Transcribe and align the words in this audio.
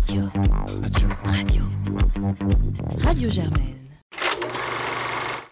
Radio. 0.00 0.22
Radio. 0.82 1.08
Radio. 1.24 1.62
Radio 2.98 3.30
Germaine. 3.30 3.88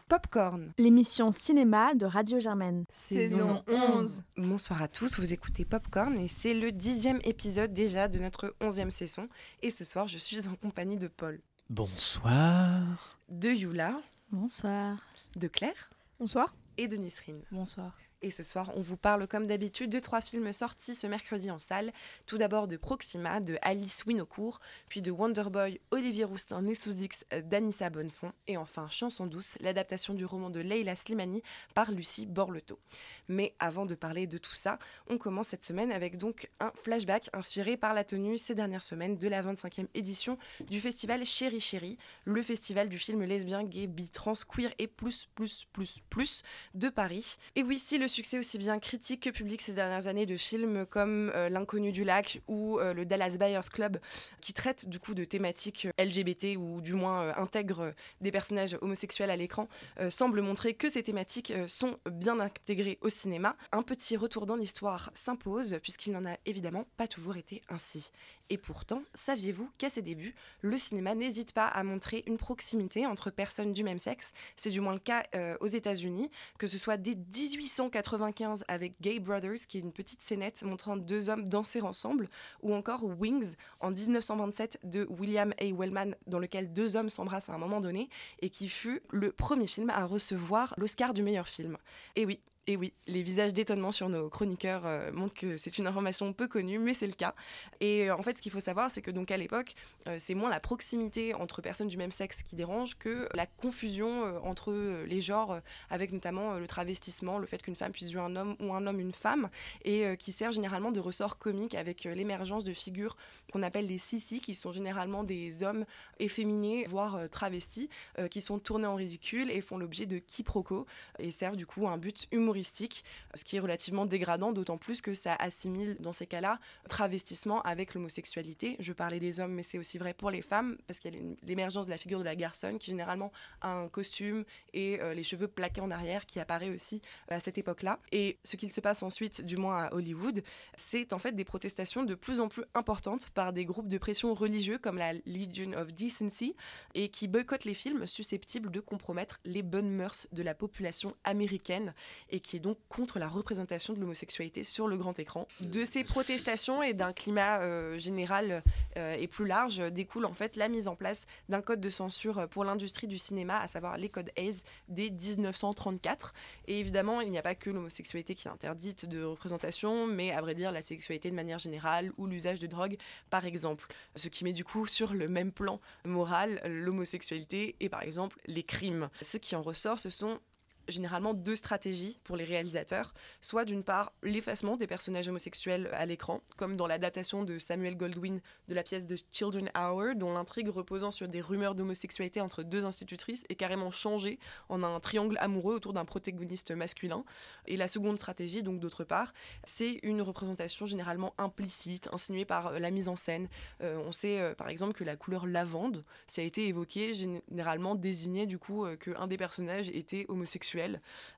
Popcorn. 0.09 0.73
l'émission 0.79 1.33
cinéma 1.33 1.95
de 1.95 2.07
Radio 2.07 2.41
Germaine. 2.41 2.85
Saison 2.93 3.63
11. 3.69 4.23
Bonsoir 4.39 4.81
à 4.83 4.89
tous, 4.89 5.19
vous 5.19 5.33
écoutez 5.35 5.65
Popcorn 5.67 6.17
et 6.19 6.29
c'est 6.29 6.55
le 6.55 6.73
dixième 6.73 7.21
épisode 7.25 7.75
déjà 7.75 8.09
de 8.09 8.19
notre 8.19 8.55
onzième 8.63 8.91
saison. 8.91 9.29
Et 9.61 9.71
ce 9.71 9.85
soir, 9.85 10.09
je 10.09 10.17
suis 10.17 10.49
en 10.49 10.55
compagnie 10.57 10.97
de 10.97 11.09
Paul, 11.09 11.41
Bonsoir. 11.69 13.19
de 13.29 13.51
Yula, 13.51 14.01
Bonsoir. 14.33 14.97
de 15.37 15.47
Claire 15.49 15.91
Bonsoir. 16.19 16.55
et 16.79 16.89
de 16.89 16.97
Nisrine. 16.97 17.43
Bonsoir. 17.53 17.95
Et 18.21 18.33
ce 18.33 18.43
soir, 18.43 18.73
on 18.75 18.81
vous 18.81 18.97
parle 18.97 19.29
comme 19.29 19.47
d'habitude 19.47 19.91
de 19.91 20.01
trois 20.01 20.21
films 20.21 20.53
sortis 20.53 20.97
ce 20.97 21.07
mercredi 21.07 21.53
en 21.53 21.61
salle. 21.61 21.93
Tout 22.27 22.37
d'abord 22.37 22.67
de 22.67 22.77
Proxima 22.77 23.39
de 23.39 23.57
Alice 23.63 24.05
Winocourt, 24.07 24.59
puis 24.89 25.03
de 25.03 25.13
Wonderboy, 25.13 25.81
Olivier 25.93 26.25
Roustin 26.25 26.63
né 26.63 26.75
sous 26.75 27.01
X 27.01 27.25
d'Anissa 27.45 27.91
Bonnefond, 27.91 28.33
et 28.49 28.57
enfin 28.57 28.89
Chanson 28.91 29.27
douce, 29.27 29.57
l'adaptation 29.61 30.15
du 30.15 30.25
roman 30.25 30.51
de 30.51 30.59
Leila 30.59 30.97
Slimani 30.97 31.45
par 31.75 31.93
Lucie 31.93 32.27
Borleto. 32.27 32.81
Mais 33.29 33.55
avant 33.61 33.87
de 33.87 33.95
parler 33.95 34.27
de 34.27 34.39
tout 34.39 34.55
ça, 34.55 34.81
on 35.09 35.17
commence 35.17 35.49
cette 35.49 35.65
semaine 35.65 35.93
avec 35.93 36.19
donc 36.19 36.51
un 36.59 36.73
flashback 36.75 37.31
inspiré 37.33 37.77
par 37.77 37.95
la 37.95 38.03
tenue 38.03 38.37
ces 38.37 38.57
dernières 38.57 38.83
semaines 38.83 39.17
de 39.17 39.29
la 39.29 39.45
25e 39.45 39.87
édition 39.95 40.39
du 40.67 40.81
festival 40.81 41.25
Chéri 41.25 41.61
Chéri, 41.61 41.99
le 42.25 42.43
festival 42.43 42.89
du 42.89 42.99
film 42.99 43.23
lesbien, 43.23 43.63
gay, 43.63 43.87
bi, 43.87 44.09
trans, 44.09 44.33
queer 44.49 44.73
et 44.81 44.89
plus, 44.89 45.29
plus, 45.37 45.69
plus, 45.73 46.01
plus 46.11 46.43
de 46.75 46.89
Paris. 46.89 47.37
Et 47.55 47.63
oui, 47.63 47.79
si 47.79 47.97
le 47.97 48.08
succès 48.09 48.39
aussi 48.39 48.59
bien 48.59 48.79
critique 48.79 49.25
que 49.25 49.31
public 49.31 49.61
ces 49.61 49.73
dernières 49.73 50.07
années 50.07 50.27
de 50.27 50.37
films 50.37 50.87
comme 50.87 51.31
euh, 51.35 51.49
L'inconnu 51.49 51.93
du 51.93 52.05
lac 52.05 52.41
ou 52.49 52.79
euh, 52.79 52.95
le 52.95 53.05
Dallas 53.05 53.37
Buyers 53.39 53.69
Club, 53.73 53.99
qui 54.41 54.53
traitent 54.53 54.89
du 54.89 54.99
coup 54.99 55.15
de 55.15 55.25
thématiques 55.25 55.87
euh, 55.87 56.05
LGBT 56.05 56.57
ou 56.57 56.81
du 56.81 56.95
moins 56.95 57.23
euh, 57.23 57.33
intègrent 57.37 57.95
des 58.21 58.31
personnages 58.31 58.77
homosexuels 58.81 59.31
à 59.31 59.37
l'écran, 59.37 59.69
semble 60.11 60.41
montrer 60.41 60.75
que 60.75 60.91
ces 60.91 61.03
thématiques 61.03 61.53
sont 61.67 61.99
bien 62.11 62.41
intégrées 62.41 62.99
au 63.01 63.09
cinéma. 63.09 63.57
Un 63.73 63.83
petit 63.83 64.17
retour 64.17 64.47
dans 64.47 64.57
l'histoire 64.57 65.11
s'impose, 65.15 65.79
puisqu'il 65.83 66.13
n'en 66.13 66.25
a 66.25 66.37
évidemment 66.47 66.87
pas 66.97 67.09
toujours 67.09 67.37
été 67.37 67.63
ainsi. 67.69 68.11
Et 68.51 68.57
pourtant, 68.57 69.03
saviez-vous 69.15 69.71
qu'à 69.77 69.91
ses 69.91 70.01
débuts, 70.01 70.35
le 70.63 70.79
cinéma 70.79 71.15
n'hésite 71.15 71.53
pas 71.53 71.67
à 71.67 71.83
montrer 71.83 72.25
une 72.27 72.39
proximité 72.39 73.07
entre 73.07 73.31
personnes 73.31 73.73
du 73.73 73.85
même 73.85 73.99
sexe? 73.99 74.33
C'est 74.57 74.71
du 74.71 74.81
moins 74.81 74.95
le 74.95 74.99
cas 74.99 75.25
euh, 75.35 75.57
aux 75.61 75.67
États-Unis, 75.67 76.31
que 76.59 76.67
ce 76.67 76.79
soit 76.79 76.97
dès 76.97 77.15
1895 77.15 78.65
avec 78.69 78.95
Gay 79.03 79.19
Brothers, 79.19 79.67
qui 79.69 79.79
est 79.79 79.83
une 79.83 79.93
petite 79.93 80.23
scénette 80.23 80.63
montrant 80.63 80.97
deux 80.97 81.29
hommes 81.29 81.49
danser 81.49 81.83
ensemble, 81.83 82.29
ou 82.63 82.73
encore 82.75 83.05
Wings 83.05 83.55
en 83.81 83.91
1927 83.91 84.81
de 84.85 85.07
William 85.11 85.53
A. 85.61 85.65
Wellman, 85.73 86.15
dans 86.27 86.39
lequel 86.39 86.73
deux 86.73 86.97
hommes 86.97 87.11
s'embrassent 87.11 87.51
à 87.51 87.55
un 87.55 87.59
moment 87.59 87.81
donné, 87.81 88.09
et 88.41 88.49
qui 88.49 88.69
fut 88.69 89.03
le 89.11 89.31
premier 89.31 89.67
film 89.67 89.91
à 89.91 90.07
recevoir 90.07 90.75
l'Oscar 90.79 91.13
du 91.13 91.23
meilleur 91.23 91.49
film. 91.49 91.77
Et 92.17 92.25
oui, 92.25 92.41
et 92.69 92.77
oui, 92.77 92.93
les 93.07 93.23
visages 93.23 93.55
d'étonnement 93.55 93.93
sur 93.93 94.11
nos 94.11 94.29
chroniqueurs 94.29 94.83
euh, 94.85 95.11
montrent 95.11 95.33
que 95.33 95.57
c'est 95.57 95.79
une 95.79 95.87
information 95.87 96.35
peu 96.35 96.47
connue, 96.49 96.79
mais 96.79 96.93
c'est 96.93 97.07
le 97.07 97.15
cas. 97.15 97.35
Et 97.81 98.11
euh, 98.11 98.15
en 98.15 98.23
fait, 98.23 98.37
ce 98.37 98.43
qu'il 98.43 98.53
faut 98.53 98.61
savoir, 98.61 98.91
c'est 98.91 99.01
que 99.01 99.11
donc 99.11 99.31
à 99.31 99.39
l'époque, 99.39 99.75
euh, 100.07 100.17
c'est 100.19 100.35
moins 100.35 100.51
la 100.51 100.61
proximité 100.61 101.33
entre 101.33 101.63
personnes 101.63 101.89
du 101.89 101.97
même 101.97 102.13
sexe 102.13 102.43
qui 102.43 102.57
dérange 102.57 102.99
que 102.99 103.27
la 103.35 103.47
confusion 103.47 104.23
entre 104.45 104.75
les 105.07 105.21
genres, 105.23 105.61
avec 105.89 106.13
notamment 106.13 106.59
le 106.59 106.67
travestissement, 106.67 107.39
le 107.39 107.47
fait 107.47 107.63
qu'une 107.63 107.75
femme 107.75 107.93
puisse 107.93 108.11
jouer 108.11 108.21
un 108.21 108.37
homme 108.37 108.55
ou 108.61 108.75
un 108.75 108.87
homme 108.87 109.01
une 109.01 109.15
femme, 109.15 109.49
et 109.85 110.17
qui 110.19 110.33
sert 110.33 110.53
généralement 110.53 110.93
de 110.93 111.01
ressort 111.01 111.39
comique 111.39 111.75
avec 111.75 112.05
l'émergence 112.05 112.65
de 112.65 112.75
figures 112.75 113.17
qu'on 113.53 113.63
appelle 113.63 113.87
les 113.87 113.99
sissi, 113.99 114.41
qui 114.41 114.55
sont 114.55 114.73
généralement 114.73 115.25
des 115.25 115.63
hommes 115.63 115.87
efféminés, 116.19 116.87
voire 116.87 117.29
travestis, 117.31 117.89
qui 118.31 118.41
sont 118.41 118.59
tournés 118.59 118.87
en 118.87 118.95
ridicule 118.95 119.51
et 119.51 119.61
font 119.61 119.79
l'objet 119.79 120.07
de 120.07 120.19
quiproquos 120.19 120.87
et 121.19 121.31
servent 121.31 121.57
du 121.57 121.67
coup 121.67 121.87
à 121.87 121.93
un 121.93 121.99
but 121.99 122.29
humoristique, 122.33 122.58
ce 122.65 123.45
qui 123.45 123.57
est 123.57 123.61
relativement 123.61 124.07
dégradant, 124.07 124.53
d'autant 124.53 124.79
plus 124.79 125.01
que 125.01 125.15
ça 125.15 125.35
assimile 125.35 125.97
dans 126.01 126.13
ces 126.13 126.27
cas-là 126.27 126.59
travestissement 126.89 127.61
avec 127.63 127.95
l'homosexualité. 127.95 128.77
Je 128.81 128.93
parlais 128.93 129.21
des 129.21 129.41
hommes, 129.41 129.53
mais 129.53 129.63
c'est 129.63 129.79
aussi 129.79 129.99
vrai 129.99 130.15
pour 130.15 130.31
les 130.31 130.43
femmes, 130.43 130.77
parce 130.87 131.01
qu'il 131.01 131.15
y 131.15 131.19
a 131.19 131.21
l'émergence 131.43 131.87
de 131.87 131.91
la 131.91 131.99
figure 131.99 132.19
de 132.19 132.25
la 132.25 132.37
garçonne 132.37 132.79
qui 132.79 132.91
généralement 132.91 133.33
a 133.61 133.71
un 133.71 133.89
costume 133.89 134.45
et 134.75 135.01
euh, 135.01 135.15
les 135.15 135.23
cheveux 135.23 135.49
plaqués 135.49 135.81
en 135.81 135.91
arrière 135.91 136.27
qui 136.27 136.41
apparaît 136.41 136.71
aussi 136.71 137.03
euh, 137.31 137.37
à 137.37 137.41
cette 137.41 137.59
époque-là. 137.59 137.99
Et 138.13 138.39
ce 138.45 138.57
qu'il 138.57 138.73
se 138.73 138.81
passe 138.81 139.03
ensuite, 139.03 139.45
du 139.45 139.57
moins 139.57 139.85
à 139.85 139.95
Hollywood, 139.95 140.43
c'est 140.77 141.13
en 141.13 141.19
fait 141.19 141.33
des 141.33 141.45
protestations 141.45 142.05
de 142.05 142.15
plus 142.15 142.41
en 142.41 142.49
plus 142.49 142.65
importantes 142.75 143.31
par 143.31 143.53
des 143.53 143.65
groupes 143.65 143.89
de 143.89 143.99
pression 143.99 144.35
religieux 144.35 144.79
comme 144.79 144.99
la 144.99 145.13
Legion 145.27 145.73
of 145.73 145.93
Decency 145.93 146.55
et 146.95 147.09
qui 147.09 147.29
boycottent 147.29 147.65
les 147.65 147.75
films 147.75 148.07
susceptibles 148.07 148.71
de 148.71 148.81
compromettre 148.81 149.41
les 149.45 149.63
bonnes 149.63 149.91
mœurs 149.91 150.27
de 150.33 150.43
la 150.43 150.55
population 150.55 151.15
américaine 151.25 151.95
qui 152.41 152.57
est 152.57 152.61
donc 152.61 152.79
contre 152.89 153.19
la 153.19 153.29
représentation 153.29 153.95
de 153.95 154.01
l'homosexualité 154.01 154.65
sur 154.65 154.89
le 154.89 154.97
grand 154.97 155.19
écran. 155.19 155.47
De 155.61 155.85
ces 155.85 156.05
protestations 156.05 156.83
et 156.83 156.95
d'un 156.95 157.13
climat 157.13 157.61
euh, 157.61 157.99
général 157.99 158.63
euh, 158.97 159.15
et 159.15 159.27
plus 159.27 159.47
large 159.47 159.81
euh, 159.81 159.91
découle 159.91 160.25
en 160.25 160.33
fait 160.33 160.57
la 160.57 160.69
mise 160.69 160.89
en 160.89 160.97
place 160.97 161.27
d'un 161.49 161.63
code 161.63 161.81
de 161.81 161.91
censure 161.91 162.49
pour 162.49 162.65
l'industrie 162.65 163.07
du 163.07 163.19
cinéma, 163.19 163.59
à 163.61 163.69
savoir 163.69 163.97
les 163.97 164.09
codes 164.09 164.31
Hayes 164.37 164.63
dès 164.89 165.11
1934. 165.11 166.35
Et 166.67 166.81
évidemment, 166.81 167.21
il 167.21 167.31
n'y 167.31 167.39
a 167.39 167.43
pas 167.43 167.55
que 167.55 167.71
l'homosexualité 167.71 168.35
qui 168.35 168.49
est 168.49 168.51
interdite 168.51 169.07
de 169.07 169.23
représentation, 169.23 170.07
mais 170.07 170.33
à 170.33 170.41
vrai 170.41 170.55
dire 170.55 170.73
la 170.73 170.83
sexualité 170.83 171.31
de 171.31 171.37
manière 171.37 171.59
générale 171.59 172.13
ou 172.19 172.27
l'usage 172.27 172.61
de 172.61 172.67
drogue 172.67 172.97
par 173.31 173.47
exemple. 173.47 173.87
Ce 174.17 174.29
qui 174.29 174.45
met 174.45 174.53
du 174.53 174.65
coup 174.65 174.87
sur 174.87 175.15
le 175.15 175.29
même 175.29 175.53
plan 175.53 175.81
moral 176.05 176.61
l'homosexualité 176.65 177.77
et 177.81 177.89
par 177.89 178.03
exemple 178.03 178.39
les 178.47 178.63
crimes. 178.63 179.09
Ce 179.23 179.37
qui 179.37 179.57
en 179.57 179.63
ressort, 179.63 180.01
ce 180.01 180.11
sont 180.11 180.41
généralement 180.89 181.35
deux 181.35 181.57
stratégies 181.57 182.19
pour 182.25 182.37
les 182.37 182.45
réalisateurs. 182.45 183.15
Soit 183.41 183.65
d'une 183.65 183.83
part 183.83 184.13
l'effacement 184.23 184.77
des 184.77 184.87
personnages 184.87 185.29
homosexuels 185.29 185.89
à 185.93 186.07
l'écran, 186.07 186.43
comme 186.57 186.77
dans 186.77 186.87
l'adaptation 186.87 187.45
de 187.45 187.59
Samuel 187.59 187.97
Goldwyn 187.97 188.41
de 188.69 188.75
la 188.75 188.83
pièce 188.83 189.07
de 189.07 189.17
Children 189.33 189.71
Hour, 189.77 190.15
dont 190.17 190.33
l'intrigue 190.33 190.69
reposant 190.69 191.11
sur 191.11 191.29
des 191.29 191.41
rumeurs 191.41 191.75
d'homosexualité 191.75 192.41
entre 192.41 192.63
deux 192.63 192.85
institutrices 192.85 193.45
est 193.49 193.55
carrément 193.55 193.91
changée 193.91 194.39
en 194.69 194.83
un 194.83 195.01
triangle 195.01 195.37
amoureux 195.41 195.75
autour 195.75 195.93
d'un 195.93 196.05
protagoniste 196.05 196.71
masculin. 196.71 197.25
Et 197.67 197.77
la 197.77 197.89
seconde 197.89 198.19
stratégie, 198.19 198.63
donc 198.63 198.81
d'autre 198.81 199.05
part, 199.05 199.33
c'est 199.65 200.01
une 200.03 200.23
représentation 200.23 200.87
généralement 200.87 201.35
implicite, 201.39 202.09
insinuée 202.13 202.45
par 202.45 202.69
euh, 202.69 202.79
la 202.79 202.91
mise 202.91 203.09
en 203.09 203.17
scène. 203.17 203.49
Euh, 203.83 203.99
on 204.07 204.13
sait 204.13 204.41
euh, 204.41 204.55
par 204.55 204.69
exemple 204.69 204.95
que 204.95 205.05
la 205.05 205.17
couleur 205.17 205.47
lavande, 205.47 206.05
ça 206.27 206.43
a 206.43 206.45
été 206.45 206.67
évoqué, 206.67 207.15
généralement 207.15 207.95
désignait 207.95 208.47
du 208.47 208.59
coup 208.59 208.85
euh, 208.85 208.97
qu'un 208.97 209.27
des 209.27 209.37
personnages 209.37 209.89
était 209.89 210.27
homosexuel. 210.29 210.78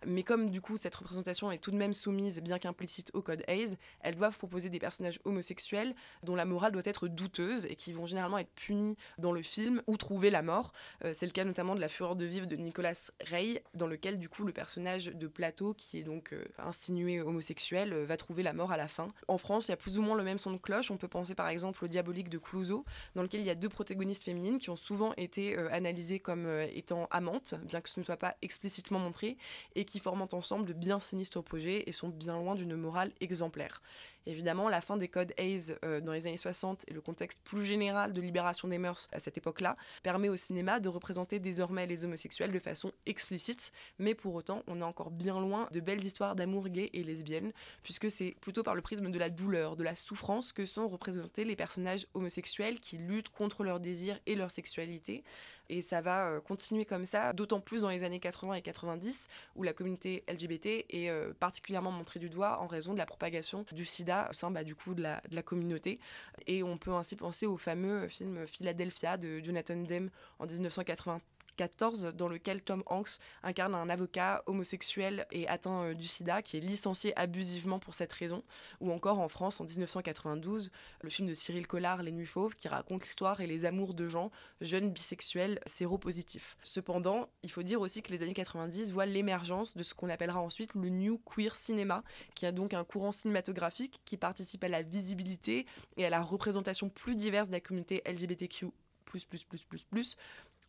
Mais 0.06 0.22
comme 0.22 0.50
du 0.50 0.60
coup 0.60 0.76
cette 0.76 0.94
représentation 0.94 1.50
est 1.50 1.58
tout 1.58 1.70
de 1.70 1.76
même 1.76 1.94
soumise, 1.94 2.40
bien 2.40 2.58
qu'implicite, 2.58 3.10
au 3.14 3.22
code 3.22 3.42
Hayes, 3.46 3.76
elles 4.00 4.16
doivent 4.16 4.36
proposer 4.36 4.68
des 4.68 4.78
personnages 4.78 5.20
homosexuels 5.24 5.94
dont 6.22 6.34
la 6.34 6.44
morale 6.44 6.72
doit 6.72 6.82
être 6.84 7.08
douteuse 7.08 7.66
et 7.66 7.76
qui 7.76 7.92
vont 7.92 8.06
généralement 8.06 8.38
être 8.38 8.52
punis 8.54 8.96
dans 9.18 9.32
le 9.32 9.42
film 9.42 9.82
ou 9.86 9.96
trouver 9.96 10.30
la 10.30 10.42
mort. 10.42 10.72
Euh, 11.04 11.12
c'est 11.14 11.26
le 11.26 11.32
cas 11.32 11.44
notamment 11.44 11.74
de 11.74 11.80
La 11.80 11.88
Fureur 11.88 12.16
de 12.16 12.24
vivre 12.24 12.46
de 12.46 12.56
Nicolas 12.56 13.10
Ray, 13.20 13.60
dans 13.74 13.86
lequel 13.86 14.18
du 14.18 14.28
coup 14.28 14.44
le 14.44 14.52
personnage 14.52 15.06
de 15.06 15.26
Plateau, 15.26 15.74
qui 15.74 15.98
est 15.98 16.02
donc 16.02 16.32
euh, 16.32 16.44
insinué 16.58 17.20
homosexuel, 17.20 17.92
euh, 17.92 18.04
va 18.04 18.16
trouver 18.16 18.42
la 18.42 18.52
mort 18.52 18.72
à 18.72 18.76
la 18.76 18.88
fin. 18.88 19.08
En 19.28 19.38
France, 19.38 19.68
il 19.68 19.72
y 19.72 19.74
a 19.74 19.76
plus 19.76 19.98
ou 19.98 20.02
moins 20.02 20.16
le 20.16 20.24
même 20.24 20.38
son 20.38 20.52
de 20.52 20.58
cloche. 20.58 20.90
On 20.90 20.96
peut 20.96 21.08
penser 21.08 21.34
par 21.34 21.48
exemple 21.48 21.84
au 21.84 21.88
Diabolique 21.88 22.28
de 22.28 22.38
Clouseau, 22.38 22.84
dans 23.14 23.22
lequel 23.22 23.40
il 23.40 23.46
y 23.46 23.50
a 23.50 23.54
deux 23.54 23.68
protagonistes 23.68 24.24
féminines 24.24 24.58
qui 24.58 24.70
ont 24.70 24.76
souvent 24.76 25.12
été 25.16 25.56
analysées 25.56 26.20
comme 26.20 26.48
étant 26.72 27.06
amantes, 27.10 27.54
bien 27.64 27.80
que 27.80 27.88
ce 27.88 28.00
ne 28.00 28.04
soit 28.04 28.16
pas 28.16 28.36
explicitement 28.42 28.98
montré, 28.98 29.29
et 29.74 29.84
qui 29.84 29.98
forment 29.98 30.28
ensemble 30.32 30.66
de 30.66 30.72
bien 30.72 30.98
sinistres 30.98 31.42
projets 31.42 31.84
et 31.86 31.92
sont 31.92 32.08
bien 32.08 32.36
loin 32.36 32.54
d'une 32.54 32.76
morale 32.76 33.12
exemplaire. 33.20 33.82
Évidemment, 34.26 34.68
la 34.68 34.80
fin 34.80 34.96
des 34.96 35.08
codes 35.08 35.32
Hayes 35.38 35.74
euh, 35.84 36.00
dans 36.00 36.12
les 36.12 36.26
années 36.26 36.36
60 36.36 36.84
et 36.88 36.92
le 36.92 37.00
contexte 37.00 37.40
plus 37.42 37.64
général 37.64 38.12
de 38.12 38.20
libération 38.20 38.68
des 38.68 38.78
mœurs 38.78 39.08
à 39.12 39.18
cette 39.18 39.38
époque-là 39.38 39.76
permet 40.02 40.28
au 40.28 40.36
cinéma 40.36 40.78
de 40.78 40.88
représenter 40.88 41.38
désormais 41.38 41.86
les 41.86 42.04
homosexuels 42.04 42.52
de 42.52 42.58
façon 42.58 42.92
explicite, 43.06 43.72
mais 43.98 44.14
pour 44.14 44.34
autant, 44.34 44.62
on 44.66 44.80
est 44.80 44.84
encore 44.84 45.10
bien 45.10 45.40
loin 45.40 45.68
de 45.72 45.80
belles 45.80 46.04
histoires 46.04 46.36
d'amour 46.36 46.68
gay 46.68 46.90
et 46.92 47.02
lesbienne, 47.02 47.52
puisque 47.82 48.10
c'est 48.10 48.36
plutôt 48.40 48.62
par 48.62 48.74
le 48.74 48.82
prisme 48.82 49.10
de 49.10 49.18
la 49.18 49.30
douleur, 49.30 49.76
de 49.76 49.84
la 49.84 49.94
souffrance 49.94 50.52
que 50.52 50.66
sont 50.66 50.86
représentés 50.86 51.44
les 51.44 51.56
personnages 51.56 52.06
homosexuels 52.14 52.80
qui 52.80 52.98
luttent 52.98 53.30
contre 53.30 53.64
leurs 53.64 53.80
désirs 53.80 54.20
et 54.26 54.34
leur 54.34 54.50
sexualité. 54.50 55.24
Et 55.70 55.82
ça 55.82 56.00
va 56.00 56.32
euh, 56.32 56.40
continuer 56.40 56.84
comme 56.84 57.04
ça, 57.04 57.32
d'autant 57.32 57.60
plus 57.60 57.82
dans 57.82 57.90
les 57.90 58.02
années 58.02 58.18
80 58.18 58.54
et 58.54 58.62
90, 58.62 59.28
où 59.54 59.62
la 59.62 59.72
communauté 59.72 60.24
LGBT 60.28 60.84
est 60.88 61.08
euh, 61.08 61.32
particulièrement 61.38 61.92
montrée 61.92 62.18
du 62.18 62.28
doigt 62.28 62.60
en 62.60 62.66
raison 62.66 62.92
de 62.92 62.98
la 62.98 63.06
propagation 63.06 63.64
du 63.70 63.84
sida 63.84 64.09
au 64.10 64.32
sein 64.32 64.50
bah, 64.50 64.64
du 64.64 64.74
coup 64.74 64.94
de 64.94 65.02
la, 65.02 65.42
communauté. 65.42 65.98
Et 66.46 66.62
on 66.62 66.76
peut 66.76 66.92
ainsi 66.92 67.16
penser 67.16 67.46
au 67.46 67.56
fameux 67.56 68.08
film 68.08 68.46
Philadelphia 68.46 69.16
de 69.16 69.40
Jonathan 69.40 69.76
Demme 69.76 70.10
en 70.38 70.46
1984 70.46 71.20
2014 71.60 72.14
dans 72.16 72.28
lequel 72.28 72.62
Tom 72.62 72.82
Hanks 72.86 73.18
incarne 73.42 73.74
un 73.74 73.90
avocat 73.90 74.42
homosexuel 74.46 75.26
et 75.30 75.46
atteint 75.46 75.84
euh, 75.84 75.94
du 75.94 76.06
sida 76.06 76.42
qui 76.42 76.56
est 76.56 76.60
licencié 76.60 77.16
abusivement 77.18 77.78
pour 77.78 77.94
cette 77.94 78.12
raison. 78.12 78.42
Ou 78.80 78.90
encore 78.92 79.20
en 79.20 79.28
France 79.28 79.60
en 79.60 79.64
1992, 79.64 80.70
le 81.02 81.10
film 81.10 81.28
de 81.28 81.34
Cyril 81.34 81.66
Collard, 81.66 82.02
Les 82.02 82.12
Nuits 82.12 82.26
Fauves, 82.26 82.54
qui 82.54 82.68
raconte 82.68 83.04
l'histoire 83.04 83.40
et 83.40 83.46
les 83.46 83.66
amours 83.66 83.94
de 83.94 84.08
gens 84.08 84.30
jeunes 84.60 84.90
bisexuels 84.90 85.60
séropositifs. 85.66 86.56
Cependant, 86.62 87.28
il 87.42 87.50
faut 87.50 87.62
dire 87.62 87.80
aussi 87.80 88.02
que 88.02 88.12
les 88.12 88.22
années 88.22 88.34
90 88.34 88.92
voient 88.92 89.06
l'émergence 89.06 89.76
de 89.76 89.82
ce 89.82 89.92
qu'on 89.94 90.08
appellera 90.08 90.40
ensuite 90.40 90.74
le 90.74 90.88
New 90.88 91.18
Queer 91.18 91.54
Cinema, 91.54 92.02
qui 92.34 92.46
a 92.46 92.52
donc 92.52 92.72
un 92.72 92.84
courant 92.84 93.12
cinématographique 93.12 94.00
qui 94.04 94.16
participe 94.16 94.64
à 94.64 94.68
la 94.68 94.82
visibilité 94.82 95.66
et 95.96 96.06
à 96.06 96.10
la 96.10 96.22
représentation 96.22 96.88
plus 96.88 97.16
diverse 97.16 97.48
de 97.48 97.52
la 97.52 97.60
communauté 97.60 98.02
LGBTQ 98.06 98.70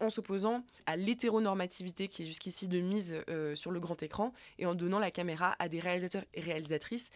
en 0.01 0.09
s'opposant 0.09 0.63
à 0.85 0.97
l'hétéronormativité 0.97 2.07
qui 2.07 2.23
est 2.23 2.25
jusqu'ici 2.25 2.67
de 2.67 2.79
mise 2.79 3.15
euh, 3.29 3.55
sur 3.55 3.71
le 3.71 3.79
grand 3.79 4.01
écran 4.03 4.33
et 4.59 4.65
en 4.65 4.75
donnant 4.75 4.99
la 4.99 5.11
caméra 5.11 5.55
à 5.59 5.69
des 5.69 5.79
réalisateurs 5.79 6.25
et 6.33 6.41
réalisatrices 6.41 7.11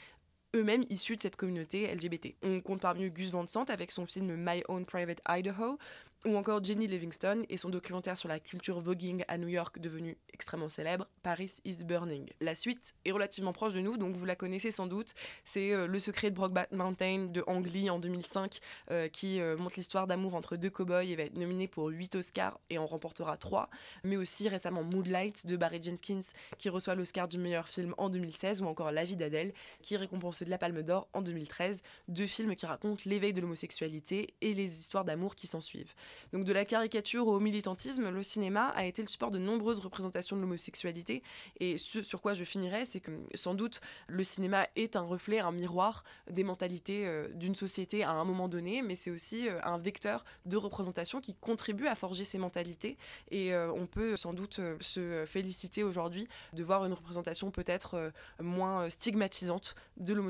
eux-mêmes 0.55 0.85
issus 0.89 1.17
de 1.17 1.21
cette 1.21 1.35
communauté 1.35 1.93
LGBT. 1.93 2.35
On 2.43 2.61
compte 2.61 2.81
parmi 2.81 3.05
eux 3.05 3.09
Gus 3.09 3.29
Van 3.29 3.47
Sant 3.47 3.65
avec 3.65 3.91
son 3.91 4.05
film 4.05 4.35
My 4.37 4.63
Own 4.67 4.85
Private 4.85 5.21
Idaho, 5.27 5.77
ou 6.25 6.35
encore 6.37 6.63
Jenny 6.63 6.87
Livingston 6.87 7.43
et 7.49 7.57
son 7.57 7.69
documentaire 7.69 8.17
sur 8.17 8.27
la 8.27 8.39
culture 8.39 8.79
voguing 8.79 9.23
à 9.27 9.37
New 9.37 9.47
York 9.47 9.79
devenu 9.79 10.17
extrêmement 10.33 10.69
célèbre, 10.69 11.07
Paris 11.21 11.53
is 11.65 11.83
Burning. 11.83 12.29
La 12.41 12.55
suite 12.55 12.95
est 13.05 13.11
relativement 13.11 13.53
proche 13.53 13.73
de 13.73 13.79
nous, 13.79 13.95
donc 13.95 14.15
vous 14.15 14.25
la 14.25 14.35
connaissez 14.35 14.71
sans 14.71 14.87
doute. 14.87 15.13
C'est 15.45 15.71
euh, 15.71 15.85
Le 15.85 15.99
secret 15.99 16.31
de 16.31 16.35
Brokeback 16.35 16.71
Mountain 16.71 17.27
de 17.27 17.43
Ang 17.45 17.63
Lee 17.65 17.89
en 17.91 17.99
2005, 17.99 18.57
euh, 18.89 19.07
qui 19.07 19.39
euh, 19.39 19.55
montre 19.55 19.75
l'histoire 19.77 20.07
d'amour 20.07 20.33
entre 20.33 20.55
deux 20.55 20.71
cowboys 20.71 21.09
et 21.09 21.15
va 21.15 21.23
être 21.23 21.37
nominé 21.37 21.67
pour 21.67 21.87
8 21.89 22.15
Oscars 22.15 22.59
et 22.71 22.79
en 22.79 22.87
remportera 22.87 23.37
3. 23.37 23.69
Mais 24.03 24.17
aussi 24.17 24.49
récemment 24.49 24.83
Moonlight 24.83 25.45
de 25.45 25.55
Barry 25.55 25.81
Jenkins, 25.81 26.21
qui 26.57 26.69
reçoit 26.69 26.95
l'Oscar 26.95 27.27
du 27.27 27.37
meilleur 27.37 27.67
film 27.67 27.93
en 27.99 28.09
2016, 28.09 28.63
ou 28.63 28.65
encore 28.65 28.91
La 28.91 29.05
vie 29.05 29.15
d'Adèle, 29.15 29.53
qui 29.83 29.93
est 29.93 29.97
récompensé 29.97 30.44
de 30.45 30.49
la 30.49 30.57
Palme 30.57 30.81
d'Or 30.83 31.09
en 31.13 31.21
2013. 31.21 31.81
Deux 32.07 32.27
films 32.27 32.55
qui 32.55 32.65
racontent 32.65 33.01
l'éveil 33.05 33.33
de 33.33 33.41
l'homosexualité 33.41 34.33
et 34.41 34.53
les 34.53 34.77
histoires 34.77 35.03
d'amour 35.03 35.35
qui 35.35 35.47
s'en 35.47 35.61
suivent. 35.61 35.93
Donc 36.31 36.45
de 36.45 36.53
la 36.53 36.63
caricature 36.63 37.27
au 37.27 37.39
militantisme, 37.39 38.09
le 38.09 38.23
cinéma 38.23 38.67
a 38.69 38.85
été 38.85 39.01
le 39.01 39.07
support 39.07 39.31
de 39.31 39.39
nombreuses 39.39 39.79
représentations 39.79 40.35
de 40.37 40.41
l'homosexualité. 40.41 41.21
Et 41.59 41.77
ce 41.77 42.01
sur 42.01 42.21
quoi 42.21 42.33
je 42.33 42.43
finirai, 42.43 42.85
c'est 42.85 43.01
que 43.01 43.11
sans 43.33 43.53
doute 43.53 43.81
le 44.07 44.23
cinéma 44.23 44.67
est 44.75 44.95
un 44.95 45.01
reflet, 45.01 45.39
un 45.39 45.51
miroir 45.51 46.03
des 46.29 46.43
mentalités 46.43 47.07
euh, 47.07 47.27
d'une 47.33 47.55
société 47.55 48.03
à 48.03 48.11
un 48.11 48.23
moment 48.23 48.47
donné, 48.47 48.81
mais 48.81 48.95
c'est 48.95 49.11
aussi 49.11 49.49
euh, 49.49 49.59
un 49.63 49.77
vecteur 49.77 50.23
de 50.45 50.57
représentation 50.57 51.21
qui 51.21 51.35
contribue 51.35 51.87
à 51.87 51.95
forger 51.95 52.23
ces 52.23 52.37
mentalités. 52.37 52.97
Et 53.31 53.53
euh, 53.53 53.71
on 53.73 53.87
peut 53.87 54.15
sans 54.17 54.33
doute 54.33 54.59
se 54.79 55.25
féliciter 55.25 55.83
aujourd'hui 55.83 56.27
de 56.53 56.63
voir 56.63 56.85
une 56.85 56.93
représentation 56.93 57.51
peut-être 57.51 58.11
moins 58.39 58.89
stigmatisante 58.89 59.75
de 59.97 60.13
l'homosexualité, 60.13 60.24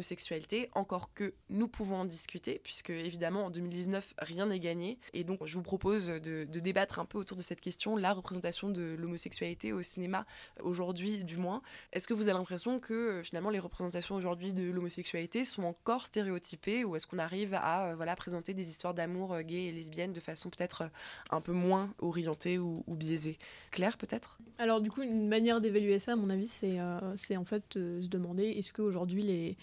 encore 0.74 1.14
que 1.14 1.34
nous 1.50 1.68
pouvons 1.68 1.98
en 1.98 2.06
discuter, 2.06 2.60
puisque 2.64 2.90
évidemment 2.90 3.46
en 3.46 3.50
2019 3.50 4.14
rien 4.20 4.46
n'est 4.48 4.60
gagné. 4.60 5.00
Et 5.14 5.24
donc 5.24 5.46
je 5.46 5.54
vous 5.56 5.62
propose 5.62 6.08
de, 6.08 6.44
débattre 6.46 7.00
un 7.00 7.06
peu 7.06 7.18
autour 7.18 7.38
de 7.38 7.42
cette 7.42 7.62
question, 7.62 7.96
la 7.96 8.14
représentation 8.14 8.70
de 8.70 8.96
l'homosexualité 8.98 9.74
au 9.74 9.82
cinéma 9.82 10.26
aujourd'hui 10.62 11.24
du 11.24 11.38
moins. 11.38 11.62
Est-ce 11.94 12.08
que 12.08 12.14
vous 12.14 12.28
avez 12.28 12.38
l'impression 12.38 12.80
que 12.80 12.94
euh, 12.94 13.24
finalement 13.24 13.50
les 13.50 13.60
représentations 13.60 14.16
aujourd'hui 14.16 14.54
de 14.54 14.64
l'homosexualité 14.64 15.46
sont 15.46 15.64
encore 15.64 16.06
stéréotypées 16.06 16.84
ou 16.84 16.96
est-ce 16.96 17.08
qu'on 17.08 17.20
arrive 17.20 17.54
à 17.54 17.88
euh, 17.88 17.96
voilà, 17.96 18.16
présenter 18.16 18.54
des 18.54 18.70
histoires 18.70 18.94
d'amour 18.94 19.34
euh, 19.34 19.42
gay 19.42 19.66
et 19.66 19.72
lesbiennes 19.72 20.14
de 20.14 20.20
façon 20.20 20.50
peut-être 20.50 20.90
un 21.30 21.42
peu 21.42 21.52
moins 21.52 21.94
orientée 22.00 22.58
ou, 22.58 22.84
biaisée? 22.88 23.38
Claire 23.72 23.98
peut-être? 23.98 24.40
Alors 24.58 24.82
du 24.82 24.90
coup 24.90 25.02
une 25.02 25.28
manière 25.28 25.62
d'évaluer 25.62 26.00
ça 26.00 26.14
à 26.14 26.16
mon 26.16 26.30
avis 26.30 26.48
c'est 26.48 26.80
c'est 27.16 27.38
en 27.38 27.46
fait 27.46 27.74
se 27.74 28.08
demander 28.08 28.44
est-ce 28.44 28.72
qu'aujourd'hui 28.72 29.22
les 29.22 29.58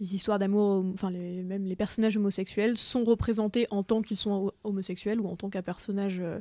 les 0.00 0.14
histoires 0.14 0.38
d'amour, 0.38 0.84
enfin 0.92 1.10
les, 1.10 1.42
même 1.42 1.64
les 1.64 1.76
personnages 1.76 2.16
homosexuels 2.16 2.76
sont 2.76 3.04
représentés 3.04 3.66
en 3.70 3.82
tant 3.82 4.02
qu'ils 4.02 4.16
sont 4.16 4.52
homosexuels 4.64 5.20
ou 5.20 5.28
en 5.28 5.36
tant 5.36 5.48
qu'un 5.48 5.62
personnage 5.62 6.18
euh, 6.20 6.40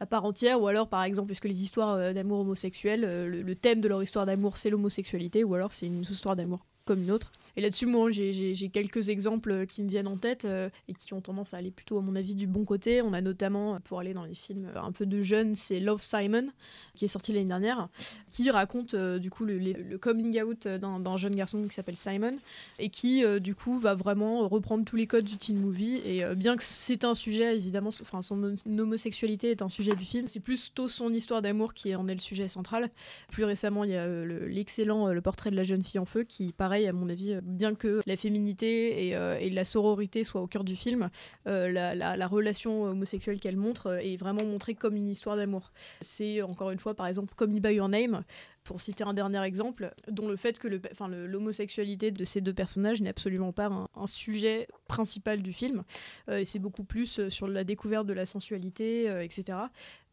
à 0.00 0.06
part 0.06 0.24
entière, 0.24 0.60
ou 0.60 0.66
alors 0.68 0.88
par 0.88 1.02
exemple, 1.02 1.30
est-ce 1.30 1.40
que 1.40 1.48
les 1.48 1.62
histoires 1.62 1.94
euh, 1.94 2.12
d'amour 2.12 2.40
homosexuels, 2.40 3.04
euh, 3.04 3.28
le, 3.28 3.54
thème 3.56 3.80
de 3.80 3.88
leur 3.88 4.02
histoire 4.02 4.26
d'amour 4.26 4.56
c'est 4.56 4.70
l'homosexualité, 4.70 5.44
ou 5.44 5.54
alors 5.54 5.72
c'est 5.72 5.86
une 5.86 6.02
histoire 6.02 6.36
d'amour 6.36 6.64
comme 6.84 7.02
une 7.02 7.10
autre? 7.10 7.32
Et 7.56 7.60
là-dessus, 7.60 7.86
moi, 7.86 8.10
j'ai 8.10 8.70
quelques 8.72 9.10
exemples 9.10 9.66
qui 9.66 9.82
me 9.82 9.88
viennent 9.88 10.06
en 10.06 10.16
tête 10.16 10.44
euh, 10.44 10.70
et 10.88 10.94
qui 10.94 11.12
ont 11.12 11.20
tendance 11.20 11.52
à 11.52 11.58
aller 11.58 11.70
plutôt, 11.70 11.98
à 11.98 12.02
mon 12.02 12.16
avis, 12.16 12.34
du 12.34 12.46
bon 12.46 12.64
côté. 12.64 13.02
On 13.02 13.12
a 13.12 13.20
notamment, 13.20 13.78
pour 13.80 14.00
aller 14.00 14.14
dans 14.14 14.24
les 14.24 14.34
films 14.34 14.70
un 14.74 14.92
peu 14.92 15.04
de 15.04 15.22
jeunes, 15.22 15.54
c'est 15.54 15.80
Love 15.80 16.02
Simon, 16.02 16.48
qui 16.94 17.04
est 17.04 17.08
sorti 17.08 17.32
l'année 17.32 17.46
dernière, 17.46 17.88
qui 18.30 18.50
raconte 18.50 18.94
euh, 18.94 19.18
du 19.18 19.30
coup 19.30 19.44
le, 19.44 19.98
coming 19.98 20.40
out 20.42 20.66
d'un 20.66 21.16
jeune 21.16 21.34
garçon 21.34 21.62
qui 21.68 21.74
s'appelle 21.74 21.96
Simon 21.96 22.38
et 22.78 22.88
qui, 22.88 23.24
euh, 23.24 23.38
du 23.38 23.54
coup, 23.54 23.78
va 23.78 23.94
vraiment 23.94 24.48
reprendre 24.48 24.84
tous 24.84 24.96
les 24.96 25.06
codes 25.06 25.24
du 25.24 25.36
teen 25.36 25.58
movie. 25.58 26.00
Et 26.06 26.24
bien 26.34 26.56
que 26.56 26.64
c'est 26.64 27.04
un 27.04 27.14
sujet, 27.14 27.54
évidemment, 27.54 27.90
enfin, 28.00 28.22
son 28.22 28.54
homosexualité 28.78 29.50
est 29.50 29.62
un 29.62 29.68
sujet 29.68 29.94
du 29.94 30.04
film, 30.04 30.26
c'est 30.26 30.40
plutôt 30.40 30.88
son 30.88 31.12
histoire 31.12 31.42
d'amour 31.42 31.74
qui 31.74 31.94
en 31.94 32.08
est 32.08 32.14
le 32.14 32.20
sujet 32.20 32.48
central. 32.48 32.90
Plus 33.30 33.44
récemment, 33.44 33.84
il 33.84 33.90
y 33.90 33.96
a 33.96 34.06
l'excellent 34.46 35.08
le, 35.08 35.20
portrait 35.20 35.50
de 35.50 35.56
la 35.56 35.62
jeune 35.62 35.82
fille 35.82 36.00
en 36.00 36.04
feu, 36.04 36.24
qui, 36.24 36.52
pareil, 36.52 36.86
à 36.86 36.92
mon 36.92 37.08
avis, 37.08 37.34
bien 37.42 37.74
que 37.74 38.00
la 38.06 38.16
féminité 38.16 39.14
euh, 39.14 39.38
et, 39.38 39.50
la 39.50 39.64
sororité 39.64 40.24
soient 40.24 40.40
au 40.40 40.46
cœur 40.46 40.64
du 40.64 40.76
film, 40.76 41.10
euh, 41.46 41.70
la, 41.70 42.26
relation 42.26 42.84
homosexuelle 42.84 43.40
qu'elle 43.40 43.56
montre 43.56 43.88
euh, 43.88 43.98
est 43.98 44.16
vraiment 44.16 44.44
montrée 44.44 44.74
comme 44.74 44.96
une 44.96 45.08
histoire 45.08 45.36
d'amour. 45.36 45.72
C'est 46.00 46.40
encore 46.42 46.70
une 46.70 46.78
fois, 46.78 46.94
par 46.94 47.06
exemple, 47.06 47.34
comme 47.34 47.58
By 47.58 47.74
Your 47.74 47.88
Name, 47.88 48.22
pour 48.64 48.80
citer 48.80 49.04
un 49.04 49.12
dernier 49.12 49.42
exemple, 49.42 49.92
dont 50.08 50.28
le 50.28 50.36
fait 50.36 50.58
que 50.58 50.68
l'homosexualité 50.68 52.12
de 52.12 52.24
ces 52.24 52.40
deux 52.40 52.54
personnages 52.54 53.00
n'est 53.00 53.10
absolument 53.10 53.52
pas 53.52 53.66
un, 53.66 54.06
sujet 54.06 54.68
principal 54.86 55.42
du 55.42 55.52
film. 55.52 55.82
et 56.30 56.44
c'est 56.44 56.60
beaucoup 56.60 56.84
plus 56.84 57.28
sur 57.28 57.48
la 57.48 57.64
découverte 57.64 58.06
de 58.06 58.12
la 58.12 58.24
sensualité, 58.24 59.06
etc. 59.22 59.58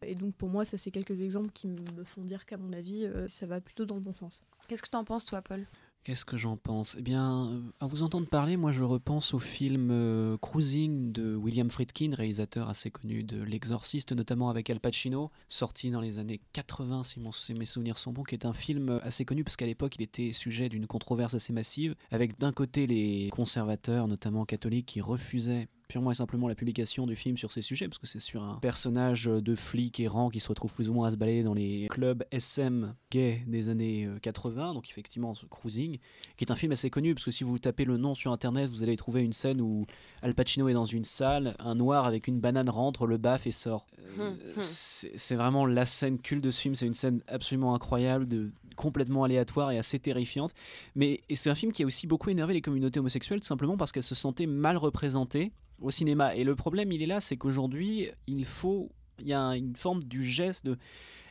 Et 0.04 0.16
donc 0.16 0.34
pour 0.34 0.50
moi, 0.50 0.66
ça 0.66 0.78
c'est 0.78 0.90
quelques 0.90 1.22
exemples 1.22 1.52
qui 1.54 1.68
me 1.68 2.04
font 2.04 2.22
dire 2.22 2.46
qu'à 2.46 2.58
mon 2.58 2.74
avis, 2.74 3.08
ça 3.28 3.46
va 3.46 3.62
plutôt 3.62 3.86
dans 3.86 3.96
le 3.96 4.02
bon 4.02 4.16
sens. 4.16 4.42
Qu'est-ce 4.68 4.82
que 4.82 4.90
tu 4.90 4.98
en 4.98 5.04
penses 5.04 5.26
toi, 5.26 5.44
Paul? 5.44 5.68
Qu'est-ce 6.06 6.24
que 6.24 6.38
j'en 6.38 6.56
pense? 6.56 6.96
Eh 6.98 7.02
bien, 7.02 7.62
à 7.82 7.86
vous 7.86 8.04
entendre 8.04 8.28
parler, 8.28 8.56
moi 8.56 8.72
je 8.72 8.84
repense 8.84 9.34
au 9.34 9.40
film 9.40 9.90
euh, 9.92 10.38
Cruising 10.38 11.12
de 11.12 11.36
William 11.36 11.70
Friedkin, 11.70 12.12
réalisateur 12.16 12.70
assez 12.70 12.90
connu 12.90 13.24
de 13.24 13.42
L'Exorciste, 13.44 14.14
notamment 14.14 14.50
avec 14.50 14.70
Al 14.70 14.80
Pacino, 14.80 15.30
sorti 15.50 15.92
dans 15.92 16.00
les 16.00 16.18
années 16.18 16.40
80, 16.54 17.04
si, 17.04 17.20
si 17.34 17.54
mes 17.54 17.66
souvenirs 17.66 17.98
sont 17.98 18.14
bons, 18.14 18.24
qui 18.24 18.34
est 18.34 18.46
un 18.46 18.54
film 18.54 19.02
assez 19.04 19.26
connu 19.26 19.44
parce 19.44 19.58
qu'à 19.58 19.66
l'époque 19.66 19.96
il 19.98 20.02
était 20.02 20.32
sujet 20.32 20.70
d'une 20.70 20.88
controverse 20.88 21.34
assez 21.34 21.52
massive, 21.52 21.96
avec 22.12 22.40
d'un 22.40 22.54
côté 22.54 22.88
les 22.88 23.30
conservateurs, 23.32 24.08
notamment 24.08 24.46
catholiques, 24.46 24.86
qui 24.88 25.02
refusaient 25.02 25.68
purement 25.90 26.12
et 26.12 26.16
simplement 26.16 26.48
la 26.48 26.56
publication 26.56 27.08
du 27.08 27.16
film 27.16 27.36
sur 27.36 27.52
ces 27.52 27.62
sujets, 27.62 27.88
parce 27.88 27.98
que 27.98 28.08
c'est 28.08 28.20
sur 28.20 28.44
un 28.44 28.60
personnage 28.60 29.26
de 29.26 29.56
flic 29.56 30.00
errant 30.00 30.30
qui 30.30 30.40
se 30.40 30.48
retrouve 30.48 30.72
plus 30.74 30.90
ou 30.90 30.94
moins 30.94 31.08
à 31.08 31.12
se 31.12 31.18
balader 31.18 31.44
dans 31.44 31.56
les 31.56 31.88
clubs 31.90 32.24
SM 32.32 32.94
gays 33.12 33.44
des 33.48 33.70
années 33.70 34.08
80, 34.22 34.70
euh, 34.70 34.74
donc 34.74 34.88
effectivement 34.88 35.34
Cruising, 35.50 35.98
qui 36.38 36.46
est 36.46 36.52
un 36.52 36.56
film 36.56 36.72
assez 36.72 36.92
connu, 36.92 37.16
parce 37.16 37.26
que 37.26 37.32
si 37.32 37.44
vous 37.44 37.58
tapez 37.58 37.86
le 37.86 37.98
nom 37.98 38.14
sur 38.14 38.32
internet, 38.32 38.70
vous 38.70 38.84
allez 38.84 38.96
trouver 38.98 39.24
une 39.24 39.34
scène 39.34 39.62
où 39.62 39.88
Al 40.22 40.36
Pacino 40.36 40.70
est 40.70 40.74
dans 40.74 40.86
une 40.86 41.04
salle, 41.04 41.56
un 41.58 41.74
noir 41.74 42.06
avec 42.06 42.28
une 42.28 42.40
banane 42.40 42.70
rentre, 42.70 43.08
le 43.08 43.18
baffe 43.18 43.48
et 43.48 43.52
sort. 43.52 43.88
Euh, 44.20 44.30
hum, 44.30 44.38
hum. 44.56 44.62
c'est 44.62 45.36
vraiment 45.36 45.66
la 45.66 45.88
scène 45.88 46.20
culte 46.20 46.44
de 46.44 46.52
ce 46.52 46.62
film, 46.62 46.76
c'est 46.76 46.86
une 46.86 46.94
scène 46.94 47.24
absolument 47.28 47.74
incroyable, 47.74 48.28
de, 48.28 48.52
complètement 48.76 49.24
aléatoire 49.24 49.72
et 49.72 49.80
assez 49.80 49.98
terrifiante. 49.98 50.54
Mais 50.96 51.22
c'est 51.34 51.50
un 51.50 51.56
film 51.56 51.72
qui 51.72 51.82
a 51.82 51.86
aussi 51.88 52.06
beaucoup 52.06 52.30
énervé 52.30 52.54
les 52.54 52.62
communautés 52.62 53.00
homosexuelles, 53.00 53.42
tout 53.42 53.48
simplement 53.48 53.76
parce 53.76 53.92
qu'elles 53.92 54.04
se 54.04 54.16
sentaient 54.16 54.46
mal 54.46 54.78
représentées 54.78 55.52
au 55.82 55.92
cinéma. 55.92 56.36
Et 56.36 56.44
le 56.44 56.56
problème, 56.56 56.92
il 56.92 57.02
est 57.02 57.08
là, 57.08 57.20
c'est 57.20 57.38
qu'aujourd'hui, 57.38 58.10
il 58.28 58.46
faut, 58.46 58.90
il 59.20 59.28
y 59.28 59.34
a 59.34 59.56
une 59.56 59.76
forme 59.76 60.04
du 60.04 60.24
geste 60.26 60.66
de 60.66 60.78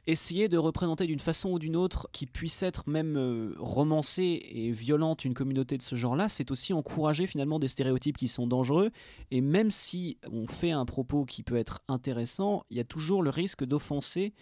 essayer 0.08 0.48
de 0.48 0.56
représenter 0.56 1.06
d'une 1.06 1.20
façon 1.20 1.50
ou 1.50 1.58
d'une 1.58 1.76
autre 1.76 2.08
qui 2.12 2.24
puisse 2.24 2.62
être 2.62 2.88
même 2.88 3.16
euh, 3.18 3.54
romancée 3.58 4.42
et 4.50 4.70
violente 4.72 5.26
une 5.26 5.34
communauté 5.34 5.76
de 5.76 5.82
ce 5.82 5.96
genre-là, 5.96 6.30
c'est 6.30 6.50
aussi 6.50 6.72
encourager 6.72 7.26
finalement 7.26 7.58
des 7.58 7.68
stéréotypes 7.68 8.16
qui 8.16 8.26
sont 8.26 8.46
dangereux. 8.46 8.90
Et 9.30 9.42
même 9.42 9.70
si 9.70 10.16
on 10.32 10.46
fait 10.46 10.70
un 10.70 10.86
propos 10.86 11.26
qui 11.26 11.42
peut 11.42 11.56
être 11.56 11.80
intéressant, 11.88 12.64
il 12.70 12.78
y 12.78 12.80
a 12.80 12.84
toujours 12.84 13.22
le 13.22 13.28
risque 13.28 13.64
d'offenser 13.64 14.32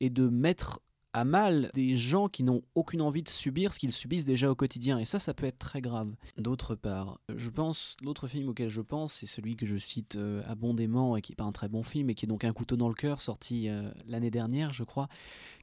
et 0.00 0.10
de 0.10 0.28
mettre 0.28 0.80
à 1.14 1.24
mal 1.24 1.70
des 1.74 1.96
gens 1.96 2.28
qui 2.28 2.42
n'ont 2.42 2.62
aucune 2.74 3.00
envie 3.00 3.22
de 3.22 3.28
subir 3.28 3.72
ce 3.72 3.78
qu'ils 3.78 3.92
subissent 3.92 4.24
déjà 4.24 4.50
au 4.50 4.54
quotidien. 4.54 4.98
Et 4.98 5.04
ça, 5.04 5.18
ça 5.20 5.32
peut 5.32 5.46
être 5.46 5.58
très 5.58 5.80
grave. 5.80 6.12
D'autre 6.36 6.74
part, 6.74 7.20
je 7.34 7.50
pense, 7.50 7.96
l'autre 8.02 8.26
film 8.26 8.48
auquel 8.48 8.68
je 8.68 8.80
pense, 8.80 9.14
c'est 9.14 9.26
celui 9.26 9.54
que 9.54 9.64
je 9.64 9.76
cite 9.78 10.16
euh, 10.16 10.42
abondamment 10.46 11.16
et 11.16 11.22
qui 11.22 11.32
n'est 11.32 11.36
pas 11.36 11.44
un 11.44 11.52
très 11.52 11.68
bon 11.68 11.84
film 11.84 12.10
et 12.10 12.14
qui 12.14 12.26
est 12.26 12.28
donc 12.28 12.44
Un 12.44 12.52
couteau 12.52 12.76
dans 12.76 12.88
le 12.88 12.94
cœur, 12.94 13.22
sorti 13.22 13.68
euh, 13.68 13.90
l'année 14.08 14.30
dernière, 14.30 14.72
je 14.72 14.82
crois, 14.82 15.08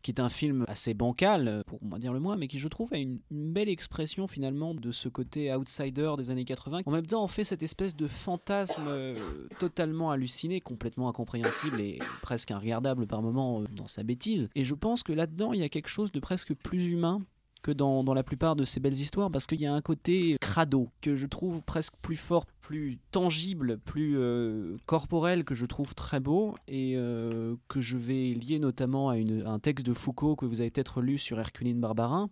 qui 0.02 0.12
est 0.12 0.22
un 0.22 0.30
film 0.30 0.66
assez 0.68 0.94
bancal, 0.94 1.64
pour 1.68 1.84
moi 1.84 2.00
dire 2.00 2.14
le 2.14 2.20
moins, 2.20 2.38
mais 2.38 2.48
qui 2.48 2.58
je 2.58 2.68
trouve 2.70 2.94
a 2.94 2.98
une, 2.98 3.20
belle 3.30 3.70
expression 3.70 4.28
finalement 4.28 4.74
de 4.74 4.92
ce 4.92 5.10
côté 5.10 5.54
outsider 5.54 6.14
des 6.18 6.32
années 6.32 6.46
80. 6.46 6.82
En 6.86 6.92
même 6.92 7.06
temps, 7.06 7.24
on 7.24 7.28
fait 7.28 7.44
cette 7.44 7.64
espèce 7.64 7.96
de 7.96 8.08
fantasme 8.08 8.86
euh, 8.88 9.48
totalement 9.60 10.12
halluciné, 10.12 10.62
complètement 10.62 11.10
incompréhensible 11.10 11.82
et 11.82 12.00
presque 12.22 12.50
regardable 12.50 13.06
par 13.06 13.22
moments 13.22 13.64
dans 13.76 13.88
sa 13.88 14.04
bêtise. 14.04 14.48
Et 14.56 14.64
je 14.64 14.74
pense 14.74 15.04
que 15.04 15.12
là-dedans, 15.12 15.41
il 15.54 15.60
y 15.60 15.64
a 15.64 15.70
quelque 15.70 15.90
chose 15.90 16.12
de 16.12 16.20
presque 16.20 16.54
plus 16.54 16.92
humain 16.92 17.22
que 17.62 17.72
dans, 17.72 18.04
la 18.14 18.24
plupart 18.24 18.56
de 18.56 18.64
ces 18.64 18.80
belles 18.80 19.00
histoires 19.00 19.30
parce 19.30 19.46
qu'il 19.46 19.62
y 19.62 19.66
a 19.66 19.74
un 19.74 19.82
côté 19.82 20.38
crado 20.42 20.90
que 21.02 21.16
je 21.16 21.28
trouve 21.28 21.62
presque 21.64 21.94
plus 22.02 22.16
fort, 22.16 22.46
plus 22.62 22.98
tangible, 23.12 23.78
plus 23.78 24.18
euh, 24.18 24.78
corporel 24.86 25.44
que 25.44 25.56
je 25.56 25.66
trouve 25.66 25.94
très 25.94 26.20
beau 26.20 26.56
et 26.68 26.94
euh, 26.96 27.56
que 27.68 27.80
je 27.80 27.98
vais 27.98 28.32
lier 28.32 28.60
notamment 28.60 29.10
à, 29.10 29.16
à, 29.16 29.50
un 29.50 29.60
texte 29.60 29.86
de 29.86 29.94
Foucault 29.94 30.36
que 30.36 30.46
vous 30.46 30.62
avez 30.62 30.72
peut-être 30.72 31.02
lu 31.02 31.18
sur 31.18 31.40
Herculine 31.40 31.80
Barbarin 31.80 32.30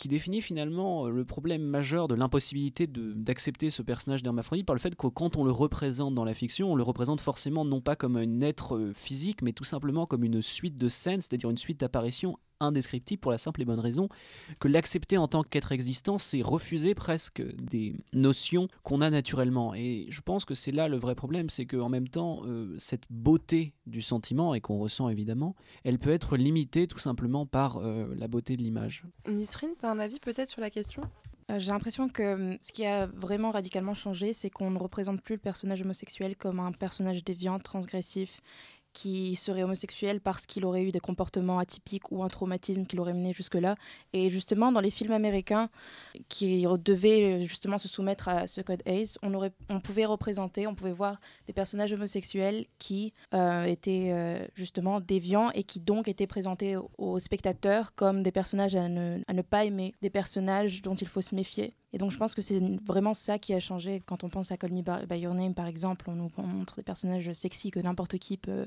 qui 0.00 0.08
définit 0.08 0.40
finalement 0.40 1.08
le 1.08 1.26
problème 1.26 1.60
majeur 1.60 2.08
de 2.08 2.14
l'impossibilité 2.14 2.86
d'accepter 2.86 3.68
ce 3.68 3.82
personnage 3.82 4.22
d'hermaphrodite 4.22 4.64
par 4.64 4.74
le 4.74 4.80
fait 4.80 4.96
que 4.96 5.08
quand 5.08 5.36
on 5.36 5.44
le 5.44 5.50
représente 5.50 6.14
dans 6.14 6.24
la 6.24 6.32
fiction, 6.32 6.72
on 6.72 6.74
le 6.74 6.82
représente 6.82 7.20
forcément 7.20 7.66
non 7.66 7.82
pas 7.82 7.96
comme 7.96 8.16
un 8.16 8.40
être 8.40 8.92
physique, 8.94 9.42
mais 9.42 9.52
tout 9.52 9.64
simplement 9.64 10.06
comme 10.06 10.24
une 10.24 10.40
suite 10.40 10.76
de 10.76 10.88
scènes, 10.88 11.20
c'est-à-dire 11.20 11.50
une 11.50 11.58
suite 11.58 11.80
d'apparitions 11.80 12.38
indescriptible 12.60 13.20
pour 13.20 13.30
la 13.30 13.38
simple 13.38 13.62
et 13.62 13.64
bonne 13.64 13.80
raison 13.80 14.08
que 14.58 14.68
l'accepter 14.68 15.18
en 15.18 15.28
tant 15.28 15.42
qu'être 15.42 15.72
existant, 15.72 16.18
c'est 16.18 16.42
refuser 16.42 16.94
presque 16.94 17.42
des 17.56 17.94
notions 18.12 18.68
qu'on 18.82 19.00
a 19.00 19.10
naturellement. 19.10 19.74
Et 19.74 20.06
je 20.10 20.20
pense 20.20 20.44
que 20.44 20.54
c'est 20.54 20.72
là 20.72 20.88
le 20.88 20.96
vrai 20.96 21.14
problème, 21.14 21.50
c'est 21.50 21.66
qu'en 21.66 21.88
même 21.88 22.08
temps, 22.08 22.42
euh, 22.44 22.74
cette 22.78 23.04
beauté 23.10 23.74
du 23.86 24.02
sentiment, 24.02 24.54
et 24.54 24.60
qu'on 24.60 24.78
ressent 24.78 25.08
évidemment, 25.08 25.56
elle 25.84 25.98
peut 25.98 26.10
être 26.10 26.36
limitée 26.36 26.86
tout 26.86 26.98
simplement 26.98 27.46
par 27.46 27.78
euh, 27.78 28.14
la 28.16 28.28
beauté 28.28 28.56
de 28.56 28.62
l'image. 28.62 29.04
Nisrine, 29.28 29.70
tu 29.78 29.86
as 29.86 29.90
un 29.90 29.98
avis 29.98 30.20
peut-être 30.20 30.48
sur 30.48 30.60
la 30.60 30.70
question? 30.70 31.02
Euh, 31.50 31.58
j'ai 31.58 31.72
l'impression 31.72 32.08
que 32.08 32.34
hum, 32.34 32.58
ce 32.60 32.72
qui 32.72 32.84
a 32.84 33.06
vraiment 33.06 33.50
radicalement 33.50 33.94
changé, 33.94 34.32
c'est 34.32 34.50
qu'on 34.50 34.70
ne 34.70 34.78
représente 34.78 35.20
plus 35.22 35.34
le 35.34 35.40
personnage 35.40 35.82
homosexuel 35.82 36.36
comme 36.36 36.60
un 36.60 36.72
personnage 36.72 37.24
déviant, 37.24 37.58
transgressif 37.58 38.40
qui 38.92 39.36
serait 39.36 39.62
homosexuel 39.62 40.20
parce 40.20 40.46
qu'il 40.46 40.64
aurait 40.64 40.82
eu 40.82 40.92
des 40.92 41.00
comportements 41.00 41.58
atypiques 41.58 42.10
ou 42.10 42.22
un 42.22 42.28
traumatisme 42.28 42.86
qui 42.86 42.96
l'aurait 42.96 43.14
mené 43.14 43.32
jusque-là. 43.32 43.76
Et 44.12 44.30
justement, 44.30 44.72
dans 44.72 44.80
les 44.80 44.90
films 44.90 45.12
américains 45.12 45.70
qui 46.28 46.66
devaient 46.84 47.40
justement 47.42 47.78
se 47.78 47.88
soumettre 47.88 48.28
à 48.28 48.46
ce 48.46 48.60
code 48.60 48.82
ACE, 48.86 49.18
on, 49.22 49.32
aurait, 49.34 49.52
on 49.68 49.80
pouvait 49.80 50.06
représenter, 50.06 50.66
on 50.66 50.74
pouvait 50.74 50.92
voir 50.92 51.20
des 51.46 51.52
personnages 51.52 51.92
homosexuels 51.92 52.66
qui 52.78 53.12
euh, 53.34 53.64
étaient 53.64 54.10
euh, 54.12 54.46
justement 54.54 55.00
déviants 55.00 55.50
et 55.52 55.62
qui 55.62 55.80
donc 55.80 56.08
étaient 56.08 56.26
présentés 56.26 56.76
aux 56.98 57.18
spectateurs 57.18 57.94
comme 57.94 58.22
des 58.22 58.32
personnages 58.32 58.76
à 58.76 58.88
ne 58.88 59.42
pas 59.42 59.64
aimer, 59.64 59.94
des 60.02 60.10
personnages 60.10 60.82
dont 60.82 60.94
il 60.94 61.06
faut 61.06 61.22
se 61.22 61.34
méfier. 61.34 61.74
Et 61.92 61.98
donc 61.98 62.12
je 62.12 62.16
pense 62.16 62.34
que 62.34 62.42
c'est 62.42 62.60
vraiment 62.84 63.14
ça 63.14 63.38
qui 63.38 63.52
a 63.52 63.60
changé. 63.60 64.00
Quand 64.06 64.22
on 64.22 64.28
pense 64.28 64.52
à 64.52 64.56
Call 64.56 64.72
Me 64.72 64.82
By 65.06 65.18
Your 65.18 65.34
Name, 65.34 65.54
par 65.54 65.66
exemple, 65.66 66.08
on 66.08 66.14
nous 66.14 66.30
montre 66.36 66.76
des 66.76 66.82
personnages 66.82 67.32
sexy 67.32 67.70
que 67.70 67.80
n'importe 67.80 68.18
qui 68.18 68.36
peut, 68.36 68.66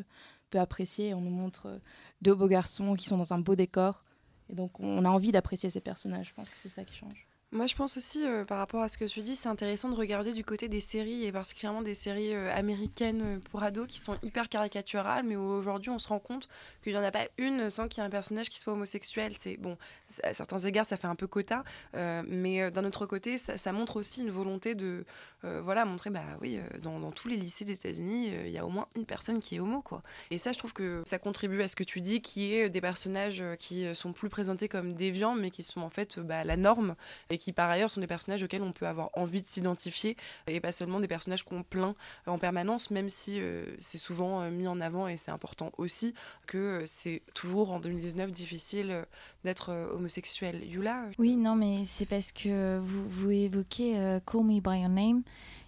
peut 0.49 0.59
apprécier. 0.59 1.13
On 1.13 1.21
nous 1.21 1.29
montre 1.29 1.79
deux 2.21 2.35
beaux 2.35 2.47
garçons 2.47 2.95
qui 2.95 3.05
sont 3.05 3.17
dans 3.17 3.33
un 3.33 3.39
beau 3.39 3.55
décor. 3.55 4.03
Et 4.49 4.55
donc 4.55 4.79
on 4.79 5.05
a 5.05 5.09
envie 5.09 5.31
d'apprécier 5.31 5.69
ces 5.69 5.81
personnages. 5.81 6.29
Je 6.29 6.33
pense 6.33 6.49
que 6.49 6.59
c'est 6.59 6.69
ça 6.69 6.83
qui 6.83 6.95
change. 6.95 7.27
Moi, 7.53 7.67
je 7.67 7.75
pense 7.75 7.97
aussi, 7.97 8.25
euh, 8.25 8.45
par 8.45 8.57
rapport 8.57 8.81
à 8.81 8.87
ce 8.87 8.97
que 8.97 9.05
tu 9.05 9.21
dis, 9.21 9.35
c'est 9.35 9.47
intéressant 9.47 9.87
de 9.87 9.93
regarder 9.93 10.33
du 10.33 10.43
côté 10.43 10.69
des 10.69 10.81
séries, 10.81 11.23
et 11.23 11.31
particulièrement 11.31 11.83
des 11.83 11.93
séries 11.93 12.33
euh, 12.33 12.51
américaines 12.51 13.21
euh, 13.23 13.39
pour 13.51 13.61
ados 13.61 13.85
qui 13.87 13.99
sont 13.99 14.17
hyper 14.23 14.49
caricaturales, 14.49 15.23
mais 15.23 15.35
aujourd'hui, 15.35 15.91
on 15.91 15.99
se 15.99 16.07
rend 16.07 16.17
compte 16.17 16.49
qu'il 16.81 16.93
n'y 16.93 16.97
en 16.97 17.03
a 17.03 17.11
pas 17.11 17.27
une 17.37 17.69
sans 17.69 17.87
qu'il 17.87 18.01
y 18.01 18.03
ait 18.03 18.07
un 18.07 18.09
personnage 18.09 18.49
qui 18.49 18.57
soit 18.57 18.73
homosexuel. 18.73 19.35
C'est 19.39 19.57
bon, 19.57 19.77
à 20.23 20.33
certains 20.33 20.57
égards, 20.61 20.87
ça 20.87 20.97
fait 20.97 21.05
un 21.05 21.13
peu 21.13 21.27
quota, 21.27 21.63
mais 21.93 22.71
d'un 22.71 22.85
autre 22.85 23.05
côté, 23.05 23.37
ça, 23.37 23.71
montre 23.71 23.97
aussi 23.97 24.21
une 24.21 24.31
volonté 24.31 24.73
de, 24.73 25.05
voilà, 25.43 25.85
montrer, 25.85 26.09
bah 26.09 26.23
oui, 26.41 26.59
dans, 26.81 26.99
dans 26.99 27.11
tous 27.11 27.27
les 27.27 27.37
lycées 27.37 27.65
des 27.65 27.73
États-Unis, 27.73 28.31
il 28.45 28.51
y 28.51 28.57
a 28.57 28.65
au 28.65 28.69
moins 28.69 28.87
une 28.95 29.05
personne 29.05 29.39
qui 29.39 29.55
est 29.55 29.59
homo, 29.59 29.81
quoi. 29.81 30.01
Et 30.31 30.37
ça, 30.37 30.51
je 30.51 30.57
trouve 30.57 30.73
que 30.73 31.03
ça 31.05 31.19
contribue 31.19 31.61
à 31.61 31.67
ce 31.67 31.75
que 31.75 31.83
tu 31.83 32.01
dis, 32.01 32.21
qui 32.21 32.53
est 32.53 32.69
des 32.69 32.81
personnages 32.81 33.43
qui 33.59 33.93
sont 33.95 34.13
plus 34.13 34.29
présentés 34.29 34.67
comme 34.67 34.93
déviants, 34.93 35.35
mais 35.35 35.51
qui 35.51 35.63
sont 35.63 35.81
en 35.81 35.89
fait 35.89 36.19
bah, 36.19 36.43
la 36.43 36.57
norme 36.57 36.95
et 37.29 37.37
qui 37.42 37.42
par 37.51 37.69
ailleurs 37.69 37.89
sont 37.89 38.01
des 38.01 38.07
personnages 38.07 38.43
auxquels 38.43 38.61
on 38.61 38.71
peut 38.71 38.87
avoir 38.87 39.09
envie 39.13 39.41
de 39.41 39.47
s'identifier 39.47 40.15
et 40.47 40.59
pas 40.59 40.71
seulement 40.71 40.99
des 40.99 41.07
personnages 41.07 41.43
qu'on 41.43 41.63
plaint 41.63 41.95
en 42.27 42.37
permanence, 42.37 42.91
même 42.91 43.09
si 43.09 43.39
euh, 43.39 43.65
c'est 43.79 43.97
souvent 43.97 44.41
euh, 44.41 44.49
mis 44.51 44.67
en 44.67 44.79
avant 44.79 45.07
et 45.07 45.17
c'est 45.17 45.31
important 45.31 45.71
aussi 45.77 46.13
que 46.47 46.57
euh, 46.57 46.83
c'est 46.85 47.21
toujours 47.33 47.71
en 47.71 47.79
2019 47.79 48.31
difficile 48.31 49.05
d'être 49.43 49.71
homosexuel. 49.93 50.63
Yula 50.65 51.05
Oui, 51.17 51.35
non, 51.35 51.55
mais 51.55 51.85
c'est 51.85 52.05
parce 52.05 52.31
que 52.31 52.79
vous, 52.79 53.07
vous 53.07 53.31
évoquez 53.31 54.19
Call 54.25 54.43
Me 54.43 54.61
By 54.61 54.81
Your 54.81 54.89
Name. 54.89 55.23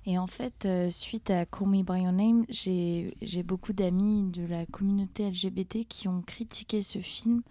Et 0.07 0.19
en 0.19 0.27
fait, 0.27 0.67
suite 0.89 1.31
à 1.31 1.45
Call 1.45 1.67
Me 1.67 1.83
By 1.83 2.03
Your 2.03 2.11
Name, 2.11 2.45
j'ai 2.49 3.43
beaucoup 3.43 3.73
d'amis 3.73 4.23
de 4.31 4.45
la 4.45 4.65
communauté 4.67 5.29
LGBT 5.29 5.85
qui 5.87 6.07
ont 6.07 6.21
critiqué 6.21 6.81
ce 6.81 6.99
film 6.99 7.41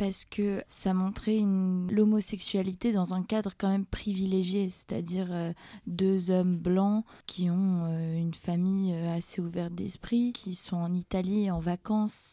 parce 0.00 0.24
que 0.24 0.64
ça 0.66 0.94
montrait 0.94 1.42
l'homosexualité 1.90 2.90
dans 2.90 3.12
un 3.12 3.22
cadre 3.22 3.52
quand 3.58 3.68
même 3.68 3.84
privilégié, 3.84 4.70
c'est-à-dire 4.70 5.26
euh, 5.30 5.52
deux 5.86 6.30
hommes 6.30 6.56
blancs 6.56 7.04
qui 7.26 7.50
ont 7.50 7.84
euh, 7.84 8.16
une 8.16 8.32
famille 8.32 8.94
euh, 8.94 9.18
assez 9.18 9.42
ouverte 9.42 9.74
d'esprit, 9.74 10.32
qui 10.32 10.54
sont 10.54 10.78
en 10.78 10.94
Italie 10.94 11.50
en 11.50 11.58
vacances 11.58 12.32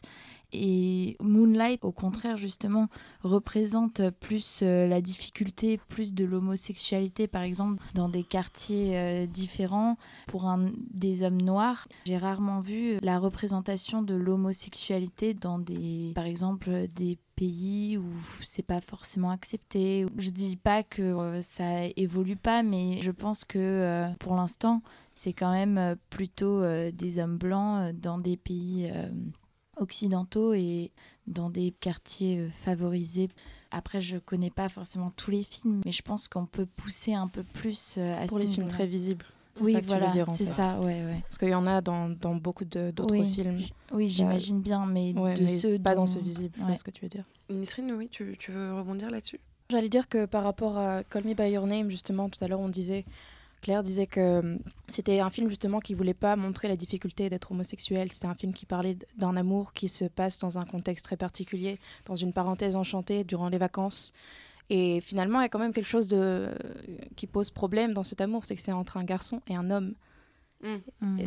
et 0.52 1.16
Moonlight, 1.20 1.84
au 1.84 1.92
contraire, 1.92 2.38
justement, 2.38 2.88
représente 3.22 4.10
plus 4.20 4.60
euh, 4.62 4.86
la 4.86 5.02
difficulté, 5.02 5.78
plus 5.88 6.14
de 6.14 6.24
l'homosexualité, 6.24 7.26
par 7.26 7.42
exemple, 7.42 7.82
dans 7.94 8.08
des 8.08 8.22
quartiers 8.22 8.98
euh, 8.98 9.26
différents 9.26 9.98
pour 10.26 10.50
des 10.90 11.22
hommes 11.22 11.40
noirs. 11.42 11.86
J'ai 12.06 12.16
rarement 12.16 12.60
vu 12.60 12.98
la 13.02 13.18
représentation 13.18 14.00
de 14.00 14.14
l'homosexualité 14.14 15.34
dans 15.34 15.58
des, 15.58 16.12
par 16.14 16.24
exemple, 16.24 16.88
des 16.94 17.18
pays 17.36 17.98
où 17.98 18.10
c'est 18.42 18.62
pas 18.62 18.80
forcément 18.80 19.30
accepté. 19.30 20.06
Je 20.16 20.30
dis 20.30 20.56
pas 20.56 20.82
que 20.82 21.02
euh, 21.02 21.42
ça 21.42 21.84
évolue 21.96 22.36
pas, 22.36 22.62
mais 22.62 23.02
je 23.02 23.10
pense 23.10 23.44
que 23.44 24.08
pour 24.18 24.34
l'instant, 24.34 24.82
c'est 25.12 25.34
quand 25.34 25.52
même 25.52 25.96
plutôt 26.08 26.62
des 26.92 27.18
hommes 27.18 27.38
blancs 27.38 27.92
dans 27.92 28.18
des 28.18 28.36
pays 28.36 28.90
occidentaux 29.80 30.52
et 30.52 30.90
dans 31.26 31.50
des 31.50 31.72
quartiers 31.72 32.38
euh, 32.38 32.50
favorisés. 32.50 33.28
Après, 33.70 34.00
je 34.00 34.18
connais 34.18 34.50
pas 34.50 34.68
forcément 34.68 35.10
tous 35.10 35.30
les 35.30 35.42
films, 35.42 35.82
mais 35.84 35.92
je 35.92 36.02
pense 36.02 36.28
qu'on 36.28 36.46
peut 36.46 36.66
pousser 36.66 37.14
un 37.14 37.28
peu 37.28 37.42
plus 37.42 37.96
euh, 37.98 38.22
à 38.22 38.26
Pour 38.26 38.38
les 38.38 38.46
films 38.46 38.68
très 38.68 38.86
visibles. 38.86 39.24
Oui, 39.60 39.72
ça 39.72 39.80
voilà, 39.80 40.12
c'est 40.26 40.44
ça, 40.44 40.78
ouais, 40.78 41.04
ouais. 41.04 41.20
Parce 41.22 41.36
qu'il 41.36 41.48
y 41.48 41.54
en 41.54 41.66
a 41.66 41.80
dans, 41.80 42.08
dans 42.08 42.36
beaucoup 42.36 42.64
d'autres 42.64 43.10
oui. 43.10 43.28
films. 43.28 43.58
Oui, 43.92 44.08
j'imagine 44.08 44.60
bien, 44.60 44.86
mais 44.86 45.12
ouais, 45.18 45.34
de 45.34 45.42
mais 45.42 45.48
ceux 45.48 45.78
pas 45.80 45.94
dont... 45.94 46.02
dans 46.02 46.06
ce 46.06 46.20
visible, 46.20 46.56
ouais. 46.62 46.76
ce 46.76 46.84
que 46.84 46.92
tu 46.92 47.02
veux 47.02 47.08
dire. 47.08 47.24
Nisrine, 47.50 47.92
oui, 47.92 48.08
tu, 48.08 48.36
tu 48.38 48.52
veux 48.52 48.74
rebondir 48.74 49.10
là-dessus? 49.10 49.40
J'allais 49.70 49.88
dire 49.88 50.08
que 50.08 50.26
par 50.26 50.44
rapport 50.44 50.78
à 50.78 51.02
Call 51.02 51.24
Me 51.24 51.34
By 51.34 51.50
Your 51.50 51.66
Name, 51.66 51.90
justement, 51.90 52.28
tout 52.28 52.42
à 52.42 52.46
l'heure, 52.46 52.60
on 52.60 52.68
disait 52.68 53.04
Claire 53.60 53.82
disait 53.82 54.06
que 54.06 54.40
hum, 54.40 54.58
c'était 54.88 55.20
un 55.20 55.30
film 55.30 55.48
justement 55.48 55.80
qui 55.80 55.94
voulait 55.94 56.14
pas 56.14 56.36
montrer 56.36 56.68
la 56.68 56.76
difficulté 56.76 57.28
d'être 57.28 57.52
homosexuel. 57.52 58.12
C'était 58.12 58.26
un 58.26 58.34
film 58.34 58.52
qui 58.52 58.66
parlait 58.66 58.96
d'un 59.16 59.36
amour 59.36 59.72
qui 59.72 59.88
se 59.88 60.04
passe 60.04 60.38
dans 60.38 60.58
un 60.58 60.64
contexte 60.64 61.04
très 61.04 61.16
particulier, 61.16 61.78
dans 62.04 62.16
une 62.16 62.32
parenthèse 62.32 62.76
enchantée 62.76 63.24
durant 63.24 63.48
les 63.48 63.58
vacances. 63.58 64.12
Et 64.70 65.00
finalement, 65.00 65.40
il 65.40 65.44
y 65.44 65.46
a 65.46 65.48
quand 65.48 65.58
même 65.58 65.72
quelque 65.72 65.88
chose 65.88 66.08
de, 66.08 66.50
qui 67.16 67.26
pose 67.26 67.50
problème 67.50 67.94
dans 67.94 68.04
cet 68.04 68.20
amour, 68.20 68.44
c'est 68.44 68.54
que 68.54 68.60
c'est 68.60 68.72
entre 68.72 68.98
un 68.98 69.04
garçon 69.04 69.40
et 69.48 69.56
un 69.56 69.70
homme. 69.70 69.94
Mmh. 70.62 70.74
Mmh. 71.00 71.18
Et, 71.20 71.26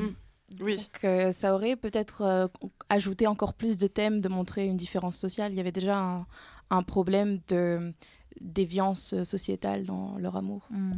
oui. 0.61 0.75
Donc, 0.77 1.03
euh, 1.05 1.31
ça 1.31 1.55
aurait 1.55 1.75
peut-être 1.75 2.21
euh, 2.21 2.47
ajouté 2.89 3.25
encore 3.25 3.53
plus 3.53 3.77
de 3.77 3.87
thèmes, 3.87 4.21
de 4.21 4.29
montrer 4.29 4.65
une 4.65 4.77
différence 4.77 5.17
sociale. 5.17 5.53
Il 5.53 5.55
y 5.55 5.59
avait 5.59 5.71
déjà 5.71 5.97
un, 5.97 6.27
un 6.69 6.83
problème 6.83 7.39
de 7.47 7.93
déviance 8.39 9.23
sociétale 9.23 9.85
dans 9.85 10.17
leur 10.17 10.35
amour. 10.35 10.67
Mmh. 10.69 10.93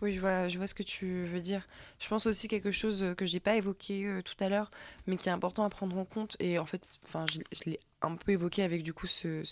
Oui, 0.00 0.14
je 0.14 0.20
vois, 0.20 0.48
je 0.48 0.64
ce 0.64 0.74
que 0.74 0.82
tu 0.82 1.24
veux 1.26 1.40
dire. 1.40 1.66
Je 1.98 2.08
pense 2.08 2.26
aussi 2.26 2.46
quelque 2.46 2.70
chose 2.70 3.04
que 3.16 3.26
je 3.26 3.32
n'ai 3.34 3.40
pas 3.40 3.56
évoqué 3.56 4.06
euh, 4.06 4.22
tout 4.22 4.36
à 4.38 4.48
l'heure, 4.48 4.70
mais 5.06 5.16
qui 5.16 5.28
est 5.28 5.32
important 5.32 5.64
à 5.64 5.70
prendre 5.70 5.96
en 5.98 6.04
compte. 6.04 6.36
Et 6.38 6.58
en 6.58 6.66
fait, 6.66 6.98
je, 7.26 7.40
l'ai 7.66 7.80
un 8.02 8.14
peu 8.14 8.32
évoqué 8.32 8.62
avec 8.62 8.82
du 8.82 8.92
coup 8.92 9.06
ce 9.06 9.42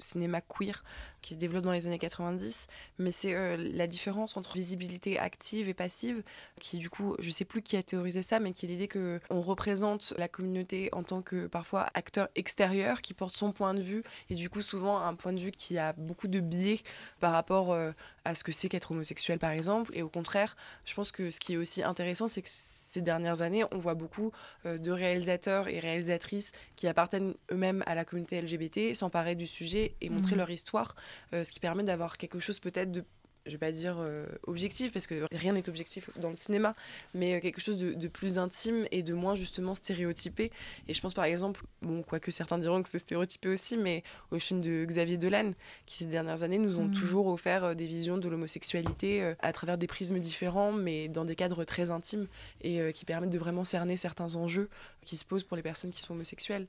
cinéma 0.00 0.40
queer 0.40 0.84
qui 1.22 1.34
se 1.34 1.38
développe 1.38 1.64
dans 1.64 1.72
les 1.72 1.86
années 1.86 1.98
90, 1.98 2.66
mais 2.98 3.12
c'est 3.12 3.34
euh, 3.34 3.56
la 3.56 3.86
différence 3.86 4.36
entre 4.36 4.54
visibilité 4.54 5.18
active 5.18 5.68
et 5.68 5.74
passive, 5.74 6.22
qui 6.60 6.78
du 6.78 6.90
coup, 6.90 7.16
je 7.18 7.30
sais 7.30 7.44
plus 7.44 7.62
qui 7.62 7.76
a 7.76 7.82
théorisé 7.82 8.22
ça, 8.22 8.40
mais 8.40 8.52
qui 8.52 8.66
est 8.66 8.68
l'idée 8.68 8.88
que 8.88 9.20
on 9.30 9.42
représente 9.42 10.14
la 10.16 10.28
communauté 10.28 10.88
en 10.92 11.02
tant 11.02 11.22
que 11.22 11.46
parfois 11.46 11.86
acteur 11.94 12.28
extérieur 12.34 13.02
qui 13.02 13.14
porte 13.14 13.36
son 13.36 13.52
point 13.52 13.74
de 13.74 13.82
vue, 13.82 14.02
et 14.30 14.34
du 14.34 14.48
coup 14.48 14.62
souvent 14.62 15.00
un 15.00 15.14
point 15.14 15.32
de 15.32 15.40
vue 15.40 15.52
qui 15.52 15.78
a 15.78 15.92
beaucoup 15.92 16.28
de 16.28 16.40
biais 16.40 16.80
par 17.20 17.32
rapport 17.32 17.72
euh, 17.72 17.92
à 18.24 18.34
ce 18.34 18.44
que 18.44 18.52
c'est 18.52 18.68
qu'être 18.68 18.92
homosexuel 18.92 19.38
par 19.38 19.50
exemple, 19.50 19.90
et 19.94 20.02
au 20.02 20.08
contraire, 20.08 20.56
je 20.84 20.94
pense 20.94 21.12
que 21.12 21.30
ce 21.30 21.40
qui 21.40 21.54
est 21.54 21.56
aussi 21.56 21.82
intéressant, 21.82 22.28
c'est 22.28 22.42
que 22.42 22.48
ces 22.90 23.02
dernières 23.02 23.40
années, 23.42 23.62
on 23.70 23.78
voit 23.78 23.94
beaucoup 23.94 24.32
euh, 24.66 24.76
de 24.76 24.90
réalisateurs 24.90 25.68
et 25.68 25.78
réalisatrices 25.78 26.50
qui 26.74 26.88
appartiennent 26.88 27.34
eux-mêmes 27.52 27.84
à 27.86 27.94
la 27.94 28.04
communauté 28.04 28.40
LGBT 28.42 28.94
s'emparer 28.96 29.36
du 29.36 29.46
sujet 29.46 29.94
et 30.00 30.10
montrer 30.10 30.32
Mhm. 30.34 30.38
leur 30.38 30.50
histoire, 30.50 30.96
euh, 31.32 31.44
ce 31.44 31.52
qui 31.52 31.60
permet 31.60 31.84
d'avoir 31.84 32.18
quelque 32.18 32.40
chose 32.40 32.58
peut-être 32.58 32.90
de 32.90 33.04
je 33.46 33.52
vais 33.52 33.58
pas 33.58 33.72
dire 33.72 33.96
euh, 33.98 34.26
objectif 34.46 34.92
parce 34.92 35.06
que 35.06 35.26
rien 35.32 35.52
n'est 35.54 35.68
objectif 35.68 36.10
dans 36.16 36.30
le 36.30 36.36
cinéma, 36.36 36.74
mais 37.14 37.34
euh, 37.34 37.40
quelque 37.40 37.60
chose 37.60 37.78
de, 37.78 37.94
de 37.94 38.08
plus 38.08 38.38
intime 38.38 38.86
et 38.90 39.02
de 39.02 39.14
moins 39.14 39.34
justement 39.34 39.74
stéréotypé. 39.74 40.50
Et 40.88 40.94
je 40.94 41.00
pense 41.00 41.14
par 41.14 41.24
exemple, 41.24 41.64
bon, 41.82 42.02
quoique 42.02 42.30
certains 42.30 42.58
diront 42.58 42.82
que 42.82 42.88
c'est 42.90 42.98
stéréotypé 42.98 43.48
aussi, 43.48 43.76
mais 43.76 44.02
au 44.30 44.38
film 44.38 44.60
de 44.60 44.84
Xavier 44.84 45.16
Dolan, 45.16 45.52
qui 45.86 45.96
ces 45.98 46.06
dernières 46.06 46.42
années 46.42 46.58
nous 46.58 46.78
ont 46.78 46.84
Mhm. 46.84 46.92
toujours 46.92 47.26
offert 47.28 47.64
euh, 47.64 47.74
des 47.74 47.86
visions 47.86 48.18
de 48.18 48.28
l'homosexualité 48.28 49.34
à 49.40 49.52
travers 49.52 49.78
des 49.78 49.86
prismes 49.86 50.18
différents, 50.18 50.72
mais 50.72 51.08
dans 51.08 51.24
des 51.24 51.34
cadres 51.36 51.64
très 51.64 51.90
intimes 51.90 52.26
et 52.62 52.92
qui 52.92 53.04
permettent 53.04 53.30
de 53.30 53.38
vraiment 53.38 53.64
cerner 53.64 53.96
certains 53.96 54.34
enjeux 54.34 54.68
qui 55.04 55.16
se 55.16 55.24
posent 55.24 55.44
pour 55.44 55.56
les 55.56 55.62
personnes 55.62 55.90
qui 55.90 56.00
sont 56.00 56.14
homosexuelles. 56.14 56.66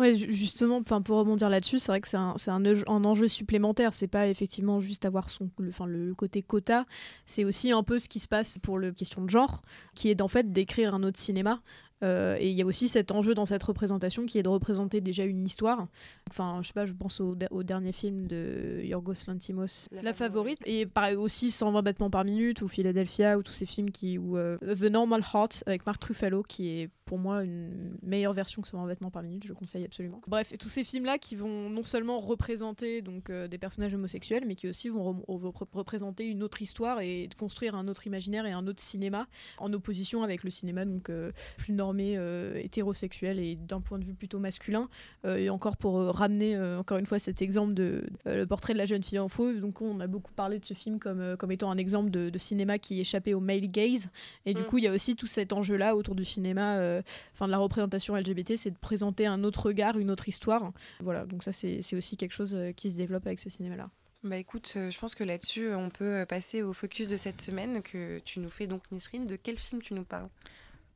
Ju- 0.00 0.32
justement, 0.32 0.82
pour 0.82 1.18
rebondir 1.18 1.48
là-dessus, 1.50 1.78
c'est 1.80 1.90
vrai 1.90 2.00
que 2.00 2.08
c'est 2.08 2.16
un, 2.16 2.34
un, 2.46 2.62
enjeu- 2.62 2.84
un 2.88 3.04
enjeu 3.04 3.26
supplémentaire. 3.28 3.92
C'est 3.92 4.06
pas 4.06 4.28
effectivement 4.28 4.80
juste 4.80 5.04
avoir 5.04 5.28
son, 5.28 5.50
le, 5.58 5.72
le 6.06 6.14
côté 6.14 6.42
quota. 6.42 6.86
C'est 7.26 7.44
aussi 7.44 7.72
un 7.72 7.82
peu 7.82 7.98
ce 7.98 8.08
qui 8.08 8.20
se 8.20 8.28
passe 8.28 8.58
pour 8.58 8.78
le 8.78 8.92
question 8.92 9.22
de 9.22 9.30
genre, 9.30 9.60
qui 9.94 10.10
est 10.10 10.20
en 10.22 10.28
fait 10.28 10.52
d'écrire 10.52 10.94
un 10.94 11.02
autre 11.02 11.18
cinéma. 11.18 11.60
Euh, 12.02 12.36
et 12.38 12.48
il 12.50 12.56
y 12.56 12.62
a 12.62 12.66
aussi 12.66 12.88
cet 12.88 13.10
enjeu 13.10 13.34
dans 13.34 13.46
cette 13.46 13.62
représentation 13.62 14.24
qui 14.26 14.38
est 14.38 14.42
de 14.42 14.48
représenter 14.48 15.00
déjà 15.00 15.24
une 15.24 15.44
histoire. 15.44 15.88
Enfin, 16.30 16.60
je 16.62 16.68
sais 16.68 16.72
pas, 16.72 16.86
je 16.86 16.92
pense 16.92 17.20
au, 17.20 17.36
au 17.50 17.62
dernier 17.62 17.92
film 17.92 18.26
de 18.28 18.80
Yorgos 18.84 19.14
Lantimos, 19.26 19.88
La 19.90 20.02
La, 20.02 20.12
Favorite. 20.14 20.58
favorite. 20.58 20.58
Et 20.66 20.86
pareil 20.86 21.16
aussi 21.16 21.50
120 21.50 21.82
battements 21.82 22.10
par 22.10 22.24
minute 22.24 22.62
ou 22.62 22.68
Philadelphia 22.68 23.36
ou 23.38 23.42
tous 23.42 23.52
ces 23.52 23.66
films 23.66 23.90
qui 23.90 24.18
ou 24.18 24.36
euh, 24.36 24.58
The 24.58 24.84
Normal 24.90 25.22
Heart 25.34 25.64
avec 25.66 25.86
Mark 25.86 26.02
Ruffalo 26.04 26.42
qui 26.42 26.68
est 26.68 26.90
pour 27.04 27.18
moi 27.18 27.42
une 27.42 27.96
meilleure 28.02 28.34
version 28.34 28.60
que 28.60 28.68
120 28.68 28.86
battements 28.86 29.10
par 29.10 29.22
minute. 29.22 29.42
Je 29.44 29.48
le 29.48 29.54
conseille 29.54 29.84
absolument. 29.84 30.20
Bref, 30.28 30.52
et 30.52 30.58
tous 30.58 30.68
ces 30.68 30.84
films 30.84 31.06
là 31.06 31.16
qui 31.18 31.36
vont 31.36 31.70
non 31.70 31.82
seulement 31.82 32.18
représenter 32.20 33.02
donc 33.02 33.30
euh, 33.30 33.48
des 33.48 33.58
personnages 33.58 33.94
homosexuels, 33.94 34.44
mais 34.46 34.54
qui 34.54 34.68
aussi 34.68 34.88
vont, 34.90 35.12
re- 35.26 35.38
vont 35.38 35.50
rep- 35.50 35.72
représenter 35.74 36.26
une 36.26 36.42
autre 36.42 36.60
histoire 36.62 37.00
et 37.00 37.28
construire 37.38 37.74
un 37.74 37.88
autre 37.88 38.06
imaginaire 38.06 38.44
et 38.46 38.52
un 38.52 38.66
autre 38.66 38.80
cinéma 38.80 39.26
en 39.58 39.72
opposition 39.72 40.22
avec 40.22 40.44
le 40.44 40.50
cinéma 40.50 40.84
donc 40.84 41.08
euh, 41.10 41.32
plus 41.56 41.72
normé 41.88 42.16
euh, 42.18 42.60
hétérosexuel 42.62 43.38
et 43.38 43.56
d'un 43.56 43.80
point 43.80 43.98
de 43.98 44.04
vue 44.04 44.12
plutôt 44.12 44.38
masculin. 44.38 44.88
Euh, 45.24 45.36
et 45.38 45.48
encore 45.48 45.78
pour 45.78 45.98
euh, 45.98 46.10
ramener 46.10 46.54
euh, 46.54 46.78
encore 46.78 46.98
une 46.98 47.06
fois 47.06 47.18
cet 47.18 47.40
exemple 47.40 47.72
de 47.72 48.04
le 48.26 48.44
portrait 48.44 48.74
de 48.74 48.78
la 48.78 48.84
jeune 48.84 49.02
fille 49.02 49.18
en 49.18 49.28
faux. 49.28 49.52
Donc 49.54 49.80
on 49.80 50.00
a 50.00 50.06
beaucoup 50.06 50.32
parlé 50.32 50.58
de 50.58 50.64
ce 50.66 50.74
film 50.74 50.98
comme, 50.98 51.36
comme 51.38 51.50
étant 51.50 51.70
un 51.70 51.78
exemple 51.78 52.10
de, 52.10 52.28
de 52.28 52.38
cinéma 52.38 52.78
qui 52.78 53.00
échappait 53.00 53.32
au 53.32 53.40
male 53.40 53.70
gaze. 53.70 54.08
Et 54.44 54.52
du 54.54 54.62
Mm. 54.62 54.66
coup 54.66 54.78
il 54.78 54.84
y 54.84 54.88
a 54.88 54.92
aussi 54.92 55.16
tout 55.16 55.26
cet 55.26 55.52
enjeu 55.54 55.76
là 55.76 55.96
autour 55.96 56.14
du 56.14 56.24
cinéma, 56.26 57.00
enfin 57.32 57.46
de 57.46 57.50
la 57.52 57.58
représentation 57.58 58.14
LGBT, 58.16 58.56
c'est 58.56 58.70
de 58.70 58.76
présenter 58.76 59.24
un 59.26 59.44
autre 59.44 59.66
regard, 59.66 59.96
une 59.98 60.10
autre 60.10 60.28
histoire. 60.28 60.72
Voilà, 61.00 61.24
donc 61.24 61.42
ça 61.42 61.52
c'est 61.52 61.96
aussi 61.96 62.16
quelque 62.18 62.34
chose 62.34 62.54
qui 62.76 62.90
se 62.90 62.96
développe 62.96 63.26
avec 63.26 63.38
ce 63.38 63.48
cinéma 63.48 63.76
là. 63.76 63.88
Bah 64.24 64.36
écoute, 64.36 64.72
je 64.74 64.98
pense 64.98 65.14
que 65.14 65.22
là-dessus, 65.24 65.72
on 65.74 65.90
peut 65.90 66.26
passer 66.28 66.62
au 66.62 66.72
focus 66.72 67.08
de 67.08 67.16
cette 67.16 67.40
semaine 67.40 67.82
que 67.82 68.18
tu 68.24 68.40
nous 68.40 68.48
fais 68.50 68.66
donc, 68.66 68.82
Nisrine. 68.90 69.26
De 69.26 69.36
quel 69.36 69.56
film 69.58 69.80
tu 69.80 69.94
nous 69.94 70.02
parles? 70.04 70.28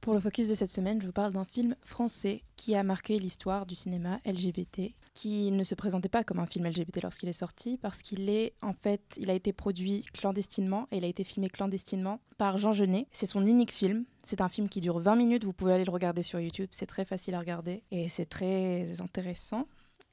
Pour 0.02 0.14
le 0.14 0.20
focus 0.20 0.48
de 0.48 0.54
cette 0.54 0.68
semaine, 0.68 1.00
je 1.00 1.06
vous 1.06 1.12
parle 1.12 1.30
d'un 1.30 1.44
film 1.44 1.76
français 1.84 2.42
qui 2.56 2.74
a 2.74 2.82
marqué 2.82 3.20
l'histoire 3.20 3.66
du 3.66 3.76
cinéma 3.76 4.18
LGBT, 4.26 4.96
qui 5.14 5.52
ne 5.52 5.62
se 5.62 5.76
présentait 5.76 6.08
pas 6.08 6.24
comme 6.24 6.40
un 6.40 6.46
film 6.46 6.66
LGBT 6.66 7.04
lorsqu'il 7.04 7.28
est 7.28 7.32
sorti, 7.32 7.76
parce 7.76 8.02
qu'il 8.02 8.28
est 8.28 8.54
en 8.62 8.72
fait, 8.72 9.00
il 9.16 9.30
a 9.30 9.32
été 9.32 9.52
produit 9.52 10.02
clandestinement 10.12 10.88
et 10.90 10.96
il 10.96 11.04
a 11.04 11.06
été 11.06 11.22
filmé 11.22 11.48
clandestinement 11.48 12.18
par 12.36 12.58
Jean 12.58 12.72
Genet. 12.72 13.06
C'est 13.12 13.26
son 13.26 13.46
unique 13.46 13.70
film. 13.70 14.04
C'est 14.24 14.40
un 14.40 14.48
film 14.48 14.68
qui 14.68 14.80
dure 14.80 14.98
20 14.98 15.14
minutes. 15.14 15.44
Vous 15.44 15.52
pouvez 15.52 15.74
aller 15.74 15.84
le 15.84 15.92
regarder 15.92 16.24
sur 16.24 16.40
YouTube. 16.40 16.70
C'est 16.72 16.86
très 16.86 17.04
facile 17.04 17.36
à 17.36 17.38
regarder 17.38 17.84
et 17.92 18.08
c'est 18.08 18.26
très 18.26 19.00
intéressant. 19.00 19.68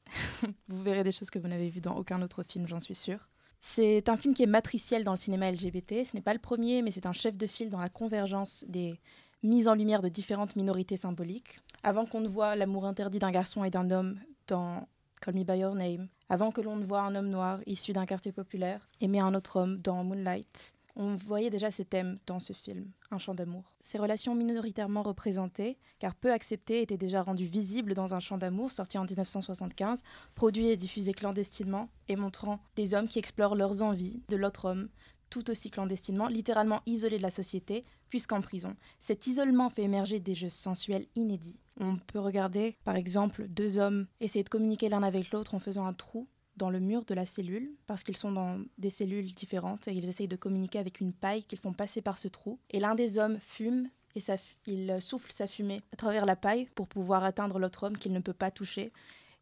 vous 0.68 0.84
verrez 0.84 1.04
des 1.04 1.12
choses 1.12 1.32
que 1.32 1.40
vous 1.40 1.48
n'avez 1.48 1.72
vues 1.72 1.82
dans 1.82 1.96
aucun 1.96 2.22
autre 2.22 2.44
film, 2.44 2.68
j'en 2.68 2.80
suis 2.80 2.94
sûre. 2.94 3.28
C'est 3.62 4.08
un 4.08 4.18
film 4.18 4.36
qui 4.36 4.44
est 4.44 4.48
matriciel 4.48 5.04
dans 5.04 5.14
le 5.14 5.18
cinéma 5.18 5.52
LGBT. 5.52 6.06
Ce 6.06 6.16
n'est 6.16 6.22
pas 6.22 6.34
le 6.34 6.40
premier, 6.40 6.84
mais 6.84 6.92
c'est 6.92 7.08
un 7.08 7.14
chef 7.14 7.36
de 7.36 7.48
file 7.48 7.72
dans 7.72 7.80
la 7.80 7.90
convergence 7.90 8.64
des 8.68 9.00
mise 9.44 9.68
en 9.68 9.76
lumière 9.76 10.02
de 10.02 10.10
différentes 10.10 10.56
minorités 10.56 10.98
symboliques. 10.98 11.62
Avant 11.84 12.06
qu'on 12.06 12.22
ne 12.22 12.28
voit 12.28 12.56
l'amour 12.56 12.86
interdit 12.86 13.20
d'un 13.20 13.32
garçon 13.32 13.64
et 13.64 13.70
d'un 13.70 13.90
homme 13.92 14.20
dans 14.48 14.88
Call 15.22 15.36
Me 15.36 15.44
By 15.44 15.60
Your 15.60 15.76
Name, 15.76 16.08
avant 16.30 16.52
que 16.52 16.62
l'on 16.62 16.76
ne 16.76 16.86
voit 16.86 17.02
un 17.02 17.16
homme 17.16 17.30
noir 17.30 17.60
issu 17.66 17.94
d'un 17.94 18.06
quartier 18.06 18.32
populaire 18.32 18.88
aimer 19.02 19.20
un 19.20 19.34
autre 19.34 19.58
homme 19.58 19.78
dans 19.78 20.04
Moonlight, 20.04 20.74
on 20.96 21.16
voyait 21.16 21.50
déjà 21.50 21.72
ces 21.72 21.86
thèmes 21.86 22.20
dans 22.26 22.42
ce 22.42 22.52
film, 22.52 22.92
Un 23.10 23.20
chant 23.20 23.34
d'amour. 23.34 23.74
Ces 23.80 23.98
relations 23.98 24.36
minoritairement 24.36 25.02
représentées, 25.02 25.78
car 26.00 26.14
peu 26.14 26.32
acceptées, 26.32 26.82
étaient 26.82 26.98
déjà 26.98 27.24
rendues 27.24 27.46
visibles 27.46 27.94
dans 27.94 28.14
Un 28.14 28.20
chant 28.20 28.38
d'amour, 28.38 28.70
sorti 28.70 28.98
en 28.98 29.06
1975, 29.06 30.04
produit 30.36 30.68
et 30.68 30.76
diffusé 30.76 31.14
clandestinement, 31.14 31.88
et 32.10 32.18
montrant 32.18 32.60
des 32.76 32.96
hommes 32.96 33.08
qui 33.08 33.18
explorent 33.18 33.56
leurs 33.56 33.82
envies 33.82 34.22
de 34.28 34.36
l'autre 34.36 34.66
homme, 34.66 34.90
tout 35.30 35.50
aussi 35.50 35.70
clandestinement, 35.70 36.28
littéralement 36.28 36.82
isolés 36.86 37.18
de 37.18 37.24
la 37.24 37.30
société, 37.30 37.86
puisqu'en 38.10 38.42
prison. 38.42 38.76
Cet 39.00 39.28
isolement 39.28 39.70
fait 39.70 39.84
émerger 39.84 40.20
des 40.20 40.34
jeux 40.34 40.50
sensuels 40.50 41.08
inédits. 41.16 41.60
On 41.80 41.98
peut 41.98 42.20
regarder, 42.20 42.76
par 42.84 42.96
exemple, 42.96 43.48
deux 43.48 43.78
hommes 43.78 44.08
essayer 44.20 44.44
de 44.44 44.50
communiquer 44.50 44.90
l'un 44.90 45.04
avec 45.04 45.32
l'autre 45.32 45.56
en 45.56 45.60
faisant 45.60 45.86
un 45.86 45.94
trou 45.94 46.28
dans 46.58 46.70
le 46.70 46.80
mur 46.80 47.06
de 47.06 47.14
la 47.14 47.26
cellule, 47.26 47.72
parce 47.88 48.04
qu'ils 48.04 48.18
sont 48.18 48.34
dans 48.34 48.60
des 48.78 48.90
cellules 48.90 49.34
différentes 49.34 49.88
et 49.88 49.94
ils 49.94 50.10
essayent 50.10 50.28
de 50.28 50.36
communiquer 50.36 50.78
avec 50.78 51.00
une 51.00 51.14
paille 51.14 51.44
qu'ils 51.44 51.58
font 51.58 51.72
passer 51.74 52.02
par 52.02 52.18
ce 52.18 52.28
trou. 52.28 52.60
Et 52.70 52.82
l'un 52.82 52.96
des 52.96 53.18
hommes 53.18 53.40
fume 53.40 53.90
et 54.16 54.22
il 54.66 55.02
souffle 55.02 55.32
sa 55.32 55.48
fumée 55.48 55.82
à 55.94 55.96
travers 55.96 56.26
la 56.26 56.36
paille 56.36 56.68
pour 56.76 56.88
pouvoir 56.88 57.24
atteindre 57.24 57.60
l'autre 57.60 57.84
homme 57.84 57.98
qu'il 57.98 58.12
ne 58.12 58.20
peut 58.20 58.34
pas 58.34 58.52
toucher. 58.52 58.92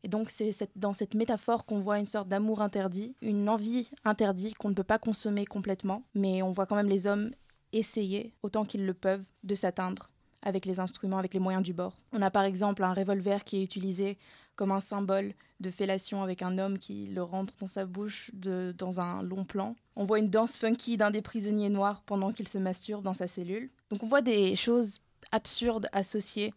Et 0.03 0.07
donc 0.07 0.29
c'est 0.29 0.51
dans 0.75 0.93
cette 0.93 1.15
métaphore 1.15 1.65
qu'on 1.65 1.79
voit 1.79 1.99
une 1.99 2.05
sorte 2.05 2.27
d'amour 2.27 2.61
interdit, 2.61 3.15
une 3.21 3.49
envie 3.49 3.89
interdite 4.05 4.57
qu'on 4.57 4.69
ne 4.69 4.73
peut 4.75 4.83
pas 4.83 4.99
consommer 4.99 5.45
complètement, 5.45 6.03
mais 6.13 6.41
on 6.41 6.51
voit 6.51 6.65
quand 6.65 6.75
même 6.75 6.89
les 6.89 7.07
hommes 7.07 7.31
essayer, 7.73 8.33
autant 8.43 8.63
qu'ils 8.63 8.85
le 8.85 8.93
peuvent, 8.93 9.27
de 9.43 9.55
s'atteindre 9.55 10.09
avec 10.43 10.65
les 10.65 10.79
instruments, 10.79 11.17
avec 11.17 11.33
les 11.33 11.39
moyens 11.39 11.63
du 11.63 11.73
bord. 11.73 11.95
On 12.13 12.21
a 12.21 12.29
par 12.31 12.43
exemple 12.43 12.83
un 12.83 12.93
revolver 12.93 13.43
qui 13.43 13.57
est 13.57 13.63
utilisé 13.63 14.17
comme 14.55 14.71
un 14.71 14.79
symbole 14.79 15.33
de 15.59 15.69
fellation 15.69 16.23
avec 16.23 16.41
un 16.41 16.57
homme 16.57 16.79
qui 16.79 17.07
le 17.07 17.21
rentre 17.23 17.53
dans 17.59 17.67
sa 17.67 17.85
bouche 17.85 18.31
de- 18.33 18.73
dans 18.77 19.01
un 19.01 19.21
long 19.23 19.43
plan. 19.43 19.75
On 19.95 20.05
voit 20.05 20.19
une 20.19 20.29
danse 20.29 20.57
funky 20.57 20.97
d'un 20.97 21.11
des 21.11 21.21
prisonniers 21.21 21.69
noirs 21.69 22.01
pendant 22.05 22.31
qu'il 22.31 22.47
se 22.47 22.57
masturbe 22.57 23.03
dans 23.03 23.13
sa 23.13 23.27
cellule. 23.27 23.69
Donc 23.89 24.03
on 24.03 24.07
voit 24.07 24.21
des 24.21 24.55
choses 24.55 24.99
absurdes 25.31 25.89
associées 25.91 26.53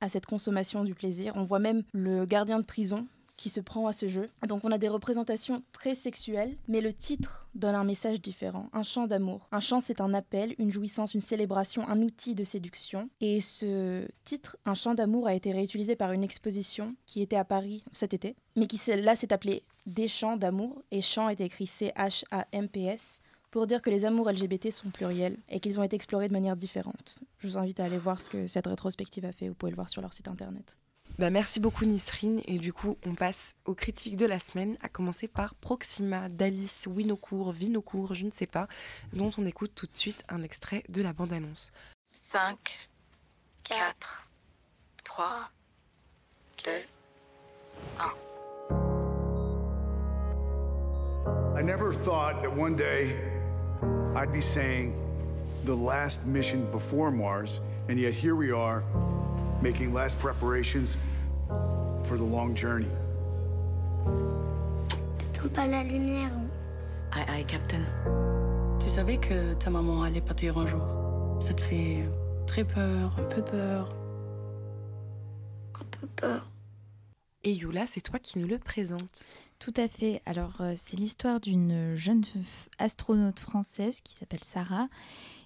à 0.00 0.08
cette 0.08 0.26
consommation 0.26 0.84
du 0.84 0.94
plaisir. 0.94 1.32
On 1.36 1.44
voit 1.44 1.58
même 1.58 1.82
le 1.92 2.26
gardien 2.26 2.58
de 2.58 2.64
prison 2.64 3.06
qui 3.36 3.50
se 3.50 3.60
prend 3.60 3.86
à 3.86 3.92
ce 3.92 4.08
jeu. 4.08 4.30
Donc 4.46 4.64
on 4.64 4.72
a 4.72 4.78
des 4.78 4.88
représentations 4.88 5.62
très 5.72 5.94
sexuelles, 5.94 6.56
mais 6.68 6.80
le 6.80 6.92
titre 6.92 7.48
donne 7.54 7.74
un 7.74 7.84
message 7.84 8.20
différent, 8.20 8.68
un 8.72 8.82
chant 8.82 9.06
d'amour. 9.06 9.48
Un 9.52 9.60
chant, 9.60 9.80
c'est 9.80 10.00
un 10.00 10.14
appel, 10.14 10.54
une 10.58 10.72
jouissance, 10.72 11.14
une 11.14 11.20
célébration, 11.20 11.88
un 11.88 12.00
outil 12.02 12.34
de 12.34 12.44
séduction. 12.44 13.08
Et 13.20 13.40
ce 13.40 14.06
titre, 14.24 14.56
un 14.64 14.74
chant 14.74 14.94
d'amour, 14.94 15.26
a 15.26 15.34
été 15.34 15.52
réutilisé 15.52 15.96
par 15.96 16.12
une 16.12 16.24
exposition 16.24 16.94
qui 17.06 17.22
était 17.22 17.36
à 17.36 17.44
Paris 17.44 17.84
cet 17.92 18.14
été, 18.14 18.36
mais 18.56 18.66
qui 18.66 18.80
là 18.96 19.16
s'est 19.16 19.32
appelée 19.32 19.64
Des 19.86 20.08
chants 20.08 20.36
d'amour, 20.36 20.82
et 20.90 21.02
chant 21.02 21.28
est 21.28 21.40
écrit 21.40 21.66
C-H-A-M-P-S, 21.66 23.20
pour 23.54 23.68
dire 23.68 23.80
que 23.80 23.88
les 23.88 24.04
amours 24.04 24.28
LGBT 24.28 24.72
sont 24.72 24.90
pluriels 24.90 25.36
et 25.48 25.60
qu'ils 25.60 25.78
ont 25.78 25.84
été 25.84 25.94
explorés 25.94 26.26
de 26.26 26.32
manière 26.32 26.56
différente. 26.56 27.14
Je 27.38 27.46
vous 27.46 27.56
invite 27.56 27.78
à 27.78 27.84
aller 27.84 27.98
voir 27.98 28.20
ce 28.20 28.28
que 28.28 28.48
cette 28.48 28.66
rétrospective 28.66 29.24
a 29.24 29.30
fait, 29.30 29.46
vous 29.46 29.54
pouvez 29.54 29.70
le 29.70 29.76
voir 29.76 29.88
sur 29.88 30.02
leur 30.02 30.12
site 30.12 30.26
internet. 30.26 30.76
Bah, 31.20 31.30
merci 31.30 31.60
beaucoup 31.60 31.84
Nisrine 31.84 32.40
et 32.46 32.58
du 32.58 32.72
coup 32.72 32.98
on 33.06 33.14
passe 33.14 33.54
aux 33.64 33.76
critiques 33.76 34.16
de 34.16 34.26
la 34.26 34.40
semaine 34.40 34.76
à 34.82 34.88
commencer 34.88 35.28
par 35.28 35.54
Proxima 35.54 36.28
d'Alice 36.28 36.88
Winocourt, 36.88 37.52
Vinocourt, 37.52 38.16
je 38.16 38.24
ne 38.24 38.32
sais 38.36 38.48
pas, 38.48 38.66
dont 39.12 39.30
on 39.38 39.46
écoute 39.46 39.70
tout 39.76 39.86
de 39.86 39.96
suite 39.96 40.24
un 40.28 40.42
extrait 40.42 40.82
de 40.88 41.00
la 41.00 41.12
bande-annonce. 41.12 41.72
5, 42.06 42.88
4, 43.62 44.30
3, 45.04 45.50
2, 46.64 46.70
I 51.56 51.62
never 51.62 51.92
thought 51.92 52.42
that 52.42 52.50
one 52.52 52.74
day 52.74 53.33
I'd 54.16 54.32
be 54.32 54.40
saying 54.40 54.94
the 55.64 55.74
last 55.74 56.24
mission 56.24 56.70
before 56.70 57.10
Mars, 57.10 57.60
and 57.88 57.98
yet 57.98 58.12
here 58.12 58.36
we 58.36 58.52
are 58.52 58.84
making 59.60 59.92
last 59.92 60.18
preparations 60.18 60.96
for 61.48 62.16
the 62.16 62.24
long 62.24 62.54
journey. 62.54 62.88
crains 65.34 65.48
pas 65.48 65.66
la 65.66 65.82
lumière. 65.82 66.30
Aïe 67.12 67.24
aïe, 67.28 67.44
Captain. 67.44 67.82
Tu 68.80 68.88
savais 68.88 69.18
que 69.18 69.54
ta 69.54 69.70
maman 69.70 70.02
allait 70.02 70.20
partir 70.20 70.58
un 70.58 70.66
jour 70.66 70.82
Ça 71.40 71.54
te 71.54 71.60
fait 71.60 72.08
très 72.46 72.64
peur, 72.64 73.14
un 73.18 73.24
peu 73.24 73.42
peur. 73.42 73.94
Un 75.80 75.84
peu 75.90 76.06
peur. 76.06 76.46
Et 77.42 77.52
Yula, 77.52 77.86
c'est 77.86 78.00
toi 78.00 78.18
qui 78.18 78.38
nous 78.38 78.46
le 78.46 78.58
présente. 78.58 79.24
Tout 79.64 79.72
à 79.78 79.88
fait. 79.88 80.20
Alors, 80.26 80.60
euh, 80.60 80.74
c'est 80.76 80.98
l'histoire 80.98 81.40
d'une 81.40 81.96
jeune 81.96 82.22
astronaute 82.78 83.40
française 83.40 84.02
qui 84.02 84.12
s'appelle 84.12 84.44
Sarah 84.44 84.88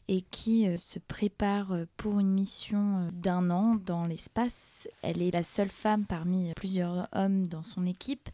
et 0.08 0.22
qui 0.22 0.66
euh, 0.66 0.76
se 0.76 0.98
prépare 0.98 1.70
euh, 1.70 1.84
pour 1.96 2.18
une 2.18 2.32
mission 2.32 3.10
d'un 3.12 3.48
an 3.52 3.76
dans 3.76 4.06
l'espace. 4.06 4.88
Elle 5.02 5.22
est 5.22 5.30
la 5.30 5.44
seule 5.44 5.68
femme 5.68 6.04
parmi 6.04 6.52
plusieurs 6.54 7.06
hommes 7.12 7.46
dans 7.46 7.62
son 7.62 7.86
équipe. 7.86 8.28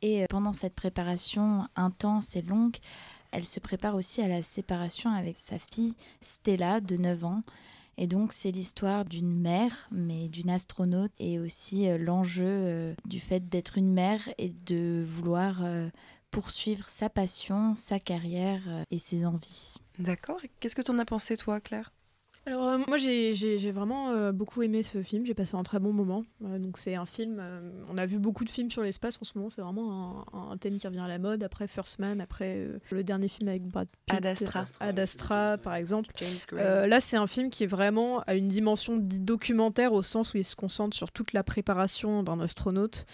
Et 0.00 0.24
pendant 0.30 0.54
cette 0.54 0.74
préparation 0.74 1.66
intense 1.76 2.34
et 2.34 2.40
longue, 2.40 2.78
elle 3.30 3.44
se 3.44 3.60
prépare 3.60 3.96
aussi 3.96 4.22
à 4.22 4.28
la 4.28 4.40
séparation 4.40 5.10
avec 5.10 5.36
sa 5.36 5.58
fille 5.58 5.94
Stella 6.22 6.80
de 6.80 6.96
9 6.96 7.24
ans. 7.26 7.42
Et 8.00 8.06
donc 8.06 8.32
c'est 8.32 8.52
l'histoire 8.52 9.04
d'une 9.04 9.34
mère, 9.34 9.88
mais 9.90 10.28
d'une 10.28 10.50
astronaute, 10.50 11.10
et 11.18 11.40
aussi 11.40 11.88
euh, 11.88 11.98
l'enjeu 11.98 12.46
euh, 12.46 12.94
du 13.04 13.18
fait 13.18 13.48
d'être 13.48 13.76
une 13.76 13.92
mère 13.92 14.20
et 14.38 14.50
de 14.50 15.02
vouloir 15.04 15.64
euh, 15.64 15.88
poursuivre 16.30 16.88
sa 16.88 17.10
passion, 17.10 17.74
sa 17.74 17.98
carrière 17.98 18.62
et 18.92 19.00
ses 19.00 19.26
envies. 19.26 19.74
D'accord. 19.98 20.40
Qu'est-ce 20.60 20.76
que 20.76 20.82
t'en 20.82 20.98
as 21.00 21.04
pensé, 21.04 21.36
toi, 21.36 21.60
Claire? 21.60 21.92
Alors 22.48 22.66
euh, 22.66 22.78
moi 22.88 22.96
j'ai 22.96 23.34
j'ai- 23.34 23.58
j'ai 23.58 23.70
vraiment 23.72 24.08
euh, 24.08 24.32
beaucoup 24.32 24.62
aimé 24.62 24.82
ce 24.82 25.02
film, 25.02 25.26
j'ai 25.26 25.34
passé 25.34 25.54
un 25.54 25.62
très 25.62 25.78
bon 25.78 25.92
moment. 25.92 26.24
Euh, 26.46 26.58
donc 26.58 26.78
c'est 26.78 26.94
un 26.94 27.04
film, 27.04 27.36
euh, 27.38 27.60
on 27.90 27.98
a 27.98 28.06
vu 28.06 28.18
beaucoup 28.18 28.42
de 28.46 28.48
films 28.48 28.70
sur 28.70 28.80
l'espace 28.82 29.18
en 29.20 29.24
ce 29.24 29.36
moment, 29.36 29.50
c'est 29.50 29.60
vraiment 29.60 30.24
un, 30.32 30.52
un 30.52 30.56
thème 30.56 30.78
qui 30.78 30.86
revient 30.86 31.00
à 31.00 31.08
la 31.08 31.18
mode. 31.18 31.42
Après 31.42 31.66
First 31.66 31.98
Man, 31.98 32.22
après 32.22 32.54
euh, 32.56 32.78
le 32.90 33.04
dernier 33.04 33.28
film 33.28 33.50
avec 33.50 33.64
Brad 33.64 33.86
Pitt, 34.06 34.16
Ad 34.16 34.24
Astra. 34.24 34.64
Ad 34.80 34.98
Astra, 34.98 35.58
par 35.58 35.74
exemple. 35.74 36.10
James 36.16 36.30
Gray. 36.48 36.64
Euh, 36.64 36.86
là 36.86 37.00
c'est 37.02 37.18
un 37.18 37.26
film 37.26 37.50
qui 37.50 37.64
est 37.64 37.68
vraiment 37.68 38.20
à 38.26 38.34
une 38.34 38.48
dimension 38.48 38.96
documentaire 38.98 39.92
au 39.92 40.02
sens 40.02 40.32
où 40.32 40.38
il 40.38 40.44
se 40.44 40.56
concentre 40.56 40.96
sur 40.96 41.12
toute 41.12 41.34
la 41.34 41.42
préparation 41.44 42.22
d'un 42.22 42.40
astronaute. 42.40 43.04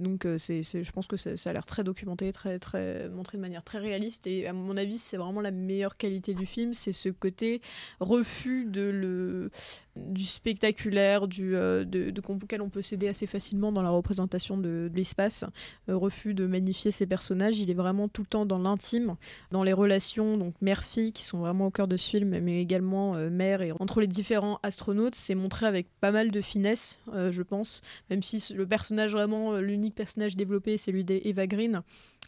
Donc 0.00 0.24
euh, 0.24 0.38
c'est, 0.38 0.62
je 0.62 0.92
pense 0.92 1.06
que 1.06 1.16
ça, 1.16 1.36
ça 1.36 1.50
a 1.50 1.52
l'air 1.52 1.66
très 1.66 1.84
documenté, 1.84 2.32
très, 2.32 2.58
très 2.58 3.08
montré 3.08 3.36
de 3.38 3.42
manière 3.42 3.62
très 3.62 3.78
réaliste. 3.78 4.26
Et 4.26 4.46
à 4.46 4.52
mon 4.52 4.76
avis, 4.76 4.98
c'est 4.98 5.16
vraiment 5.16 5.40
la 5.40 5.50
meilleure 5.50 5.96
qualité 5.96 6.34
du 6.34 6.46
film, 6.46 6.72
c'est 6.72 6.92
ce 6.92 7.08
côté 7.08 7.60
refus 8.00 8.64
de 8.64 8.82
le, 8.82 9.50
du 9.96 10.24
spectaculaire, 10.24 11.26
du, 11.26 11.56
euh, 11.56 11.84
de, 11.84 12.10
de, 12.10 12.22
auquel 12.28 12.62
on 12.62 12.68
peut 12.68 12.82
céder 12.82 13.08
assez 13.08 13.26
facilement 13.26 13.72
dans 13.72 13.82
la 13.82 13.90
représentation 13.90 14.56
de, 14.56 14.90
l'espace. 14.94 15.44
Euh, 15.88 15.96
refus 15.96 16.34
de 16.34 16.46
magnifier 16.46 16.90
ses 16.90 17.06
personnages. 17.06 17.58
Il 17.58 17.70
est 17.70 17.74
vraiment 17.74 18.08
tout 18.08 18.22
le 18.22 18.26
temps 18.26 18.46
dans 18.46 18.58
l'intime, 18.58 19.16
dans 19.50 19.62
les 19.62 19.72
relations, 19.72 20.36
donc 20.36 20.54
mère-fille, 20.60 21.12
qui 21.12 21.24
sont 21.24 21.38
vraiment 21.38 21.66
au 21.66 21.70
cœur 21.70 21.88
de 21.88 21.96
ce 21.96 22.10
film, 22.10 22.38
mais 22.40 22.60
également 22.60 23.16
euh, 23.16 23.30
mère 23.30 23.62
et 23.62 23.72
entre 23.80 24.00
les 24.00 24.06
différents 24.06 24.60
astronautes. 24.62 25.14
C'est 25.14 25.34
montré 25.34 25.66
avec 25.66 25.88
pas 26.00 26.12
mal 26.12 26.30
de 26.30 26.40
finesse, 26.40 26.98
je 27.12 27.42
pense, 27.42 27.82
même 28.08 28.22
si 28.22 28.54
le 28.54 28.66
personnage 28.66 29.12
vraiment, 29.12 29.56
l'unique 29.56 29.94
personnage 29.94 30.36
développé, 30.36 30.76
c'est 30.76 30.90
celui 30.90 31.04
d'Eva 31.04 31.46
Green. 31.46 31.82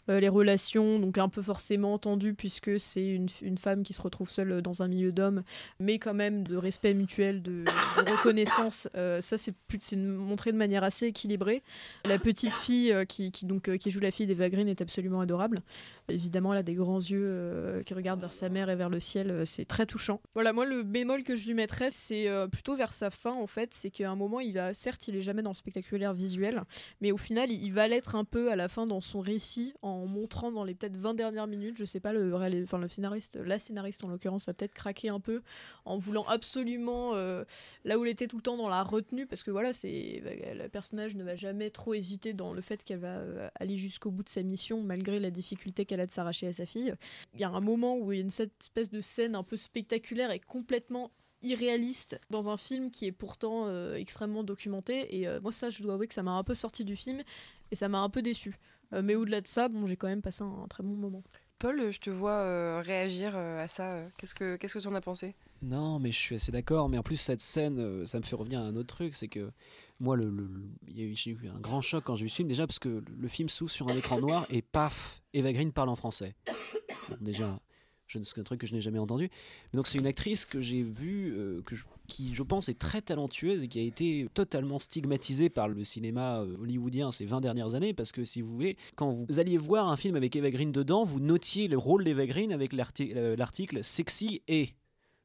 Euh, 0.09 0.19
les 0.19 0.27
relations, 0.27 0.99
donc 0.99 1.17
un 1.17 1.29
peu 1.29 1.41
forcément 1.41 1.97
tendues, 1.97 2.33
puisque 2.33 2.77
c'est 2.77 3.07
une, 3.07 3.29
une 3.41 3.57
femme 3.57 3.83
qui 3.83 3.93
se 3.93 4.01
retrouve 4.01 4.29
seule 4.29 4.61
dans 4.61 4.83
un 4.83 4.89
milieu 4.89 5.13
d'hommes, 5.13 5.43
mais 5.79 5.97
quand 5.97 6.13
même 6.13 6.45
de 6.45 6.57
respect 6.57 6.93
mutuel, 6.93 7.41
de, 7.41 7.63
reconnaissance. 7.97 8.89
Euh, 8.95 9.21
ça, 9.21 9.37
c'est 9.37 9.55
montré 9.95 10.51
de 10.51 10.57
manière 10.57 10.83
assez 10.83 11.07
équilibrée. 11.07 11.63
La 12.05 12.19
petite 12.19 12.53
fille 12.53 12.91
euh, 12.91 13.05
qui, 13.05 13.31
qui, 13.31 13.45
donc, 13.45 13.69
euh, 13.69 13.77
qui 13.77 13.91
joue 13.91 14.01
la 14.01 14.11
fille 14.11 14.27
d'Eva 14.27 14.49
Green 14.49 14.67
est 14.67 14.81
absolument 14.81 15.21
adorable. 15.21 15.61
Évidemment, 16.09 16.51
elle 16.51 16.59
a 16.59 16.63
des 16.63 16.73
grands 16.73 16.99
yeux 16.99 17.23
euh, 17.23 17.81
qui 17.83 17.93
regardent 17.93 18.19
vers 18.19 18.33
sa 18.33 18.49
mère 18.49 18.69
et 18.69 18.75
vers 18.75 18.89
le 18.89 18.99
ciel. 18.99 19.31
euh, 19.31 19.45
c'est 19.45 19.63
très 19.63 19.85
touchant. 19.85 20.19
Voilà, 20.33 20.51
moi, 20.51 20.65
le 20.65 20.83
bémol 20.83 21.23
que 21.23 21.35
je 21.37 21.47
lui 21.47 21.53
mettrais, 21.53 21.89
c'est 21.91 22.27
euh, 22.27 22.47
plutôt 22.47 22.75
vers 22.75 22.93
sa 22.93 23.09
fin, 23.09 23.31
en 23.31 23.47
fait. 23.47 23.73
C'est 23.73 23.89
qu'à 23.89 24.11
un 24.11 24.15
moment, 24.15 24.41
il 24.41 24.53
va, 24.53 24.73
certes, 24.73 25.07
il 25.07 25.15
est 25.15 25.21
jamais 25.21 25.41
dans 25.41 25.51
le 25.51 25.55
spectaculaire 25.55 26.13
visuel, 26.13 26.63
mais 26.99 27.13
au 27.13 27.17
final, 27.17 27.51
il 27.51 27.69
va 27.71 27.87
l'être 27.87 28.15
un 28.15 28.25
peu 28.25 28.51
à 28.51 28.57
la 28.57 28.67
fin 28.67 28.85
dans 28.85 28.99
son 28.99 29.21
récit, 29.21 29.73
en 29.83 30.05
montrant 30.05 30.51
dans 30.51 30.63
les 30.63 30.73
peut-être 30.73 30.95
20 30.95 31.13
dernières 31.13 31.45
minutes, 31.45 31.75
je 31.77 31.83
sais 31.83 31.99
pas, 31.99 32.13
le, 32.13 32.33
enfin, 32.63 32.77
le 32.77 32.87
scénariste, 32.87 33.35
la 33.35 33.59
scénariste 33.59 34.03
en 34.05 34.07
l'occurrence, 34.07 34.47
a 34.47 34.53
peut-être 34.53 34.73
craqué 34.73 35.09
un 35.09 35.19
peu 35.19 35.41
en 35.83 35.97
voulant 35.97 36.23
absolument, 36.23 37.15
euh, 37.15 37.43
là 37.83 37.99
où 37.99 38.05
elle 38.05 38.11
était 38.11 38.27
tout 38.27 38.37
le 38.37 38.41
temps 38.41 38.55
dans 38.55 38.69
la 38.69 38.81
retenue, 38.81 39.27
parce 39.27 39.43
que 39.43 39.51
voilà, 39.51 39.73
c'est 39.73 40.23
le 40.55 40.67
personnage 40.69 41.15
ne 41.15 41.23
va 41.23 41.35
jamais 41.35 41.69
trop 41.69 41.93
hésiter 41.93 42.31
dans 42.31 42.53
le 42.53 42.61
fait 42.61 42.81
qu'elle 42.83 42.99
va 42.99 43.17
euh, 43.17 43.49
aller 43.55 43.77
jusqu'au 43.77 44.09
bout 44.09 44.23
de 44.23 44.29
sa 44.29 44.41
mission, 44.41 44.81
malgré 44.81 45.19
la 45.19 45.31
difficulté 45.31 45.85
qu'elle 45.85 45.99
a 45.99 46.05
de 46.05 46.11
s'arracher 46.11 46.47
à 46.47 46.53
sa 46.53 46.65
fille. 46.65 46.95
Il 47.33 47.41
y 47.41 47.43
a 47.43 47.49
un 47.49 47.61
moment 47.61 47.97
où 47.97 48.13
il 48.13 48.15
y 48.15 48.21
a 48.21 48.23
une 48.23 48.29
cette 48.29 48.53
espèce 48.61 48.89
de 48.89 49.01
scène 49.01 49.35
un 49.35 49.43
peu 49.43 49.57
spectaculaire 49.57 50.31
et 50.31 50.39
complètement 50.39 51.11
irréaliste 51.41 52.21
dans 52.29 52.49
un 52.49 52.55
film 52.55 52.89
qui 52.89 53.05
est 53.05 53.11
pourtant 53.11 53.67
euh, 53.67 53.95
extrêmement 53.95 54.45
documenté 54.45 55.19
et 55.19 55.27
moi 55.41 55.51
ça 55.51 55.69
je 55.69 55.83
dois 55.83 55.95
avouer 55.95 56.07
que 56.07 56.13
ça 56.13 56.23
m'a 56.23 56.31
un 56.31 56.43
peu 56.45 56.55
sorti 56.55 56.85
du 56.85 56.95
film 56.95 57.21
et 57.69 57.75
ça 57.75 57.89
m'a 57.89 57.99
un 57.99 58.09
peu 58.09 58.21
déçu 58.21 58.57
mais 59.01 59.15
au-delà 59.15 59.41
de 59.41 59.47
ça 59.47 59.67
bon 59.69 59.85
j'ai 59.87 59.95
quand 59.97 60.07
même 60.07 60.21
passé 60.21 60.43
un, 60.43 60.63
un 60.63 60.67
très 60.67 60.83
bon 60.83 60.95
moment 60.95 61.21
Paul, 61.59 61.91
je 61.93 61.99
te 61.99 62.09
vois 62.09 62.31
euh, 62.41 62.81
réagir 62.85 63.33
euh, 63.37 63.63
à 63.63 63.69
ça. 63.69 63.93
euh, 63.93 64.07
Qu'est-ce 64.17 64.35
que 64.35 64.57
qu'est-ce 64.57 64.73
que 64.73 64.79
tu 64.79 64.87
en 64.87 64.95
as 64.95 64.99
pensé? 65.01 65.33
Non, 65.61 65.97
mais 65.97 66.11
je 66.11 66.17
suis 66.17 66.35
assez 66.35 66.51
d'accord. 66.51 66.89
Mais 66.89 66.97
en 66.97 67.03
plus, 67.03 67.15
cette 67.15 67.39
scène, 67.39 67.79
euh, 67.79 68.05
ça 68.05 68.17
me 68.17 68.23
fait 68.23 68.35
revenir 68.35 68.59
à 68.59 68.63
un 68.63 68.75
autre 68.75 68.93
truc. 68.93 69.15
C'est 69.15 69.29
que 69.29 69.49
moi, 70.01 70.17
le, 70.17 70.29
le- 70.29 70.43
le- 70.45 70.65
il 70.89 70.99
y 70.99 71.03
a 71.03 71.05
eu- 71.05 71.15
j'ai 71.15 71.31
eu 71.31 71.47
un 71.55 71.59
grand 71.61 71.79
choc 71.79 72.03
quand 72.03 72.17
j'ai 72.17 72.23
vu 72.25 72.29
ce 72.29 72.35
film. 72.35 72.49
Déjà, 72.49 72.67
parce 72.67 72.79
que 72.79 72.89
le- 72.89 73.03
le 73.17 73.27
film 73.29 73.47
s'ouvre 73.47 73.71
sur 73.71 73.87
un 73.87 73.95
écran 73.95 74.19
noir 74.19 74.45
et 74.49 74.61
paf, 74.61 75.21
Eva 75.31 75.53
Green 75.53 75.71
parle 75.71 75.87
en 75.87 75.95
français. 75.95 76.35
Bon, 77.07 77.15
déjà, 77.21 77.57
c'est 78.21 78.39
un 78.39 78.43
truc 78.43 78.61
que 78.61 78.67
je 78.67 78.73
n'ai 78.73 78.81
jamais 78.81 78.99
entendu. 78.99 79.29
Mais 79.71 79.77
donc, 79.77 79.87
c'est 79.87 79.97
une 79.97 80.07
actrice 80.07 80.45
que 80.45 80.61
j'ai 80.61 80.83
vue, 80.83 81.33
euh, 81.35 81.61
qui, 82.07 82.33
je 82.35 82.43
pense, 82.43 82.69
est 82.69 82.77
très 82.77 83.01
talentueuse 83.01 83.63
et 83.63 83.67
qui 83.67 83.79
a 83.79 83.83
été 83.83 84.27
totalement 84.33 84.79
stigmatisée 84.79 85.49
par 85.49 85.67
le 85.67 85.83
cinéma 85.83 86.41
euh, 86.41 86.57
hollywoodien 86.61 87.11
ces 87.11 87.25
20 87.25 87.41
dernières 87.41 87.75
années. 87.75 87.93
Parce 87.93 88.11
que 88.11 88.23
si 88.23 88.41
vous 88.41 88.53
voulez, 88.53 88.77
quand 88.95 89.11
vous 89.11 89.39
alliez 89.39 89.57
voir 89.57 89.89
un 89.89 89.97
film 89.97 90.15
avec 90.15 90.35
Eva 90.35 90.49
Green 90.49 90.71
dedans, 90.71 91.03
vous 91.03 91.19
notiez 91.19 91.67
le 91.67 91.77
rôle 91.77 92.03
d'Eva 92.03 92.25
Green 92.25 92.51
avec 92.51 92.73
euh, 92.73 93.35
l'article 93.35 93.83
sexy 93.83 94.41
et. 94.47 94.69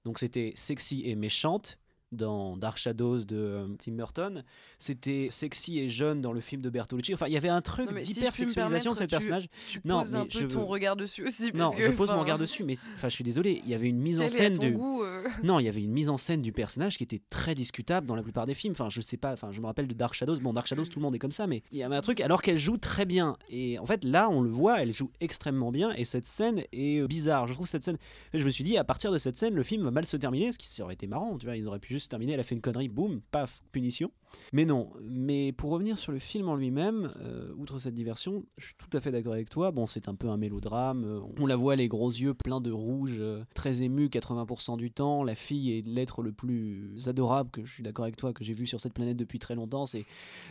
Donc 0.04 0.18
c'était 0.18 0.52
sexy 0.54 1.02
et 1.04 1.16
méchante 1.16 1.78
dans 2.12 2.56
Dark 2.56 2.78
Shadows 2.78 3.24
de 3.24 3.36
euh, 3.36 3.66
Tim 3.78 3.92
Burton. 3.92 4.44
C'était 4.78 5.28
sexy 5.30 5.78
et 5.78 5.88
jeune 5.88 6.20
dans 6.20 6.32
le 6.32 6.40
film 6.40 6.62
de 6.62 6.70
Bertolucci. 6.70 7.12
Enfin, 7.14 7.26
il 7.26 7.32
y 7.32 7.36
avait 7.36 7.48
un 7.48 7.60
truc 7.60 7.86
Non, 7.88 7.94
mais 7.94 8.02
si 8.02 8.12
d'hypersexualisation 8.14 8.92
de 8.92 8.98
tu- 8.98 9.06
personnage. 9.06 9.48
Tu 9.70 9.80
Non, 9.84 10.00
poses 10.00 10.14
un 10.14 10.24
peu 10.24 10.30
je 10.30 10.44
ton 10.46 10.60
veux- 10.60 10.64
regard 10.64 10.96
dessus 10.96 11.26
aussi. 11.26 11.52
Non, 11.52 11.64
parce 11.64 11.74
que, 11.76 11.82
je 11.82 11.90
pose 11.90 12.10
mon 12.10 12.20
regard 12.20 12.38
dessus, 12.38 12.64
mais 12.64 12.74
enfin, 12.94 13.08
je 13.08 13.14
suis 13.14 13.24
désolé, 13.24 13.60
il 13.64 13.70
y 13.70 13.74
avait 13.74 13.88
une 13.88 13.98
mise 14.00 14.20
en 14.20 14.28
scène 14.28 14.56
goût, 14.72 15.02
euh, 15.02 15.22
Non, 15.42 15.58
il 15.58 15.64
y 15.64 15.68
avait 15.68 15.82
une 15.82 15.92
mise 15.92 16.08
en 16.08 16.16
scène 16.16 16.40
du 16.42 16.52
personnage 16.52 16.96
qui 16.96 17.04
était 17.04 17.20
très 17.30 17.54
discutable 17.54 18.06
dans 18.06 18.14
la 18.16 18.22
plupart 18.22 18.46
des 18.46 18.54
films. 18.54 18.72
Enfin, 18.72 18.88
je 18.88 19.00
sais 19.00 19.16
pas, 19.16 19.32
enfin, 19.32 19.50
je 19.52 19.60
me 19.60 19.66
rappelle 19.66 19.86
de 19.86 19.94
Dark 19.94 20.14
Shadows. 20.14 20.40
Bon, 20.40 20.52
Dark 20.52 20.66
Shadows, 20.66 20.84
tout 20.86 20.98
le 20.98 21.02
monde 21.04 21.14
est 21.14 21.18
comme 21.18 21.32
ça, 21.32 21.46
mais 21.46 21.62
il 21.72 21.78
y 21.78 21.82
avait 21.82 21.96
un 21.96 22.00
truc 22.00 22.20
alors 22.20 22.40
qu'elle 22.42 22.58
joue 22.58 22.78
très 22.78 23.04
bien. 23.04 23.36
Et 23.50 23.78
en 23.78 23.86
fait, 23.86 24.04
là, 24.04 24.30
on 24.30 24.40
le 24.40 24.50
voit, 24.50 24.80
elle 24.82 24.92
joue 24.94 25.10
extrêmement 25.20 25.70
bien. 25.72 25.92
Et 25.96 26.04
cette 26.04 26.26
scène 26.26 26.62
est 26.72 27.00
euh, 27.02 27.06
bizarre. 27.06 27.46
Je 27.46 27.52
trouve 27.52 27.66
cette 27.66 27.84
scène. 27.84 27.98
Je 28.32 28.44
me 28.44 28.50
suis 28.50 28.64
dit, 28.64 28.78
à 28.78 28.84
partir 28.84 29.12
de 29.12 29.18
cette 29.18 29.36
scène, 29.36 29.54
le 29.54 29.62
film 29.62 29.82
va 29.84 29.90
mal 29.90 30.04
se 30.06 30.16
terminer, 30.16 30.52
ce 30.52 30.58
qui 30.58 30.82
aurait 30.82 30.94
été 30.94 31.06
marrant. 31.06 31.36
Tu 31.38 31.46
vois, 31.46 31.56
ils 31.56 31.66
auraient 31.68 31.78
pu 31.78 31.97
juste 31.98 32.10
terminer. 32.10 32.32
Elle 32.32 32.40
a 32.40 32.44
fait 32.44 32.54
une 32.54 32.60
connerie, 32.60 32.88
boum, 32.88 33.20
paf, 33.30 33.62
punition. 33.72 34.10
Mais 34.52 34.64
non. 34.64 34.90
Mais 35.02 35.52
pour 35.52 35.70
revenir 35.70 35.98
sur 35.98 36.12
le 36.12 36.18
film 36.18 36.48
en 36.48 36.56
lui-même, 36.56 37.12
euh, 37.20 37.52
outre 37.56 37.78
cette 37.78 37.94
diversion, 37.94 38.44
je 38.56 38.66
suis 38.66 38.74
tout 38.76 38.96
à 38.96 39.00
fait 39.00 39.10
d'accord 39.10 39.32
avec 39.34 39.50
toi. 39.50 39.70
Bon, 39.70 39.86
c'est 39.86 40.08
un 40.08 40.14
peu 40.14 40.28
un 40.28 40.36
mélodrame. 40.36 41.04
euh, 41.04 41.20
On 41.38 41.46
la 41.46 41.56
voit 41.56 41.76
les 41.76 41.88
gros 41.88 42.10
yeux 42.10 42.34
pleins 42.34 42.60
de 42.60 42.70
rouge, 42.70 43.16
euh, 43.18 43.42
très 43.54 43.82
ému 43.82 44.08
80% 44.08 44.76
du 44.76 44.90
temps. 44.90 45.22
La 45.22 45.34
fille 45.34 45.76
est 45.76 45.86
l'être 45.86 46.22
le 46.22 46.32
plus 46.32 47.08
adorable 47.08 47.50
que 47.50 47.64
je 47.64 47.72
suis 47.72 47.82
d'accord 47.82 48.04
avec 48.04 48.16
toi 48.16 48.32
que 48.32 48.44
j'ai 48.44 48.52
vu 48.54 48.66
sur 48.66 48.80
cette 48.80 48.94
planète 48.94 49.16
depuis 49.16 49.38
très 49.38 49.54
longtemps. 49.54 49.86
C'est 49.86 50.04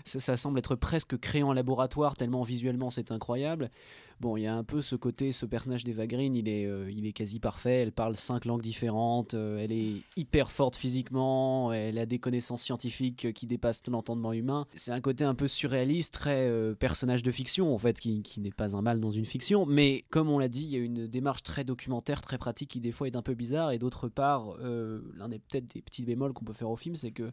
ça, 0.06 0.38
semble 0.38 0.60
être 0.60 0.76
presque 0.76 1.18
créé 1.18 1.44
en 1.44 1.54
laboratoire 1.54 2.16
tellement 2.16 2.42
visuellement 2.44 2.90
c'est 2.90 3.12
incroyable. 3.12 3.70
Bon, 4.20 4.36
il 4.36 4.44
y 4.44 4.48
a 4.48 4.56
un 4.56 4.64
peu 4.64 4.82
ce 4.82 4.96
côté, 4.96 5.32
ce 5.32 5.46
personnage 5.46 5.84
d'Eva 5.84 6.08
Green, 6.08 6.34
il 6.34 6.50
est, 6.50 6.68
il 6.92 7.06
est 7.06 7.12
quasi 7.14 7.40
parfait. 7.40 7.82
Elle 7.82 7.92
parle 7.92 8.16
cinq 8.16 8.46
langues 8.46 8.62
différentes. 8.64 9.36
elle 9.36 9.72
est 9.72 9.94
hyper 10.16 10.50
forte 10.50 10.76
physiquement. 10.76 11.72
Elle 11.72 12.00
a 12.00 12.06
des 12.08 12.18
connaissances 12.18 12.64
scientifiques 12.64 13.32
qui 13.34 13.46
dépassent 13.46 13.67
l'entendement 13.88 14.34
humain. 14.34 14.68
C'est 14.74 14.92
un 14.92 15.02
côté 15.02 15.24
un 15.24 15.36
peu 15.36 15.48
surréaliste, 15.48 16.14
très 16.14 16.48
euh, 16.48 16.74
personnage 16.76 17.24
de 17.24 17.32
fiction 17.32 17.74
en 17.74 17.78
fait, 17.78 18.00
qui, 18.00 18.24
n'est 18.40 18.52
pas 18.52 18.76
un 18.76 18.82
mal 18.82 19.00
dans 19.00 19.12
une 19.12 19.26
fiction. 19.26 19.66
Mais 19.66 20.06
comme 20.10 20.30
on 20.30 20.40
l'a 20.40 20.48
dit, 20.48 20.64
il 20.64 20.70
y 20.72 20.76
a 20.76 20.80
une 20.80 21.08
démarche 21.08 21.44
très 21.44 21.64
documentaire, 21.64 22.22
très 22.22 22.38
pratique, 22.38 22.70
qui 22.70 22.80
des 22.80 22.92
fois 22.92 23.08
est 23.08 23.16
un 23.16 23.22
peu 23.22 23.34
bizarre. 23.34 23.72
Et 23.72 23.80
d'autre 23.80 24.10
part, 24.10 24.56
euh, 24.60 25.02
l'un 25.16 25.30
des 25.30 25.40
peut-être 25.40 25.74
des 25.74 25.82
petits 25.82 26.04
bémols 26.04 26.34
qu'on 26.34 26.46
peut 26.46 26.54
faire 26.54 26.70
au 26.70 26.76
film, 26.76 26.96
c'est 26.96 27.12
que 27.12 27.32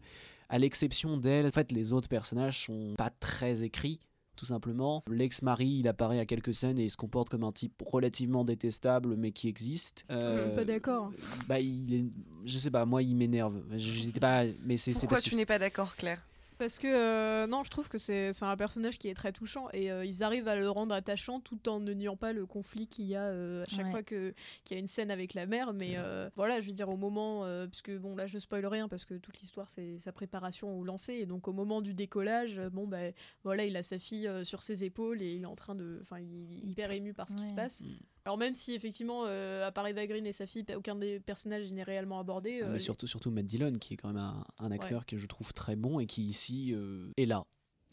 à 0.48 0.58
l'exception 0.58 1.16
d'elle, 1.16 1.46
en 1.46 1.50
fait, 1.50 1.72
les 1.72 1.92
autres 1.92 2.08
personnages 2.08 2.66
sont 2.66 2.94
pas 2.96 3.10
très 3.10 3.64
écrits 3.64 4.00
tout 4.36 4.44
simplement. 4.44 5.02
L'ex-mari, 5.10 5.66
il 5.80 5.88
apparaît 5.88 6.18
à 6.18 6.26
quelques 6.26 6.54
scènes 6.54 6.78
et 6.78 6.84
il 6.84 6.90
se 6.90 6.96
comporte 6.96 7.28
comme 7.28 7.44
un 7.44 7.52
type 7.52 7.82
relativement 7.86 8.44
détestable, 8.44 9.16
mais 9.16 9.32
qui 9.32 9.48
existe. 9.48 10.04
je 10.10 10.14
suis 10.16 10.24
Euh, 10.50 10.54
pas 10.56 10.64
d'accord 10.64 11.10
Bah, 11.48 11.60
il 11.60 11.94
est, 11.94 12.04
je 12.44 12.58
sais 12.58 12.70
pas, 12.70 12.84
moi, 12.84 13.02
il 13.02 13.14
m'énerve. 13.16 13.62
J'étais 13.76 14.20
pas, 14.20 14.44
mais 14.64 14.76
c'est 14.76 14.92
Pourquoi 14.92 15.08
parce 15.08 15.22
que 15.24 15.30
tu 15.30 15.36
n'es 15.36 15.46
pas 15.46 15.58
d'accord, 15.58 15.96
Claire? 15.96 16.24
Parce 16.58 16.78
que 16.78 16.86
euh, 16.86 17.46
non, 17.46 17.64
je 17.64 17.70
trouve 17.70 17.88
que 17.88 17.98
c'est 17.98 18.30
un 18.42 18.56
personnage 18.56 18.98
qui 18.98 19.08
est 19.08 19.14
très 19.14 19.32
touchant 19.32 19.68
et 19.72 19.90
euh, 19.90 20.04
ils 20.04 20.22
arrivent 20.22 20.46
à 20.48 20.56
le 20.56 20.70
rendre 20.70 20.94
attachant 20.94 21.40
tout 21.40 21.68
en 21.68 21.80
ne 21.80 21.92
niant 21.92 22.16
pas 22.16 22.32
le 22.32 22.46
conflit 22.46 22.86
qu'il 22.86 23.06
y 23.06 23.16
a 23.16 23.24
euh, 23.24 23.62
à 23.64 23.66
chaque 23.66 23.86
Ouais. 23.86 23.90
fois 23.90 24.02
qu'il 24.04 24.32
y 24.70 24.74
a 24.74 24.78
une 24.78 24.86
scène 24.86 25.10
avec 25.10 25.34
la 25.34 25.46
mère. 25.46 25.72
Mais 25.74 25.96
voilà, 26.36 26.60
je 26.60 26.68
veux 26.68 26.72
dire 26.72 26.88
au 26.88 26.96
moment, 26.96 27.44
puisque 27.68 27.90
bon 27.96 28.14
là 28.16 28.26
je 28.26 28.38
spoil 28.38 28.64
rien 28.66 28.88
parce 28.88 29.04
que 29.04 29.14
toute 29.14 29.40
l'histoire 29.40 29.68
c'est 29.68 29.98
sa 29.98 30.12
préparation 30.12 30.78
au 30.78 30.84
lancer 30.84 31.14
et 31.14 31.26
donc 31.26 31.48
au 31.48 31.52
moment 31.52 31.80
du 31.82 31.92
décollage, 31.94 32.60
bon 32.72 32.86
ben 32.86 33.12
voilà, 33.42 33.64
il 33.64 33.76
a 33.76 33.82
sa 33.82 33.98
fille 33.98 34.30
sur 34.44 34.62
ses 34.62 34.84
épaules 34.84 35.22
et 35.22 35.34
il 35.34 35.42
est 35.42 35.46
en 35.46 35.56
train 35.56 35.74
de, 35.74 35.98
enfin 36.02 36.18
il 36.20 36.52
est 36.52 36.68
hyper 36.70 36.90
ému 36.92 37.14
par 37.14 37.28
ce 37.28 37.36
qui 37.36 37.46
se 37.46 37.52
passe. 37.54 37.82
Alors 38.26 38.38
même 38.38 38.54
si 38.54 38.72
effectivement 38.72 39.24
euh, 39.26 39.66
à 39.66 39.70
part 39.72 39.86
Eva 39.86 40.06
Green 40.06 40.26
et 40.26 40.32
sa 40.32 40.46
fille, 40.46 40.64
aucun 40.76 40.94
des 40.96 41.20
personnages 41.20 41.70
n'est 41.70 41.82
réellement 41.82 42.18
abordé. 42.18 42.60
Ah, 42.62 42.66
euh, 42.66 42.72
mais 42.72 42.78
surtout, 42.78 43.06
surtout 43.06 43.30
Matt 43.30 43.44
Dillon, 43.46 43.72
qui 43.72 43.94
est 43.94 43.96
quand 43.98 44.08
même 44.08 44.16
un, 44.16 44.44
un 44.58 44.70
acteur 44.70 45.00
Ouais. 45.00 45.04
que 45.06 45.18
je 45.18 45.26
trouve 45.26 45.52
très 45.52 45.76
bon 45.76 46.00
et 46.00 46.06
qui 46.06 46.24
ici 46.24 46.72
euh, 46.74 47.10
est 47.18 47.26
là 47.26 47.44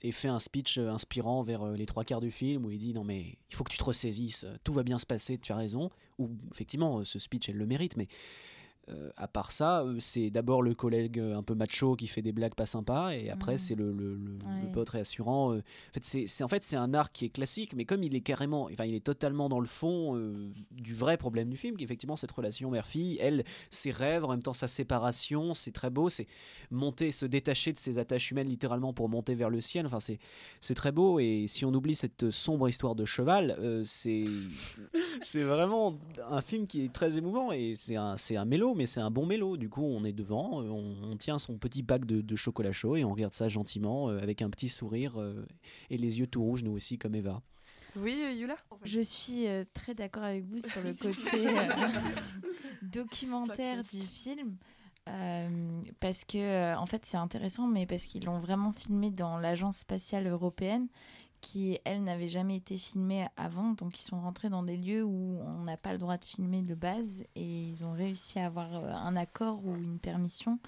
et 0.04 0.12
fait 0.12 0.30
un 0.30 0.40
speech 0.40 0.78
euh, 0.78 0.90
inspirant 0.90 1.42
vers 1.44 1.66
les 1.74 1.86
trois 1.86 2.04
quarts 2.06 2.22
du 2.22 2.32
film 2.32 2.66
où 2.66 2.72
il 2.72 2.78
dit 2.80 2.94
non 2.94 3.04
mais 3.04 3.38
il 3.50 3.56
faut 3.56 3.64
que 3.64 3.72
tu 3.72 3.78
te 3.78 3.84
ressaisisses, 3.84 4.46
tout 4.64 4.74
va 4.74 4.84
bien 4.84 4.98
se 5.00 5.06
passer, 5.06 5.38
tu 5.38 5.52
as 5.52 5.56
raison. 5.58 5.90
Ou 6.18 6.30
effectivement 6.52 7.04
ce 7.04 7.20
speech 7.20 7.50
elle 7.50 7.58
le 7.58 7.66
mérite, 7.66 7.98
mais 7.98 8.08
euh, 8.90 9.12
à 9.16 9.28
part 9.28 9.52
ça, 9.52 9.84
euh, 9.84 9.98
c'est 10.00 10.30
d'abord 10.32 10.62
le 10.64 10.74
collègue 10.74 11.20
euh, 11.20 11.38
un 11.38 11.44
peu 11.44 11.54
macho 11.54 11.96
qui 11.96 12.08
fait 12.08 12.22
des 12.24 12.32
blagues 12.32 12.56
pas 12.56 12.66
sympas, 12.66 13.12
et 13.14 13.30
après 13.30 13.54
Mhm. 13.54 13.58
c'est 13.58 13.76
le, 13.76 13.92
le, 13.92 14.16
le- 14.16 14.32
Ouais. 14.46 14.62
le 14.66 14.72
pote 14.72 14.90
réassurant. 14.90 15.54
euh. 15.54 15.58
En 15.58 15.94
fait, 15.94 16.04
c'est 16.04 16.26
c'est- 16.28 16.44
en 16.44 16.48
fait 16.48 16.64
c'est 16.64 16.76
un 16.78 16.94
arc 16.94 17.14
qui 17.14 17.26
est 17.26 17.30
classique, 17.30 17.74
mais 17.76 17.86
comme 17.86 18.04
il 18.04 18.16
est 18.16 18.22
carrément, 18.22 18.70
enfin 18.72 18.86
il 18.86 18.96
est 18.96 19.04
totalement 19.04 19.50
dans 19.50 19.60
le 19.60 19.68
fond 19.68 20.16
euh, 20.18 20.50
du 20.72 20.94
vrai 20.94 21.18
problème 21.18 21.50
du 21.50 21.58
film, 21.58 21.78
qui 21.78 21.84
est 21.84 21.86
effectivement 21.86 22.16
cette 22.16 22.32
relation 22.32 22.72
mère-fille, 22.72 23.18
elle, 23.22 23.44
ses 23.70 23.92
rêves, 23.92 24.26
en 24.26 24.30
même 24.30 24.42
temps 24.44 24.54
sa 24.54 24.68
séparation, 24.68 25.54
c'est 25.54 25.72
très 25.72 25.90
beau, 25.90 26.10
c'est 26.10 26.28
monter, 26.72 27.12
se 27.12 27.26
détacher 27.26 27.72
de 27.74 27.78
ses 27.78 27.98
attaches 28.00 28.32
humaines 28.32 28.48
littéralement 28.50 28.94
pour 28.94 29.10
monter 29.10 29.36
vers 29.36 29.50
le 29.50 29.62
ciel. 29.62 29.86
Enfin 29.86 30.00
c'est 30.00 30.18
c'est 30.60 30.76
très 30.76 30.92
beau, 30.92 31.20
et 31.20 31.46
si 31.48 31.66
on 31.66 31.74
oublie 31.74 31.96
cette 31.96 32.32
sombre 32.32 32.68
histoire 32.68 32.96
de 32.96 33.06
cheval, 33.06 33.56
euh, 33.60 33.84
c'est 33.84 34.26
c'est 35.22 35.44
vraiment 35.44 35.98
un 36.30 36.42
film 36.42 36.68
qui 36.68 36.84
est 36.86 36.92
très 36.94 37.18
émouvant 37.18 37.52
et 37.52 37.76
c'est 37.78 37.96
un, 37.96 38.18
c'est 38.18 38.36
un 38.38 38.46
mélo, 38.46 38.71
mais 38.76 38.86
c'est 38.86 39.00
un 39.00 39.12
bon 39.12 39.26
mélo. 39.26 39.58
Du 39.58 39.70
coup, 39.70 39.84
on 39.84 40.04
est 40.04 40.12
devant, 40.14 40.62
euh, 40.62 40.68
on, 40.70 41.12
on 41.12 41.18
tient 41.18 41.40
son 41.40 41.58
petit 41.58 41.84
bac 41.84 42.06
de, 42.06 42.22
de 42.22 42.36
chocolat 42.36 42.72
chaud 42.72 42.96
et 42.96 43.04
on 43.04 43.12
regarde 43.12 43.34
ça 43.34 43.48
gentiment 43.48 44.10
euh, 44.10 44.20
avec 44.22 44.42
un 44.42 44.50
petit 44.50 44.70
sourire 44.70 45.20
euh, 45.20 45.46
et 45.90 45.98
les 45.98 46.20
yeux 46.20 46.28
tout 46.28 46.42
rouges, 46.44 46.64
nous 46.64 46.72
aussi, 46.72 46.98
comme 46.98 47.16
Eva. 47.16 47.42
Oui, 47.98 48.16
Yula? 48.38 48.56
Je 48.84 49.02
suis 49.02 49.48
euh, 49.48 49.66
très 49.74 49.94
d'accord 49.94 50.24
avec 50.24 50.46
vous 50.46 50.60
sur 50.60 50.82
le 50.82 50.94
côté 50.94 51.48
euh, 51.48 51.88
documentaire 52.82 53.84
du 53.84 54.02
film. 54.02 54.56
euh, 55.10 55.80
parce 56.00 56.24
que 56.26 56.38
euh, 56.38 56.78
en 56.78 56.86
fait 56.86 57.06
c'est 57.06 57.18
intéressant 57.18 57.68
mais 57.68 57.86
parce 57.88 58.06
qu'ils 58.06 58.24
l'ont 58.26 58.40
vraiment 58.40 58.72
filmé 58.72 59.10
dans 59.10 59.38
l'agence 59.40 59.78
spatiale 59.78 60.28
européenne 60.28 60.88
qui 61.42 61.80
elle 61.84 62.04
n'avait 62.04 62.28
jamais 62.28 62.56
été 62.56 62.78
filmée 62.78 63.26
avant. 63.36 63.72
Donc 63.72 64.00
ils 64.00 64.04
sont 64.04 64.20
rentrés 64.22 64.50
dans 64.50 64.64
des 64.64 64.78
lieux 64.78 65.04
où 65.04 65.40
on 65.42 65.64
n'a 65.64 65.78
pas 65.78 65.92
le 65.92 65.98
droit 65.98 66.18
de 66.18 66.26
filmer 66.26 66.62
de 66.62 66.76
base. 66.76 67.24
Et 67.36 67.64
ils 67.64 67.84
ont 67.84 67.94
réussi 67.94 68.40
à 68.40 68.46
avoir 68.46 68.74
euh, 68.76 68.92
un 68.92 69.16
accord 69.16 69.66
ou 69.66 69.76
une 69.76 70.00
permission. 70.00 70.60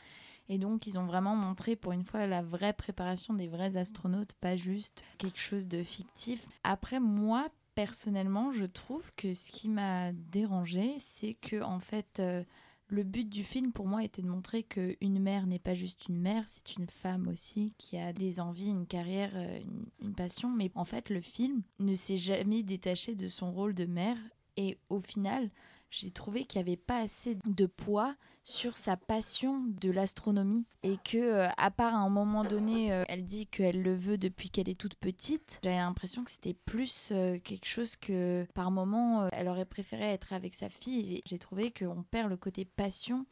Et 0.50 0.58
donc, 0.58 0.88
ils 0.88 1.00
ont 1.00 1.06
vraiment 1.06 1.36
montré 1.36 1.76
pour 1.76 1.94
une 1.94 2.04
fois 2.04 2.28
la 2.28 2.42
vraie 2.42 2.74
préparation 2.74 3.34
des 3.34 3.48
vrais 3.48 3.78
astronautes, 3.78 4.34
pas 4.34 4.58
juste 4.58 5.06
quelque 5.18 5.40
chose 5.40 5.68
de 5.68 5.84
fictif. 5.84 6.48
Après, 6.64 7.00
moi, 7.00 7.48
personnellement, 7.76 8.52
je 8.52 8.66
trouve 8.66 9.12
que 9.16 9.34
ce 9.34 9.52
qui 9.52 9.70
m'a 9.70 10.12
dérangé, 10.12 10.96
c'est 11.00 11.36
que, 11.36 11.62
en 11.64 11.80
fait, 11.80 12.20
euh, 12.20 12.44
le 12.94 13.04
but 13.04 13.28
du 13.28 13.44
film 13.44 13.72
pour 13.72 13.88
moi 13.88 14.04
était 14.04 14.22
de 14.22 14.28
montrer 14.28 14.62
qu'une 14.62 15.20
mère 15.20 15.48
n'est 15.48 15.58
pas 15.58 15.74
juste 15.74 16.08
une 16.10 16.20
mère, 16.20 16.44
c'est 16.48 16.78
une 16.78 16.88
femme 16.88 17.28
aussi 17.28 17.74
qui 17.80 17.98
a 17.98 18.14
des 18.14 18.40
envies, 18.40 18.70
une 18.70 18.86
carrière, 18.86 19.32
euh, 19.34 19.60
une, 19.62 19.86
une 20.08 20.14
passion. 20.14 20.50
Mais 20.52 20.70
en 20.76 20.86
fait, 20.86 21.10
le 21.10 21.20
film 21.20 21.64
ne 21.80 21.96
s'est 21.96 22.18
jamais 22.18 22.62
détaché 22.62 23.16
de 23.16 23.28
son 23.28 23.52
rôle 23.52 23.74
de 23.74 23.86
mère. 23.86 24.18
Et 24.58 24.78
au 24.90 25.00
final, 25.00 25.50
j'ai 25.94 26.10
trouvé 26.10 26.46
qu'il 26.46 26.60
n'y 26.60 26.68
avait 26.68 26.78
pas 26.78 26.98
assez 26.98 27.38
de 27.46 27.66
poids 27.68 28.16
sur 28.44 28.78
sa 28.78 28.98
passion 28.98 29.64
de 29.80 29.92
l'astronomie. 29.92 30.66
Et 30.82 30.98
que 30.98 31.18
euh, 31.18 31.48
à 31.58 31.70
part 31.70 31.94
à 31.94 32.00
un 32.00 32.10
moment 32.10 32.44
donné 32.44 32.92
euh, 32.92 33.04
elle 33.08 33.24
dit 33.24 33.46
qu'elle 33.46 33.84
le 33.84 33.94
veut 33.94 34.18
depuis 34.18 34.50
qu'elle 34.50 34.70
est 34.70 34.80
toute 34.80 34.96
petite 34.96 35.60
j'avais 35.64 35.78
l'impression 35.78 36.24
que 36.24 36.32
c'était 36.32 36.56
plus 36.66 37.10
euh, 37.12 37.38
quelque 37.40 37.68
chose 37.68 37.96
que 37.96 38.46
par 38.56 38.72
moment 38.72 39.30
elle 39.32 39.48
aurait 39.48 39.66
préféré 39.66 40.06
être 40.06 40.34
avec 40.34 40.56
sa 40.56 40.68
fille. 40.68 41.22
J'ai 41.26 41.38
trouvé 41.38 41.72
qu'on 41.72 42.04
perd 42.04 42.30
le 42.30 42.38
côté 42.38 42.66
passion 42.66 43.26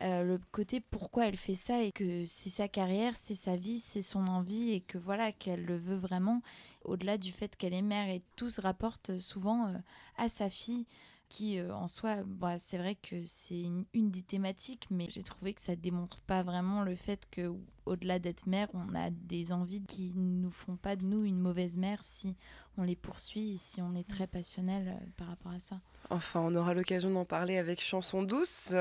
le 0.00 0.38
côté 0.50 0.80
pourquoi 0.80 1.28
elle 1.28 1.36
fait 1.36 1.54
ça 1.54 1.80
et 1.80 1.92
que 1.92 2.24
c'est 2.24 2.50
sa 2.50 2.66
carrière, 2.66 3.16
c'est 3.16 3.36
sa 3.36 3.56
vie, 3.56 3.78
c'est 3.78 4.02
son 4.02 4.26
envie 4.26 4.72
et 4.72 4.80
que 4.80 4.98
voilà 4.98 5.30
qu'elle 5.30 5.64
le 5.64 5.76
veut 5.76 5.96
vraiment 5.96 6.42
au-delà 6.84 7.16
du 7.16 7.30
fait 7.30 7.56
qu'elle 7.56 7.72
est 7.72 7.80
mère. 7.80 8.10
Et 8.10 8.20
tout 8.34 8.50
se 8.50 8.60
rapporte 8.60 9.18
souvent 9.18 9.72
à 10.18 10.28
sa 10.28 10.50
fille 10.50 10.84
qui 11.28 11.58
euh, 11.58 11.74
en 11.74 11.88
soi, 11.88 12.22
bah, 12.24 12.58
c'est 12.58 12.78
vrai 12.78 12.94
que 12.94 13.24
c'est 13.24 13.60
une, 13.60 13.84
une 13.92 14.10
des 14.10 14.22
thématiques, 14.22 14.86
mais 14.90 15.08
j'ai 15.10 15.22
trouvé 15.22 15.54
que 15.54 15.60
ça 15.60 15.76
démontre 15.76 16.20
pas 16.20 16.42
vraiment 16.42 16.82
le 16.82 16.94
fait 16.94 17.26
que 17.30 17.52
au-delà 17.86 18.18
d'être 18.18 18.46
mère, 18.46 18.68
on 18.74 18.94
a 18.94 19.10
des 19.10 19.52
envies 19.52 19.82
qui 19.82 20.12
nous 20.14 20.50
font 20.50 20.76
pas 20.76 20.96
de 20.96 21.04
nous 21.04 21.24
une 21.24 21.38
mauvaise 21.38 21.76
mère 21.76 22.04
si 22.04 22.36
on 22.76 22.82
les 22.82 22.96
poursuit 22.96 23.52
et 23.52 23.56
si 23.56 23.82
on 23.82 23.94
est 23.94 24.08
très 24.08 24.26
passionnel 24.26 24.88
euh, 24.88 25.06
par 25.16 25.28
rapport 25.28 25.52
à 25.52 25.58
ça. 25.58 25.80
Enfin, 26.10 26.40
on 26.40 26.54
aura 26.54 26.74
l'occasion 26.74 27.10
d'en 27.10 27.24
parler 27.24 27.58
avec 27.58 27.80
Chanson 27.80 28.22
douce. 28.22 28.74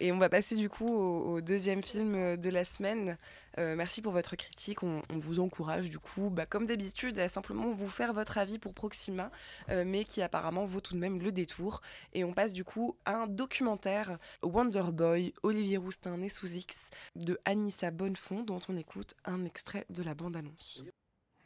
Et 0.00 0.10
on 0.10 0.18
va 0.18 0.28
passer 0.28 0.56
du 0.56 0.68
coup 0.68 0.88
au, 0.88 1.40
deuxième 1.40 1.82
film 1.82 2.14
euh, 2.14 2.36
de 2.36 2.50
la 2.50 2.64
semaine. 2.64 3.16
Euh, 3.58 3.76
merci 3.76 4.02
pour 4.02 4.12
votre 4.12 4.34
critique. 4.34 4.82
On, 4.82 5.02
vous 5.10 5.38
encourage 5.38 5.88
du 5.88 5.98
coup, 5.98 6.30
bah, 6.30 6.46
comme 6.46 6.66
d'habitude, 6.66 7.18
à 7.18 7.28
simplement 7.28 7.70
vous 7.70 7.88
faire 7.88 8.12
votre 8.12 8.38
avis 8.38 8.58
pour 8.58 8.74
Proxima, 8.74 9.30
euh, 9.70 9.84
mais 9.86 10.04
qui 10.04 10.22
apparemment 10.22 10.64
vaut 10.64 10.80
tout 10.80 10.94
de 10.94 10.98
même 10.98 11.20
le 11.20 11.30
détour. 11.30 11.80
Et 12.12 12.24
on 12.24 12.32
passe 12.32 12.52
du 12.52 12.64
coup 12.64 12.96
à 13.04 13.14
un 13.14 13.26
documentaire 13.28 14.18
Wonder 14.42 14.84
Boy, 14.92 15.32
Olivier 15.42 15.76
Roustin 15.76 16.16
né 16.16 16.28
sous 16.28 16.50
X, 16.52 16.90
de 17.14 17.38
Anissa 17.44 17.90
Bonnefond, 17.90 18.42
dont 18.42 18.60
on 18.68 18.76
écoute 18.76 19.14
un 19.24 19.44
extrait 19.44 19.86
de 19.90 20.02
la 20.02 20.14
bande-annonce. 20.14 20.82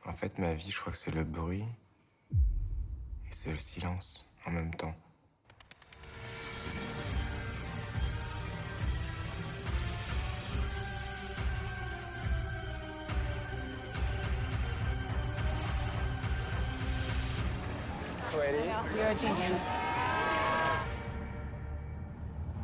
En 0.06 0.14
fait, 0.14 0.38
ma 0.38 0.54
vie, 0.54 0.70
je 0.70 0.80
crois 0.80 0.92
que 0.92 0.98
c'est 0.98 1.14
le 1.14 1.24
bruit 1.24 1.64
et 2.32 3.32
c'est 3.32 3.50
le 3.50 3.58
silence 3.58 4.32
en 4.46 4.52
même 4.52 4.74
temps. 4.74 4.94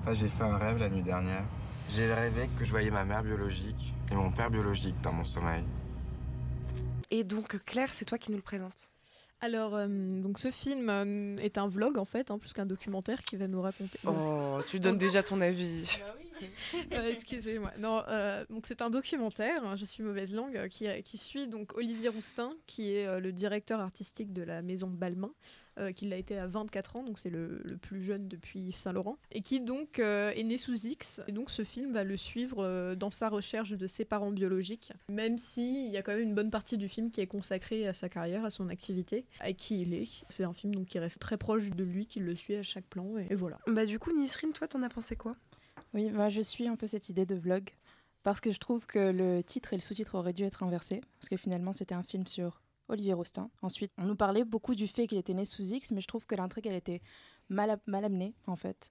Enfin, 0.01 0.15
j'ai 0.15 0.29
fait 0.29 0.45
un 0.45 0.57
rêve 0.57 0.79
la 0.79 0.89
nuit 0.89 1.03
dernière. 1.03 1.45
J'ai 1.89 2.13
rêvé 2.13 2.49
que 2.59 2.65
je 2.65 2.71
voyais 2.71 2.91
ma 2.91 3.05
mère 3.05 3.23
biologique 3.23 3.95
et 4.11 4.15
mon 4.15 4.31
père 4.31 4.51
biologique 4.51 5.01
dans 5.01 5.13
mon 5.13 5.25
sommeil. 5.25 5.65
Et 7.11 7.25
donc, 7.25 7.63
Claire, 7.65 7.91
c'est 7.93 8.05
toi 8.05 8.19
qui 8.19 8.31
nous 8.31 8.37
le 8.37 8.43
présentes. 8.43 8.94
Alors, 9.45 9.75
euh, 9.77 9.87
donc 10.23 10.39
ce 10.39 10.51
film 10.51 10.89
euh, 10.89 11.37
est 11.37 11.59
un 11.59 11.69
vlog 11.69 11.99
en 11.99 12.07
fait, 12.07 12.31
hein, 12.31 12.39
plus 12.39 12.55
qu'un 12.55 12.65
documentaire 12.65 13.21
qui 13.21 13.37
va 13.37 13.47
nous 13.47 13.61
raconter. 13.61 13.99
Oh, 14.07 14.59
tu 14.71 14.81
donnes 14.81 14.97
déjà 14.97 15.23
ton 15.23 15.39
avis. 15.43 15.99
Euh, 16.93 17.11
Excusez-moi. 17.11 17.71
Non, 17.79 18.03
euh, 18.09 18.45
donc 18.49 18.65
c'est 18.67 18.81
un 18.81 18.89
documentaire. 18.89 19.63
hein, 19.65 19.77
je 19.77 19.85
suis 19.85 20.03
mauvaise 20.03 20.35
langue 20.35 20.57
euh, 20.57 20.69
qui, 20.69 20.87
qui 21.03 21.19
suit 21.19 21.47
donc 21.47 21.77
Olivier 21.77 22.09
Roustin, 22.09 22.55
qui 22.67 22.95
est 22.97 23.07
euh, 23.07 23.21
le 23.21 23.33
directeur 23.33 23.81
artistique 23.81 24.33
de 24.33 24.43
la 24.43 24.63
maison 24.63 24.89
Balmain, 24.89 25.31
euh, 25.79 25.93
qui 25.93 26.07
l'a 26.07 26.17
été 26.17 26.39
à 26.39 26.47
24 26.47 26.97
ans, 26.97 27.03
donc 27.03 27.19
c'est 27.19 27.31
le, 27.31 27.61
le 27.65 27.77
plus 27.77 28.03
jeune 28.03 28.29
depuis 28.29 28.61
Yves 28.61 28.77
Saint 28.77 28.93
Laurent, 28.93 29.19
et 29.33 29.41
qui 29.41 29.61
donc 29.61 29.99
euh, 29.99 30.31
est 30.31 30.43
né 30.43 30.59
sous 30.59 30.87
X. 30.87 31.21
Et 31.27 31.33
donc 31.33 31.51
ce 31.51 31.65
film 31.65 31.93
va 31.93 32.05
le 32.05 32.17
suivre 32.17 32.65
euh, 32.65 32.95
dans 32.95 33.11
sa 33.11 33.29
recherche 33.29 33.73
de 33.73 33.87
ses 33.87 34.05
parents 34.05 34.31
biologiques, 34.31 34.93
même 35.09 35.39
si 35.39 35.87
il 35.87 35.91
y 35.91 35.97
a 35.97 36.03
quand 36.03 36.13
même 36.13 36.23
une 36.23 36.35
bonne 36.35 36.51
partie 36.51 36.79
du 36.79 36.89
film 36.89 37.11
qui 37.11 37.21
est 37.21 37.27
consacrée 37.27 37.87
à 37.89 37.93
sa 37.93 38.09
carrière, 38.09 38.45
à 38.45 38.51
son 38.51 38.69
activité, 38.69 39.27
à 39.41 39.53
qui 39.53 39.83
il 39.83 39.95
est. 39.95 40.25
C'est 40.29 40.45
un 40.45 40.53
film 40.53 40.75
donc 40.75 40.87
qui 40.87 40.99
reste 40.99 41.21
très 41.21 41.37
proche 41.37 41.71
de 41.71 41.85
lui, 41.85 42.07
qui 42.07 42.21
le 42.21 42.35
suit 42.35 42.57
à 42.57 42.63
chaque 42.63 42.87
plan, 42.87 43.19
et, 43.19 43.27
et 43.31 43.35
voilà. 43.35 43.59
Bah 43.67 43.87
du 43.87 43.99
coup, 43.99 44.13
Nisrine, 44.17 44.53
toi, 44.53 44.69
t'en 44.69 44.83
as 44.83 44.89
pensé 44.89 45.17
quoi? 45.17 45.37
Oui, 45.93 46.11
moi 46.11 46.29
je 46.29 46.41
suis 46.41 46.67
un 46.67 46.77
peu 46.77 46.87
cette 46.87 47.09
idée 47.09 47.25
de 47.25 47.37
vlog 47.37 47.71
parce 48.25 48.41
que 48.41 48.51
je 48.51 48.59
trouve 48.59 48.87
que 48.87 49.13
le 49.13 49.43
titre 49.43 49.73
et 49.73 49.77
le 49.77 49.83
sous-titre 49.83 50.17
auraient 50.17 50.33
dû 50.33 50.43
être 50.43 50.63
inversés 50.63 51.01
parce 51.21 51.29
que 51.29 51.37
finalement 51.37 51.73
c'était 51.73 51.95
un 51.95 52.03
film 52.03 52.27
sur 52.27 52.63
Olivier 52.89 53.15
Roustin. 53.15 53.51
Ensuite, 53.63 53.93
on 53.99 54.05
nous 54.05 54.17
parlait 54.17 54.45
beaucoup 54.45 54.75
du 54.75 54.87
fait 54.87 55.07
qu'il 55.07 55.19
était 55.19 55.35
né 55.35 55.45
sous 55.45 55.63
X, 55.63 55.93
mais 55.93 56.01
je 56.01 56.07
trouve 56.07 56.27
que 56.27 56.35
l'intrigue 56.35 56.67
elle 56.67 56.75
était 56.75 57.01
mal, 57.49 57.81
amenée 57.87 58.35
en 58.47 58.57
fait. 58.57 58.91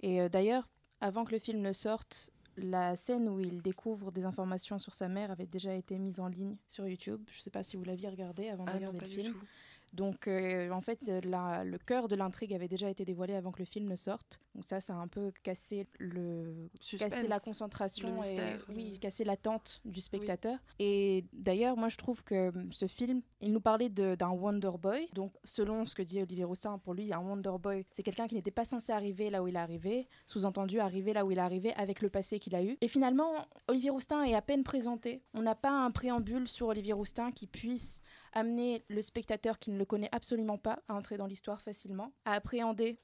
Et 0.00 0.20
euh, 0.20 0.28
d'ailleurs, 0.28 0.68
avant 1.00 1.24
que 1.24 1.32
le 1.32 1.38
film 1.38 1.60
ne 1.60 1.72
sorte, 1.72 2.30
la 2.56 2.96
scène 2.96 3.28
où 3.28 3.40
il 3.40 3.62
découvre 3.62 4.12
des 4.12 4.24
informations 4.24 4.78
sur 4.78 4.94
sa 4.94 5.08
mère 5.08 5.30
avait 5.30 5.46
déjà 5.46 5.74
été 5.74 5.98
mise 5.98 6.20
en 6.20 6.28
ligne 6.28 6.56
sur 6.68 6.86
YouTube. 6.86 7.22
Je 7.30 7.38
ne 7.38 7.42
sais 7.42 7.50
pas 7.50 7.62
si 7.62 7.76
vous 7.76 7.84
l'aviez 7.84 8.08
regardé 8.08 8.48
avant 8.48 8.64
de 8.64 8.70
Ah 8.70 8.74
regarder 8.74 9.00
le 9.00 9.06
du 9.06 9.14
film. 9.14 9.32
tout. 9.32 9.46
Donc 9.92 10.26
euh, 10.26 10.70
en 10.70 10.80
fait, 10.80 11.02
la- 11.24 11.64
le 11.64 11.78
cœur 11.78 12.08
de 12.08 12.16
l'intrigue 12.16 12.54
avait 12.54 12.68
déjà 12.68 12.88
été 12.88 13.04
dévoilé 13.04 13.34
avant 13.34 13.52
que 13.52 13.58
le 13.58 13.64
film 13.66 13.88
ne 13.88 13.96
sorte. 13.96 14.40
Donc 14.54 14.64
ça, 14.64 14.80
ça 14.80 14.94
a 14.94 14.96
un 14.96 15.08
peu 15.08 15.32
cassé 15.42 15.86
le 15.98 16.68
Suspense, 16.80 17.10
cassé 17.10 17.28
la 17.28 17.40
concentration 17.40 18.20
le 18.20 18.28
et 18.28 18.56
oui, 18.74 18.98
cassé 18.98 19.24
l'attente 19.24 19.80
du 19.84 20.00
spectateur. 20.00 20.58
Et 20.78 21.24
d'ailleurs, 21.32 21.76
moi 21.76 21.88
je 21.88 21.96
trouve 21.96 22.24
que 22.24 22.48
hum, 22.48 22.72
ce 22.72 22.86
film, 22.86 23.22
il 23.40 23.52
nous 23.52 23.60
parlait 23.60 23.88
d'un 23.88 24.30
Wonder 24.30 24.70
Boy. 24.80 25.08
Donc 25.12 25.32
selon 25.44 25.84
ce 25.84 25.94
que 25.94 26.02
dit 26.02 26.20
Olivier 26.22 26.44
Roussin, 26.44 26.78
pour 26.78 26.94
lui, 26.94 27.12
un 27.12 27.18
Wonder 27.20 27.52
Boy, 27.60 27.84
c'est 27.90 28.02
quelqu'un 28.02 28.26
qui 28.26 28.34
n'était 28.34 28.50
pas 28.50 28.64
censé 28.64 28.92
arriver 28.92 29.30
là 29.30 29.42
où 29.42 29.48
il 29.48 29.56
est 29.56 29.58
arrivé, 29.58 30.08
sous-entendu 30.26 30.80
arriver 30.80 31.12
là 31.12 31.24
où 31.24 31.30
il 31.30 31.38
est 31.38 31.42
arrivé 31.42 31.74
avec 31.74 32.00
le 32.02 32.08
passé 32.08 32.38
qu'il 32.38 32.54
a 32.54 32.62
eu. 32.62 32.76
Et 32.80 32.88
finalement, 32.88 33.32
Olivier 33.68 33.90
Roustin 33.90 34.22
est 34.24 34.34
à 34.34 34.42
peine 34.42 34.62
présenté. 34.64 35.22
On 35.34 35.42
n'a 35.42 35.54
pas 35.54 35.70
un 35.72 35.90
préambule 35.90 36.48
sur 36.48 36.68
Olivier 36.68 36.92
Roustin 36.92 37.30
qui 37.32 37.46
puisse 37.46 38.00
amener 38.32 38.84
le 38.88 39.02
spectateur 39.02 39.58
qui 39.58 39.70
ne 39.70 39.78
le 39.78 39.84
connaît 39.84 40.08
absolument 40.12 40.58
pas 40.58 40.80
à 40.88 40.94
entrer 40.94 41.16
dans 41.16 41.26
l'histoire 41.26 41.60
facilement, 41.60 42.12
à 42.24 42.32
appréhender 42.32 42.98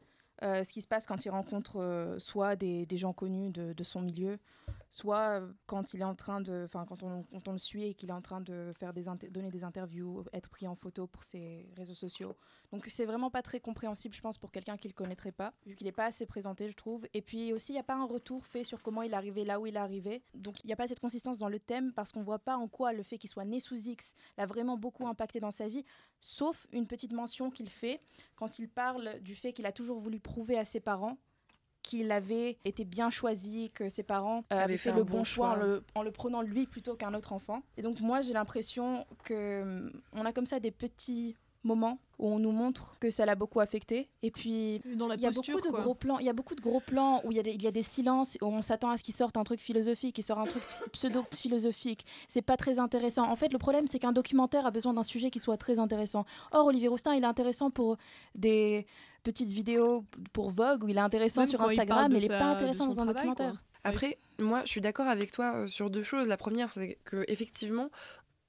euh, 0.45 0.63
ce 0.63 0.73
qui 0.73 0.81
se 0.81 0.87
passe 0.87 1.07
quand 1.07 1.25
il 1.25 1.31
rencontre 1.31 1.81
euh, 1.81 2.19
soit 2.19 2.55
des, 2.55 2.87
gens 2.93 3.13
connus 3.13 3.51
de, 3.51 3.85
son 3.85 4.01
milieu, 4.01 4.39
soit 4.89 5.41
euh, 5.41 5.53
quand 5.67 5.95
il 5.95 6.01
est 6.01 6.05
en 6.05 6.15
train 6.15 6.41
de, 6.41 6.63
enfin 6.65 6.87
quand 6.89 7.03
on, 7.03 7.53
le 7.53 7.59
suit 7.59 7.85
et 7.85 7.95
qu'il 7.95 8.11
est 8.11 8.13
en 8.13 8.23
train 8.23 8.41
de 8.41 8.73
faire 8.75 8.93
des 8.93 9.07
donner 9.31 9.51
des 9.51 9.65
interviews, 9.65 10.25
être 10.33 10.49
pris 10.49 10.69
en 10.69 10.77
photo 10.77 11.09
pour 11.09 11.25
ses 11.25 11.69
réseaux 11.77 11.95
sociaux. 11.95 12.37
Donc 12.73 12.87
c'est 12.87 13.07
vraiment 13.07 13.31
pas 13.31 13.43
très 13.43 13.61
compréhensible, 13.61 14.15
je 14.15 14.21
pense, 14.21 14.37
pour 14.37 14.51
quelqu'un 14.51 14.77
qui 14.77 14.89
le 14.89 14.95
connaîtrait 14.95 15.33
pas, 15.33 15.55
vu 15.67 15.75
qu'il 15.75 15.87
n'est 15.87 15.93
pas 15.93 16.05
assez 16.05 16.27
présenté, 16.27 16.69
je 16.69 16.75
trouve. 16.75 17.07
Et 17.15 17.23
puis 17.23 17.53
aussi, 17.53 17.73
il 17.73 17.77
n'y 17.77 17.81
a 17.81 17.85
pas 17.85 17.95
un 17.95 18.05
retour 18.05 18.47
fait 18.47 18.65
sur 18.65 18.83
comment 18.83 19.03
il 19.03 19.13
est 19.13 19.17
arrivé 19.17 19.45
là 19.45 19.59
où 19.59 19.67
il 19.67 19.77
est 19.77 19.79
arrivé. 19.79 20.23
Donc 20.35 20.63
il 20.63 20.67
n'y 20.67 20.73
a 20.73 20.77
pas 20.77 20.87
cette 20.87 21.01
consistance 21.01 21.39
dans 21.39 21.49
le 21.49 21.59
thème 21.59 21.93
parce 21.93 22.13
qu'on 22.13 22.23
voit 22.23 22.39
pas 22.39 22.57
en 22.57 22.69
quoi 22.69 22.93
le 22.93 23.03
fait 23.03 23.17
qu'il 23.19 23.31
soit 23.31 23.45
né 23.45 23.61
sous 23.61 23.89
X 23.89 24.15
l'a 24.37 24.47
vraiment 24.47 24.77
beaucoup 24.77 25.07
impacté 25.07 25.41
dans 25.41 25.51
sa 25.51 25.69
vie, 25.69 25.85
sauf 26.21 26.67
une 26.73 26.87
petite 26.87 27.13
mention 27.13 27.51
qu'il 27.51 27.71
fait 27.71 28.01
quand 28.37 28.59
il 28.59 28.69
parle 28.69 29.21
du 29.21 29.35
fait 29.35 29.53
qu'il 29.53 29.67
a 29.67 29.73
toujours 29.73 29.99
voulu 29.99 30.21
prouver 30.21 30.59
à 30.59 30.65
ses 30.65 30.81
parents 30.81 31.17
qu'il 31.83 32.11
avait 32.13 32.59
été 32.67 32.85
bien 32.85 33.09
choisi, 33.09 33.71
que 33.71 33.89
ses 33.89 34.03
parents 34.03 34.45
euh, 34.53 34.59
avaient 34.59 34.77
fait, 34.77 34.91
fait 34.91 34.97
le 34.97 35.05
bon 35.05 35.25
choix, 35.25 35.51
en 35.51 35.55
le, 35.55 35.85
en 35.95 36.03
le 36.03 36.11
prenant 36.11 36.43
lui 36.43 36.67
plutôt 36.67 36.97
qu'un 36.97 37.15
autre 37.15 37.33
enfant. 37.33 37.63
Et 37.79 37.83
donc 37.83 38.01
moi 38.01 38.21
j'ai 38.21 38.35
l'impression 38.35 39.07
que 39.25 39.63
hum, 39.63 40.03
on 40.13 40.27
a 40.27 40.33
comme 40.33 40.45
ça 40.45 40.61
des 40.61 40.71
petits 40.71 41.35
moments 41.65 41.99
où 42.19 42.29
on 42.29 42.39
nous 42.39 42.51
montre 42.53 42.97
que 43.01 43.11
ça 43.11 43.27
l'a 43.27 43.35
beaucoup 43.35 43.61
affecté 43.61 44.09
et 44.23 44.31
puis 44.31 44.81
il 44.85 45.21
y 45.21 45.27
a 45.27 45.31
beaucoup 45.31 45.61
de 45.61 45.69
quoi. 45.71 45.81
gros 45.83 45.95
plans 45.95 46.19
il 46.19 46.27
y 46.27 46.29
a 46.29 46.33
beaucoup 46.33 46.55
de 46.55 46.61
gros 46.61 46.81
plans 46.81 47.21
où 47.25 47.31
il 47.33 47.37
y 47.37 47.41
a 47.41 47.43
des, 47.43 47.53
il 47.53 47.63
y 47.63 47.67
a 47.67 47.71
des 47.71 47.83
silences 47.83 48.37
où 48.41 48.47
on 48.47 48.63
s'attend 48.63 48.91
à 48.91 48.97
ce 48.97 49.03
qu'il 49.03 49.15
sorte 49.15 49.37
un 49.37 49.45
truc 49.45 49.61
philosophique 49.61 50.19
il 50.19 50.23
sort 50.23 50.39
un 50.39 50.47
truc 50.47 50.63
pseudo 50.93 51.25
philosophique 51.35 52.05
c'est 52.29 52.43
pas 52.43 52.57
très 52.57 52.79
intéressant 52.79 53.29
en 53.31 53.37
fait 53.37 53.53
le 53.53 53.59
problème 53.59 53.87
c'est 53.89 53.99
qu'un 53.99 54.13
documentaire 54.13 54.67
a 54.67 54.71
besoin 54.71 54.95
d'un 54.95 55.03
sujet 55.03 55.31
qui 55.31 55.39
soit 55.41 55.57
très 55.57 55.79
intéressant 55.79 56.25
or 56.53 56.67
Olivier 56.67 56.89
Roustin 56.89 57.15
il 57.15 57.23
est 57.23 57.27
intéressant 57.27 57.71
pour 57.71 57.97
des 58.35 58.87
petites 59.23 59.51
vidéos 59.51 60.05
pour 60.33 60.51
Vogue 60.51 60.85
où 60.85 60.89
il 60.89 60.97
est 60.97 61.01
intéressant 61.01 61.43
Même 61.43 61.51
sur 61.51 61.63
Instagram 61.63 62.11
mais 62.13 62.19
il 62.19 62.25
est 62.25 62.29
sa- 62.29 62.39
pas 62.39 62.47
intéressant 62.47 62.87
dans 62.87 62.93
un 63.01 63.05
travail, 63.05 63.15
quoi. 63.15 63.35
documentaire 63.35 63.63
Après, 63.85 64.19
moi, 64.39 64.63
je 64.65 64.71
suis 64.71 64.81
d'accord 64.81 65.07
avec 65.07 65.31
toi 65.33 65.53
euh, 65.55 65.67
sur 65.67 65.89
deux 65.91 66.03
choses. 66.03 66.27
La 66.29 66.37
première, 66.37 66.73
c'est 66.73 66.99
que 67.05 67.25
effectivement, 67.29 67.91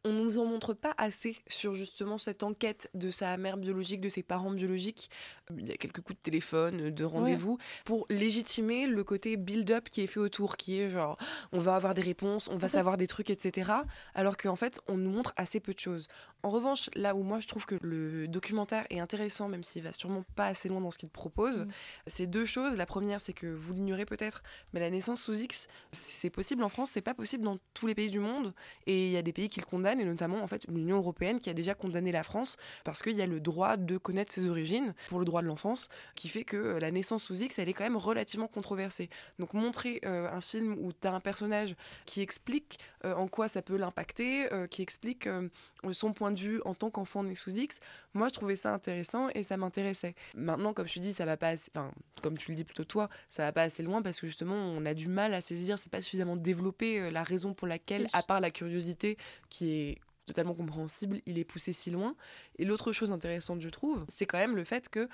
on 0.06 0.14
nous 0.14 0.40
en 0.40 0.46
montre 0.46 0.74
pas 0.74 0.94
assez 0.98 1.38
sur 1.48 1.74
justement 1.74 2.18
cette 2.18 2.44
enquête 2.44 2.90
de 2.94 3.10
sa 3.12 3.36
mère 3.38 3.58
biologique, 3.58 4.00
de 4.02 4.10
ses 4.10 4.24
parents 4.24 4.52
biologiques. 4.52 5.10
Euh, 5.52 5.56
Il 5.60 5.68
y 5.68 5.72
a 5.72 5.78
quelques 5.78 6.02
coups 6.02 6.18
de 6.18 6.24
téléphone, 6.24 6.90
de 6.90 7.04
rendez-vous, 7.04 7.58
pour 7.86 8.06
légitimer 8.10 8.88
le 8.88 9.04
côté 9.04 9.36
build-up 9.36 9.90
qui 9.90 10.02
est 10.02 10.08
fait 10.08 10.20
autour, 10.20 10.56
qui 10.58 10.80
est 10.80 10.90
genre, 10.90 11.18
on 11.52 11.60
va 11.60 11.76
avoir 11.76 11.94
des 11.94 12.02
réponses, 12.02 12.48
on 12.48 12.58
va 12.58 12.70
savoir 12.70 12.96
des 12.98 13.08
trucs, 13.08 13.30
etc. 13.30 13.72
Alors 14.16 14.38
qu'en 14.38 14.56
fait, 14.56 14.80
on 14.88 14.96
nous 14.98 15.10
montre 15.12 15.34
assez 15.36 15.60
peu 15.60 15.74
de 15.74 15.80
choses. 15.80 16.08
En 16.44 16.52
revanche, 16.52 16.90
là 16.96 17.16
où 17.16 17.24
moi 17.24 17.42
je 17.42 17.48
trouve 17.48 17.66
que 17.66 17.76
le 17.82 18.28
documentaire 18.30 18.86
est 18.90 19.00
intéressant, 19.00 19.50
même 19.50 19.64
s'il 19.64 19.84
va 19.84 19.92
sûrement 19.92 20.24
pas 20.36 20.46
assez 20.48 20.70
loin 20.70 20.80
dans 20.80 20.92
ce 20.92 20.98
qu'il 20.98 21.10
propose, 21.10 21.60
Mm. 21.66 21.68
c'est 22.08 22.28
deux 22.28 22.46
choses. 22.46 22.78
La 22.78 22.86
première, 22.86 23.20
c'est 23.20 23.34
que 23.34 23.48
vous 23.48 23.74
l'ignorez 23.74 24.06
peut-être, 24.06 24.42
mais 24.72 24.80
la 24.80 24.90
naissance 24.90 25.22
sous 25.22 25.38
X, 25.42 25.68
c'est 25.92 26.30
possible 26.30 26.64
en 26.64 26.70
France, 26.70 26.92
c'est 26.94 27.02
pas 27.02 27.14
possible 27.14 27.44
dans 27.44 27.58
tous 27.74 27.88
les 27.88 27.96
pays 27.96 28.10
du 28.10 28.20
monde. 28.20 28.54
Et 28.86 29.08
il 29.08 29.12
y 29.12 29.18
a 29.18 29.22
des 29.22 29.34
pays 29.34 29.50
qui 29.50 29.60
le 29.60 29.66
condamnent, 29.66 29.89
et 29.98 30.06
notamment 30.06 30.44
en 30.44 30.48
fait 30.48 30.66
l'Union 30.68 30.98
européenne 30.98 31.40
qui 31.40 31.50
a 31.50 31.54
déjà 31.54 31.74
condamné 31.74 32.12
la 32.12 32.24
France 32.24 32.58
parce 32.84 33.02
qu'il 33.02 33.14
y 33.14 33.22
a 33.22 33.26
le 33.26 33.40
droit 33.40 33.78
de 33.78 33.98
connaître 33.98 34.34
ses 34.34 34.48
origines 34.48 34.94
pour 35.08 35.20
le 35.20 35.26
droit 35.26 35.42
de 35.42 35.48
l'enfance, 35.48 35.90
qui 36.16 36.28
fait 36.28 36.44
que 36.44 36.58
euh, 36.58 36.80
la 36.80 36.92
naissance 36.92 37.24
sous 37.24 37.42
X, 37.42 37.58
elle 37.60 37.70
est 37.70 37.74
quand 37.74 37.84
même 37.84 37.98
relativement 37.98 38.48
controversée. 38.48 39.10
Donc 39.40 39.54
montrer 39.54 40.02
euh, 40.06 40.30
un 40.32 40.42
film 40.42 40.76
où 40.80 40.92
tu 40.92 41.08
as 41.08 41.14
un 41.14 41.20
personnage 41.20 41.76
qui 42.06 42.22
explique 42.22 42.80
en 43.04 43.28
quoi 43.28 43.48
ça 43.48 43.62
peut 43.62 43.78
l'impacter, 43.78 44.52
euh, 44.54 44.68
qui 44.68 44.82
explique 44.82 45.28
euh, 45.28 45.48
son 45.92 46.14
point 46.14 46.32
de 46.32 46.40
vue 46.40 46.62
en 46.66 46.74
tant 46.74 46.90
qu'enfant 46.90 47.24
né 47.24 47.36
sous 47.36 47.52
X, 47.52 47.80
moi 48.14 48.28
je 48.30 48.34
trouvais 48.34 48.56
ça 48.56 48.74
intéressant 48.74 49.30
et 49.36 49.44
ça 49.44 49.58
m'intéressait. 49.58 50.16
Maintenant, 50.36 50.74
comme 50.74 50.88
je 50.88 50.96
te 50.96 51.00
dis, 51.00 51.14
ça 51.14 51.26
va 51.26 51.38
pas 51.38 51.50
assez, 51.50 51.72
enfin, 51.76 51.92
comme 52.22 52.38
tu 52.38 52.52
le 52.52 52.56
dis 52.56 52.64
plutôt 52.64 52.84
toi, 52.84 53.10
ça 53.30 53.44
va 53.44 53.52
pas 53.52 53.64
assez 53.64 53.84
loin 53.84 54.02
parce 54.02 54.20
que 54.20 54.28
justement 54.28 54.56
on 54.56 54.86
a 54.86 54.94
du 54.94 55.08
mal 55.08 55.34
à 55.34 55.42
saisir, 55.42 55.78
c'est 55.80 55.92
pas 55.92 56.02
suffisamment 56.02 56.36
développé 56.36 57.00
euh, 57.00 57.12
la 57.12 57.24
raison 57.24 57.54
pour 57.54 57.68
laquelle, 57.68 58.08
à 58.14 58.24
part 58.24 58.40
la 58.40 58.52
curiosité 58.52 59.18
qui 59.50 59.72
est 59.72 59.98
totalement 60.30 60.54
compréhensible, 60.54 61.22
il 61.26 61.40
est 61.40 61.44
poussé 61.44 61.74
si 61.74 61.90
loin. 61.90 62.16
Et 62.60 62.66
l'autre 62.66 62.92
chose 62.92 63.12
intéressante, 63.12 63.62
je 63.62 63.70
trouve, 63.70 64.06
c'est 64.10 64.28
quand 64.28 64.38
même 64.38 64.56
le 64.56 64.64
fait 64.64 64.88
que 64.88 65.10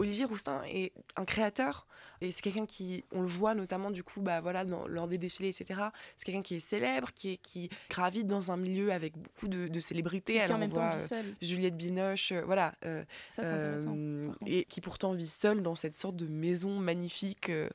Olivier 0.00 0.24
Roustin 0.24 0.62
est 0.64 0.92
un 1.16 1.24
créateur 1.24 1.86
et 2.22 2.30
c'est 2.30 2.42
quelqu'un 2.42 2.66
qui, 2.66 3.04
on 3.12 3.22
le 3.22 3.28
voit 3.28 3.54
notamment 3.54 3.90
du 3.90 4.02
coup, 4.02 4.20
bah 4.20 4.40
voilà, 4.42 4.64
dans, 4.64 4.86
lors 4.86 5.08
des 5.08 5.16
défilés, 5.16 5.48
etc. 5.48 5.80
C'est 6.16 6.24
quelqu'un 6.26 6.42
qui 6.42 6.54
est 6.56 6.60
célèbre, 6.60 7.12
qui, 7.14 7.32
est, 7.32 7.36
qui 7.38 7.70
gravite 7.88 8.26
dans 8.26 8.50
un 8.52 8.56
milieu 8.58 8.92
avec 8.92 9.16
beaucoup 9.16 9.48
de, 9.48 9.68
de 9.68 9.80
célébrités. 9.80 10.34
Et 10.34 10.36
qui 10.38 10.42
Alors, 10.42 10.56
en 10.56 10.60
même 10.60 10.72
temps 10.72 10.88
vit 10.90 10.96
euh, 10.96 11.06
seul. 11.06 11.24
Juliette 11.40 11.76
Binoche, 11.78 12.32
euh, 12.32 12.42
voilà. 12.44 12.74
euh, 12.84 13.02
Ça, 13.32 13.42
c'est 13.42 13.48
intéressant, 13.48 13.94
euh, 13.96 14.32
et 14.46 14.64
qui 14.64 14.80
pourtant 14.82 15.12
vit 15.14 15.26
seule 15.26 15.62
dans 15.62 15.74
cette 15.74 15.94
sorte 15.94 16.16
de 16.16 16.26
maison 16.26 16.78
magnifique 16.78 17.48
euh, 17.48 17.68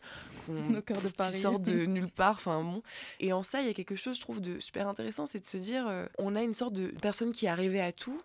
qu'on- 0.45 0.69
de 0.69 0.79
qui 0.81 1.11
Paris. 1.13 1.39
sort 1.41 1.59
de 1.59 1.73
nulle 1.87 2.11
part. 2.11 2.35
Enfin 2.35 2.61
bon. 2.63 2.83
Et 3.19 3.33
en 3.33 3.41
ça, 3.43 3.61
il 3.61 3.67
y 3.67 3.69
a 3.69 3.73
quelque 3.73 3.95
chose, 3.95 4.15
je 4.17 4.21
trouve, 4.21 4.41
de 4.41 4.59
super 4.59 4.87
intéressant, 4.87 5.25
c'est 5.25 5.39
de 5.39 5.47
se 5.47 5.57
dire, 5.57 5.87
euh, 5.87 6.05
on 6.19 6.35
a 6.35 6.43
une 6.43 6.53
sorte 6.53 6.73
de 6.73 6.87
personne 7.01 7.31
qui 7.31 7.45
est 7.47 7.49
arrivée 7.49 7.81
à 7.81 7.91
tout 7.91 8.21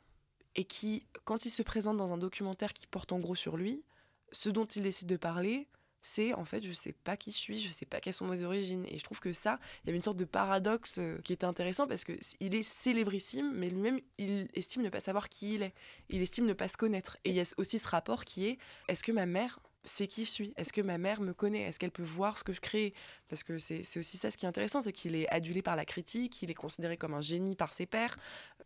et 0.56 0.64
qui, 0.64 1.06
quand 1.24 1.46
il 1.46 1.50
se 1.50 1.62
présente 1.62 1.96
dans 1.96 2.12
un 2.12 2.18
documentaire 2.18 2.72
qui 2.74 2.86
porte 2.86 3.12
en 3.12 3.20
gros 3.20 3.34
sur 3.36 3.56
lui, 3.56 3.82
ce 4.32 4.48
dont 4.48 4.66
il 4.66 4.82
décide 4.82 5.08
de 5.08 5.16
parler, 5.16 5.66
c'est 6.02 6.32
en 6.34 6.44
fait 6.44 6.64
je 6.64 6.72
sais 6.72 6.92
pas 6.92 7.16
qui 7.16 7.30
je 7.30 7.36
suis, 7.36 7.60
je 7.60 7.68
sais 7.68 7.86
pas 7.86 8.00
quelles 8.00 8.14
sont 8.14 8.26
mes 8.26 8.42
origines. 8.42 8.84
Et 8.88 8.98
je 8.98 9.04
trouve 9.04 9.20
que 9.20 9.32
ça 9.32 9.58
il 9.82 9.88
y 9.88 9.90
avait 9.90 9.96
une 9.96 10.02
sorte 10.02 10.16
de 10.16 10.24
paradoxe 10.24 10.96
euh, 10.98 11.18
qui 11.22 11.32
était 11.32 11.44
intéressant 11.44 11.86
parce 11.86 12.04
que 12.04 12.12
il 12.40 12.54
est 12.54 12.62
célébrissime 12.62 13.52
mais 13.54 13.68
lui-même 13.68 14.00
il 14.18 14.48
estime 14.54 14.82
ne 14.82 14.88
pas 14.88 15.00
savoir 15.00 15.28
qui 15.28 15.54
il 15.54 15.62
est, 15.62 15.74
il 16.08 16.22
estime 16.22 16.46
ne 16.46 16.52
pas 16.54 16.68
se 16.68 16.76
connaître. 16.76 17.18
Et 17.24 17.30
il 17.30 17.36
y 17.36 17.40
a 17.40 17.44
aussi 17.56 17.78
ce 17.78 17.88
rapport 17.88 18.24
qui 18.24 18.46
est 18.46 18.58
est-ce 18.88 19.04
que 19.04 19.12
ma 19.12 19.26
mère 19.26 19.60
sait 19.84 20.06
qui 20.06 20.24
je 20.24 20.30
suis? 20.30 20.52
Est-ce 20.56 20.72
que 20.72 20.82
ma 20.82 20.98
mère 20.98 21.20
me 21.20 21.32
connaît? 21.32 21.62
Est-ce 21.62 21.78
qu'elle 21.78 21.90
peut 21.90 22.02
voir 22.02 22.36
ce 22.38 22.44
que 22.44 22.52
je 22.52 22.60
crée? 22.60 22.92
Parce 23.28 23.42
que 23.42 23.58
c'est 23.58 23.82
c'est 23.84 23.98
aussi 23.98 24.16
ça 24.16 24.30
ce 24.30 24.36
qui 24.36 24.44
est 24.44 24.48
intéressant, 24.48 24.80
c'est 24.80 24.92
qu'il 24.92 25.14
est 25.14 25.28
adulé 25.28 25.62
par 25.62 25.76
la 25.76 25.84
critique, 25.84 26.42
il 26.42 26.50
est 26.50 26.54
considéré 26.54 26.96
comme 26.96 27.14
un 27.14 27.22
génie 27.22 27.56
par 27.56 27.72
ses 27.72 27.86
pairs, 27.86 28.16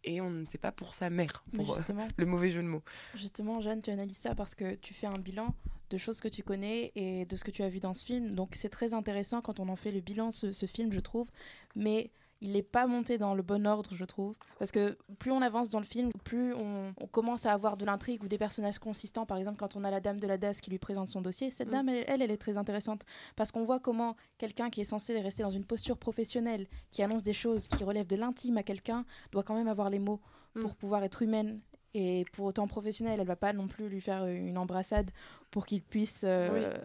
et 0.04 0.20
on 0.20 0.30
ne 0.30 0.46
sait 0.46 0.58
pas 0.58 0.72
pour 0.72 0.94
sa 0.94 1.10
mère, 1.10 1.44
pour 1.54 1.76
euh, 1.76 1.80
le 2.16 2.26
mauvais 2.26 2.50
jeu 2.50 2.62
de 2.62 2.68
mots. 2.68 2.82
Justement, 3.14 3.60
Jeanne, 3.60 3.82
tu 3.82 3.90
analyses 3.90 4.18
ça 4.18 4.34
parce 4.34 4.54
que 4.54 4.74
tu 4.76 4.94
fais 4.94 5.06
un 5.06 5.18
bilan 5.18 5.54
de 5.90 5.96
choses 5.96 6.20
que 6.20 6.28
tu 6.28 6.42
connais 6.42 6.92
et 6.94 7.24
de 7.24 7.36
ce 7.36 7.44
que 7.44 7.50
tu 7.50 7.62
as 7.62 7.68
vu 7.68 7.80
dans 7.80 7.94
ce 7.94 8.04
film. 8.04 8.34
Donc 8.34 8.52
c'est 8.54 8.68
très 8.68 8.94
intéressant 8.94 9.40
quand 9.40 9.60
on 9.60 9.68
en 9.68 9.76
fait 9.76 9.92
le 9.92 10.00
bilan, 10.00 10.30
ce, 10.30 10.52
ce 10.52 10.66
film, 10.66 10.92
je 10.92 11.00
trouve. 11.00 11.28
Mais 11.74 12.10
il 12.44 12.52
n'est 12.52 12.62
pas 12.62 12.86
monté 12.86 13.16
dans 13.16 13.34
le 13.34 13.42
bon 13.42 13.66
ordre, 13.66 13.94
je 13.94 14.04
trouve. 14.04 14.34
Parce 14.58 14.70
que 14.70 14.98
plus 15.18 15.30
on 15.32 15.40
avance 15.40 15.70
dans 15.70 15.78
le 15.78 15.86
film, 15.86 16.10
plus 16.24 16.52
on, 16.52 16.92
on 17.00 17.06
commence 17.06 17.46
à 17.46 17.52
avoir 17.54 17.78
de 17.78 17.86
l'intrigue 17.86 18.22
ou 18.22 18.28
des 18.28 18.36
personnages 18.36 18.78
consistants. 18.78 19.24
Par 19.24 19.38
exemple, 19.38 19.56
quand 19.58 19.76
on 19.76 19.82
a 19.84 19.90
la 19.90 20.00
dame 20.00 20.20
de 20.20 20.26
la 20.26 20.36
DAS 20.36 20.60
qui 20.60 20.70
lui 20.70 20.78
présente 20.78 21.08
son 21.08 21.22
dossier, 21.22 21.50
cette 21.50 21.68
Mm. 21.68 21.72
dame, 21.72 21.88
elle, 21.88 22.04
elle, 22.06 22.22
elle 22.22 22.30
est 22.30 22.36
très 22.36 22.58
intéressante. 22.58 23.06
Parce 23.34 23.50
qu'on 23.50 23.64
voit 23.64 23.80
comment 23.80 24.14
quelqu'un 24.36 24.68
qui 24.68 24.82
est 24.82 24.84
censé 24.84 25.18
rester 25.20 25.42
dans 25.42 25.48
une 25.50 25.64
posture 25.64 25.96
professionnelle, 25.96 26.66
qui 26.90 27.02
annonce 27.02 27.22
des 27.22 27.32
choses 27.32 27.66
qui 27.66 27.82
relèvent 27.82 28.06
de 28.06 28.16
l'intime 28.16 28.58
à 28.58 28.62
quelqu'un, 28.62 29.06
doit 29.32 29.42
quand 29.42 29.54
même 29.54 29.68
avoir 29.68 29.88
les 29.88 29.98
mots 29.98 30.20
pour 30.52 30.72
Mm. 30.72 30.74
pouvoir 30.74 31.02
être 31.02 31.22
humaine 31.22 31.60
et 31.94 32.24
pour 32.32 32.44
autant 32.46 32.66
professionnelle. 32.68 33.20
Elle 33.20 33.26
va 33.26 33.36
pas 33.36 33.52
non 33.54 33.68
plus 33.68 33.88
lui 33.88 34.00
faire 34.02 34.26
une 34.26 34.58
embrassade 34.58 35.10
pour 35.54 35.66
qu'il 35.66 35.82
puisse, 35.82 36.22
euh, 36.24 36.76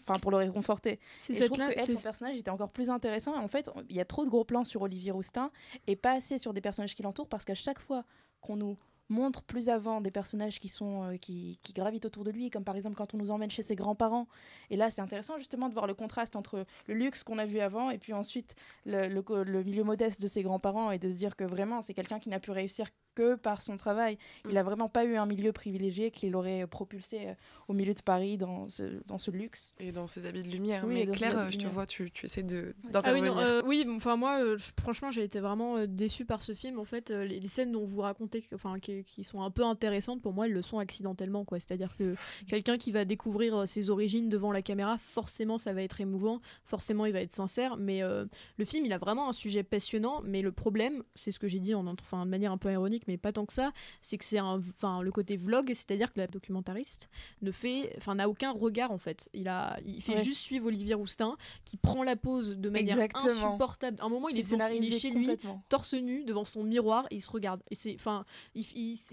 enfin 0.00 0.20
pour 0.20 0.30
le 0.30 0.36
réconforter. 0.36 1.00
C'est 1.20 1.32
Et 1.32 1.36
je 1.36 1.40
cette 1.42 1.48
trouve 1.48 1.58
là- 1.58 1.74
que 1.74 1.80
elle, 1.80 1.96
son 1.98 2.00
personnage 2.02 2.36
était 2.38 2.52
encore 2.52 2.70
plus 2.70 2.88
intéressant. 2.88 3.34
Et 3.34 3.38
en 3.42 3.48
fait, 3.48 3.68
il 3.90 3.96
y 3.96 4.00
a 4.00 4.04
trop 4.04 4.24
de 4.24 4.30
gros 4.30 4.44
plans 4.44 4.62
sur 4.62 4.82
Olivier 4.82 5.10
Roustin 5.10 5.50
et 5.88 5.96
pas 5.96 6.12
assez 6.12 6.38
sur 6.38 6.54
des 6.54 6.60
personnages 6.60 6.94
qui 6.94 7.02
l'entourent 7.02 7.28
parce 7.28 7.44
qu'à 7.44 7.56
chaque 7.56 7.80
fois 7.80 8.04
qu'on 8.40 8.54
nous 8.54 8.76
montre 9.08 9.42
plus 9.42 9.68
avant 9.68 10.00
des 10.00 10.12
personnages 10.12 10.60
qui 10.60 10.68
sont 10.68 11.02
euh, 11.02 11.16
qui, 11.16 11.58
qui 11.64 11.72
gravitent 11.72 12.04
autour 12.06 12.22
de 12.22 12.30
lui 12.30 12.48
comme 12.50 12.64
par 12.64 12.76
exemple 12.76 12.94
quand 12.96 13.12
on 13.14 13.18
nous 13.18 13.30
emmène 13.32 13.50
chez 13.50 13.62
ses 13.62 13.76
grands-parents 13.76 14.26
et 14.70 14.76
là 14.76 14.90
c'est 14.90 15.00
intéressant 15.00 15.38
justement 15.38 15.68
de 15.68 15.74
voir 15.74 15.86
le 15.86 15.94
contraste 15.94 16.34
entre 16.34 16.64
le 16.88 16.94
luxe 16.94 17.22
qu'on 17.22 17.38
a 17.38 17.46
vu 17.46 17.60
avant 17.60 17.90
et 17.90 17.98
puis 17.98 18.12
ensuite 18.12 18.56
le, 18.84 19.06
le 19.06 19.62
milieu 19.64 19.84
modeste 19.84 20.20
de 20.20 20.26
ses 20.26 20.42
grands-parents 20.42 20.90
et 20.90 20.98
de 20.98 21.08
se 21.08 21.16
dire 21.16 21.36
que 21.36 21.44
vraiment 21.44 21.82
c'est 21.82 21.94
quelqu'un 21.94 22.18
qui 22.18 22.28
n'a 22.30 22.40
pu 22.40 22.50
réussir 22.50 22.88
que 23.16 23.34
par 23.34 23.60
son 23.62 23.76
travail. 23.76 24.16
Il 24.48 24.54
n'a 24.54 24.62
vraiment 24.62 24.86
pas 24.88 25.04
eu 25.04 25.16
un 25.16 25.26
milieu 25.26 25.50
privilégié 25.52 26.12
qui 26.12 26.28
l'aurait 26.30 26.66
propulsé 26.68 27.34
au 27.66 27.72
milieu 27.72 27.94
de 27.94 28.00
Paris 28.02 28.36
dans 28.36 28.68
ce, 28.68 28.84
dans 29.06 29.18
ce 29.18 29.32
luxe. 29.32 29.74
Et 29.80 29.90
dans 29.90 30.06
ses 30.06 30.26
habits 30.26 30.42
de 30.42 30.48
lumière. 30.50 30.84
Oui, 30.86 30.94
Mais 30.94 31.06
Claire, 31.08 31.50
je 31.50 31.58
te 31.58 31.66
vois, 31.66 31.86
tu, 31.86 32.10
tu 32.12 32.26
essaies 32.26 32.44
de- 32.44 32.74
Ah 32.76 32.86
oui, 32.86 32.92
d'intervenir. 32.92 33.38
euh, 33.38 33.62
oui, 33.66 33.84
enfin 33.96 34.16
moi, 34.16 34.40
euh, 34.40 34.56
franchement, 34.80 35.10
j'ai 35.10 35.24
été 35.24 35.40
vraiment 35.40 35.78
euh, 35.78 35.86
déçue 35.88 36.24
par 36.24 36.42
ce 36.42 36.54
film. 36.54 36.78
En 36.78 36.84
fait, 36.84 37.10
euh, 37.10 37.24
les, 37.24 37.40
les 37.40 37.48
scènes 37.48 37.72
dont 37.72 37.84
vous 37.84 38.02
racontez, 38.02 38.44
enfin, 38.54 38.78
qui, 38.78 39.02
qui 39.02 39.24
sont 39.24 39.42
un 39.42 39.50
peu 39.50 39.64
intéressantes, 39.64 40.20
pour 40.22 40.32
moi, 40.34 40.46
elles 40.46 40.52
le 40.52 40.62
sont 40.62 40.78
accidentellement, 40.78 41.44
quoi. 41.44 41.58
C'est-à-dire 41.58 41.96
que 41.96 42.14
quelqu'un 42.46 42.76
qui 42.76 42.92
va 42.92 43.04
découvrir 43.04 43.56
euh, 43.56 43.66
ses 43.66 43.90
origines 43.90 44.28
devant 44.28 44.52
la 44.52 44.62
caméra, 44.62 44.98
forcément, 44.98 45.56
ça 45.58 45.72
va 45.72 45.82
être 45.82 46.00
émouvant, 46.00 46.40
forcément, 46.64 47.06
il 47.06 47.12
va 47.14 47.20
être 47.22 47.32
sincère. 47.34 47.76
Mais 47.78 48.02
euh, 48.02 48.26
le 48.58 48.64
film, 48.66 48.84
il 48.84 48.92
a 48.92 48.98
vraiment 48.98 49.28
un 49.28 49.32
sujet 49.32 49.62
passionnant. 49.62 50.20
Mais 50.24 50.42
le 50.42 50.52
problème, 50.52 51.02
c'est 51.14 51.30
ce 51.30 51.38
que 51.38 51.48
j'ai 51.48 51.60
dit 51.60 51.74
en, 51.74 51.86
enfin, 51.86 52.24
de 52.26 52.30
manière 52.30 52.52
un 52.52 52.58
peu 52.58 52.70
ironique, 52.70 53.05
mais 53.08 53.16
pas 53.16 53.32
tant 53.32 53.46
que 53.46 53.52
ça, 53.52 53.72
c'est 54.00 54.18
que 54.18 54.24
c'est 54.24 54.38
un, 54.38 54.60
enfin, 54.76 55.02
le 55.02 55.10
côté 55.12 55.36
vlog, 55.36 55.68
c'est-à-dire 55.68 56.12
que 56.12 56.18
la 56.20 56.26
documentariste 56.26 57.08
ne 57.42 57.50
fait, 57.50 57.92
enfin, 57.96 58.14
n'a 58.14 58.28
aucun 58.28 58.52
regard 58.52 58.90
en 58.90 58.98
fait. 58.98 59.28
Il 59.34 59.48
a, 59.48 59.78
il 59.84 60.00
fait 60.02 60.14
Ouais. 60.16 60.24
juste 60.24 60.40
suivre 60.40 60.66
Olivier 60.66 60.94
Roustin, 60.94 61.36
qui 61.64 61.76
prend 61.76 62.02
la 62.02 62.16
pose 62.16 62.56
de 62.56 62.68
manière 62.70 62.98
Exactement. 63.00 63.48
insupportable. 63.48 63.98
À 64.00 64.04
un 64.06 64.08
moment, 64.08 64.28
il 64.28 64.38
est, 64.38 64.50
devant- 64.50 64.68
il 64.68 64.84
est 64.92 64.98
chez 64.98 65.10
lui, 65.10 65.28
torse 65.68 65.94
nu, 65.94 66.24
devant 66.24 66.44
son 66.44 66.62
miroir, 66.64 67.06
et 67.10 67.16
il 67.16 67.22
se 67.22 67.30
regarde. 67.30 67.62
Et 67.70 67.74
c'est, 67.74 67.94
enfin, 67.94 68.24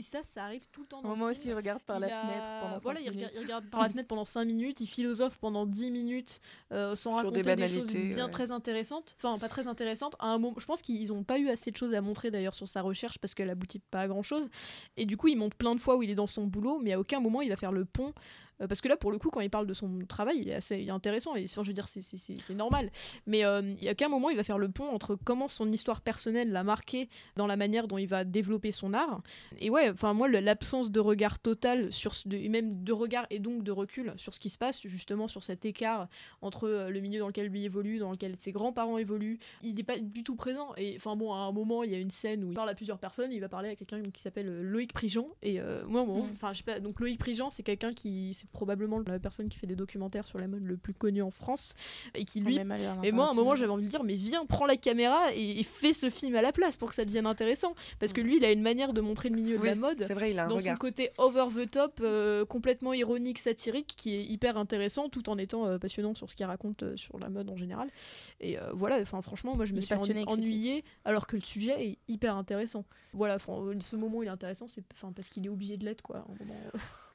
ça, 0.02 0.24
ça 0.24 0.44
arrive 0.46 0.66
tout 0.72 0.82
le 0.82 0.88
temps. 0.88 1.02
Dans 1.02 1.12
le 1.12 1.16
Moi 1.16 1.30
film. 1.30 1.40
aussi, 1.40 1.48
il 1.50 1.54
regarde 1.54 1.82
par 1.84 2.00
la 2.00 2.08
Il 2.08 2.12
a- 2.14 2.22
fenêtre 2.22 2.50
pendant 2.62 2.78
Voilà, 2.80 3.00
cinq 3.00 3.06
il, 3.06 3.10
rega- 3.10 3.18
minutes. 3.18 3.32
il 3.36 3.40
regarde 3.44 3.70
par 3.70 3.82
la 3.82 3.90
fenêtre 3.90 4.08
pendant 4.08 4.26
5 4.26 4.46
minutes, 4.46 4.80
il 4.82 4.88
philosophe 4.88 5.38
pendant 5.40 5.66
10 5.66 5.92
minutes 5.92 6.40
euh, 6.72 6.96
sans 6.96 7.20
Sur 7.20 7.32
des 7.32 7.42
raconter 7.42 7.56
des, 7.56 7.68
choses 7.68 7.88
banalités, 7.88 8.14
bien 8.14 8.26
ouais. 8.26 8.32
très 8.32 8.52
intéressantes. 8.52 9.16
Enfin, 9.18 9.38
pas 9.38 9.50
très 9.50 9.68
intéressantes. 9.68 10.16
À 10.20 10.28
un 10.28 10.38
moment, 10.38 10.56
je 10.58 10.66
pense 10.66 10.82
qu'ils 10.82 11.08
n'ont 11.10 11.24
pas 11.24 11.38
eu 11.40 11.50
assez 11.50 11.72
de 11.72 11.78
choses 11.78 11.94
à 11.94 12.02
montrer 12.02 12.32
d'ailleurs 12.32 12.56
sur 12.56 12.68
sa 12.68 12.82
recherche 12.82 13.18
parce 13.20 13.34
qu'elle 13.36 13.50
aboutit 13.50 13.82
pas 13.92 14.02
à 14.02 14.08
grand 14.08 14.24
chose. 14.24 14.50
Et 14.98 15.06
du 15.06 15.18
coup, 15.18 15.28
il 15.28 15.38
montre 15.38 15.56
plein 15.56 15.76
de 15.76 15.80
fois 15.80 15.96
où 15.96 16.04
il 16.04 16.10
est 16.10 16.16
dans 16.16 16.28
son 16.28 16.46
boulot, 16.46 16.80
mais 16.80 16.94
à 16.94 17.00
aucun 17.00 17.20
moment 17.20 17.42
il 17.42 17.50
va 17.50 17.56
faire 17.56 17.72
le 17.72 17.86
pont. 17.86 18.14
Euh, 18.62 18.68
parce 18.68 18.82
que 18.82 18.88
là, 18.88 18.98
pour 18.98 19.12
le 19.12 19.18
coup, 19.18 19.30
quand 19.30 19.42
il 19.42 19.50
parle 19.50 19.68
de 19.68 19.74
son 19.74 20.00
travail, 20.08 20.40
il 20.40 20.50
est 20.50 20.54
assez 20.56 20.78
il 20.80 20.88
est 20.88 20.92
intéressant. 20.92 21.36
Et 21.36 21.44
enfin, 21.46 21.64
je 21.64 21.68
veux 21.70 21.74
dire, 21.74 21.88
c'est- 21.88 22.54
normal. 22.54 22.92
Mais 23.26 23.44
euh, 23.46 23.62
il 23.80 23.84
y 23.84 23.90
a 23.90 23.96
qu'un 23.96 24.10
moment, 24.10 24.30
il 24.30 24.36
va 24.38 24.44
faire 24.44 24.58
le 24.60 24.70
pont 24.70 24.88
entre 24.90 25.16
comment 25.16 25.48
son 25.48 25.72
histoire 25.72 26.02
personnelle 26.02 26.52
l'a 26.52 26.64
marqué 26.64 27.10
dans 27.36 27.48
la 27.48 27.56
manière 27.58 27.88
dont 27.88 27.98
il 27.98 28.08
va 28.08 28.24
développer 28.24 28.72
son 28.72 28.94
art. 28.94 29.22
Et 29.60 29.70
ouais, 29.70 29.90
enfin 29.90 30.14
moi, 30.14 30.28
l'absence 30.28 30.92
de 30.92 31.00
regard 31.00 31.40
total 31.40 31.92
sur 31.92 32.14
ce- 32.16 32.28
de, 32.28 32.38
et 32.38 32.50
même 32.50 32.84
de 32.84 32.92
regard 32.94 33.26
et 33.30 33.40
donc 33.40 33.64
de 33.64 33.72
recul 33.72 34.14
sur 34.18 34.34
ce 34.36 34.40
qui 34.40 34.50
se 34.50 34.58
passe, 34.58 34.86
justement 34.88 35.28
sur 35.28 35.44
cet 35.44 35.66
écart 35.66 36.08
entre 36.42 36.68
euh, 36.68 36.90
le 36.90 37.00
milieu 37.00 37.20
dans 37.20 37.28
lequel 37.28 37.48
lui 37.48 37.64
évolue, 37.66 37.98
dans 37.98 38.12
lequel 38.12 38.36
ses 38.40 38.52
grands-parents 38.52 38.98
évoluent, 38.98 39.40
il 39.64 39.74
n'est 39.76 39.84
pas 39.84 39.98
du 39.98 40.24
tout 40.24 40.36
présent. 40.36 40.74
Et 40.78 40.94
enfin 40.98 41.16
bon, 41.16 41.34
à 41.34 41.38
un 41.38 41.52
moment, 41.52 41.84
il 41.84 41.92
y 41.92 41.96
a 41.96 42.00
une 42.00 42.12
scène 42.12 42.44
où 42.44 42.52
il 42.52 42.56
parle 42.56 42.70
à 42.70 42.76
plusieurs 42.76 43.00
personnes, 43.00 43.32
il 43.32 43.40
va 43.40 43.50
parler 43.50 43.70
à 43.70 43.76
quelqu'un 43.76 44.02
qui 44.12 44.22
s'appelle 44.22 44.62
Loïc 44.62 44.94
Prigent. 44.94 45.28
Et 45.42 45.60
euh, 45.60 45.84
moi, 45.88 46.04
bon, 46.06 46.24
Mm. 46.24 46.30
enfin 46.34 46.54
je 46.54 46.60
sais 46.60 46.64
pas, 46.64 46.80
donc 46.80 47.00
Loïc 47.00 47.20
Prigent, 47.20 47.50
c'est 47.50 47.64
quelqu'un 47.64 47.92
qui, 47.92 48.34
c'est 48.44 48.50
probablement 48.52 49.00
la 49.08 49.20
personne 49.20 49.48
qui 49.50 49.58
fait 49.58 49.68
des 49.68 49.76
documentaires 49.76 50.26
sur 50.26 50.38
la 50.38 50.48
mode 50.48 50.64
le 50.64 50.76
plus 50.78 50.94
connu 50.94 51.22
en 51.22 51.32
France 51.32 51.76
et 52.14 52.26
qui 52.26 52.40
lui 52.42 52.56
et 53.04 53.12
moi, 53.12 53.28
à 53.28 53.32
un 53.32 53.34
moment, 53.34 53.56
j'avais 53.56 53.72
envie 53.72 53.86
de 53.86 53.90
dire, 53.90 54.04
mais 54.04 54.16
viens, 54.16 54.46
prends 54.46 54.66
la 54.66 54.76
caméra 54.76 55.34
et, 55.34 55.60
et 55.60 55.64
fais 55.64 55.94
ce 55.94 56.10
film 56.10 56.36
à 56.36 56.42
la 56.42 56.52
place 56.52 56.76
pour 56.78 56.90
que 56.90 56.96
ça 56.96 57.06
devienne 57.06 57.26
intéressant. 57.26 57.74
Parce 58.00 58.12
que 58.14 58.22
lui, 58.22 58.38
il 58.38 58.46
a 58.46 58.52
une 58.52 58.62
manière 58.62 58.92
de 58.94 59.02
montrer 59.02 59.30
le 59.30 59.36
milieu 59.36 59.58
de 59.58 59.64
la 59.64 59.76
mode. 59.76 60.04
c'est 60.06 60.14
vrai, 60.14 60.32
il 60.32 60.40
a 60.40 60.46
un 60.46 60.48
dans 60.50 60.56
regard. 60.58 60.76
son 60.76 60.80
côté 60.80 61.12
over 61.18 61.46
the 61.56 61.72
top, 61.72 62.00
euh, 62.02 62.46
complètement 62.46 62.94
ironique, 62.94 63.40
satirique, 63.40 63.94
qui 63.98 64.16
est 64.16 64.24
hyper 64.26 64.58
intéressant, 64.58 65.10
tout 65.10 65.30
en 65.30 65.38
étant 65.38 65.66
euh, 65.66 65.78
passionnant 65.78 66.14
sur 66.14 66.30
ce 66.30 66.36
qu'il 66.36 66.46
raconte 66.46 66.84
euh, 66.84 66.96
sur 66.98 67.18
la 67.20 67.30
mode 67.30 67.50
en 67.50 67.56
général. 67.56 67.90
Et 68.42 68.60
euh, 68.60 68.72
voilà, 68.74 69.00
enfin, 69.02 69.22
franchement, 69.22 69.56
moi, 69.56 69.66
je 69.66 69.74
me 69.74 69.82
suis 69.82 69.94
en- 69.94 70.04
ennuyée, 70.28 70.84
alors 71.06 71.28
que 71.28 71.36
le 71.36 71.42
sujet 71.44 71.86
est 71.88 71.98
hyper 72.08 72.36
intéressant. 72.36 72.86
Voilà, 73.14 73.38
ce 73.40 73.96
moment, 73.96 74.24
il 74.24 74.28
est 74.28 74.32
intéressant, 74.32 74.68
c'est 74.68 74.84
enfin, 74.94 75.12
parce 75.14 75.30
qu'il 75.30 75.46
est 75.46 75.50
obligé 75.50 75.78
de 75.78 75.86
l'être, 75.86 76.02
quoi. 76.02 76.18
à 76.18 76.20
un 76.22 76.36
moment. 76.46 76.60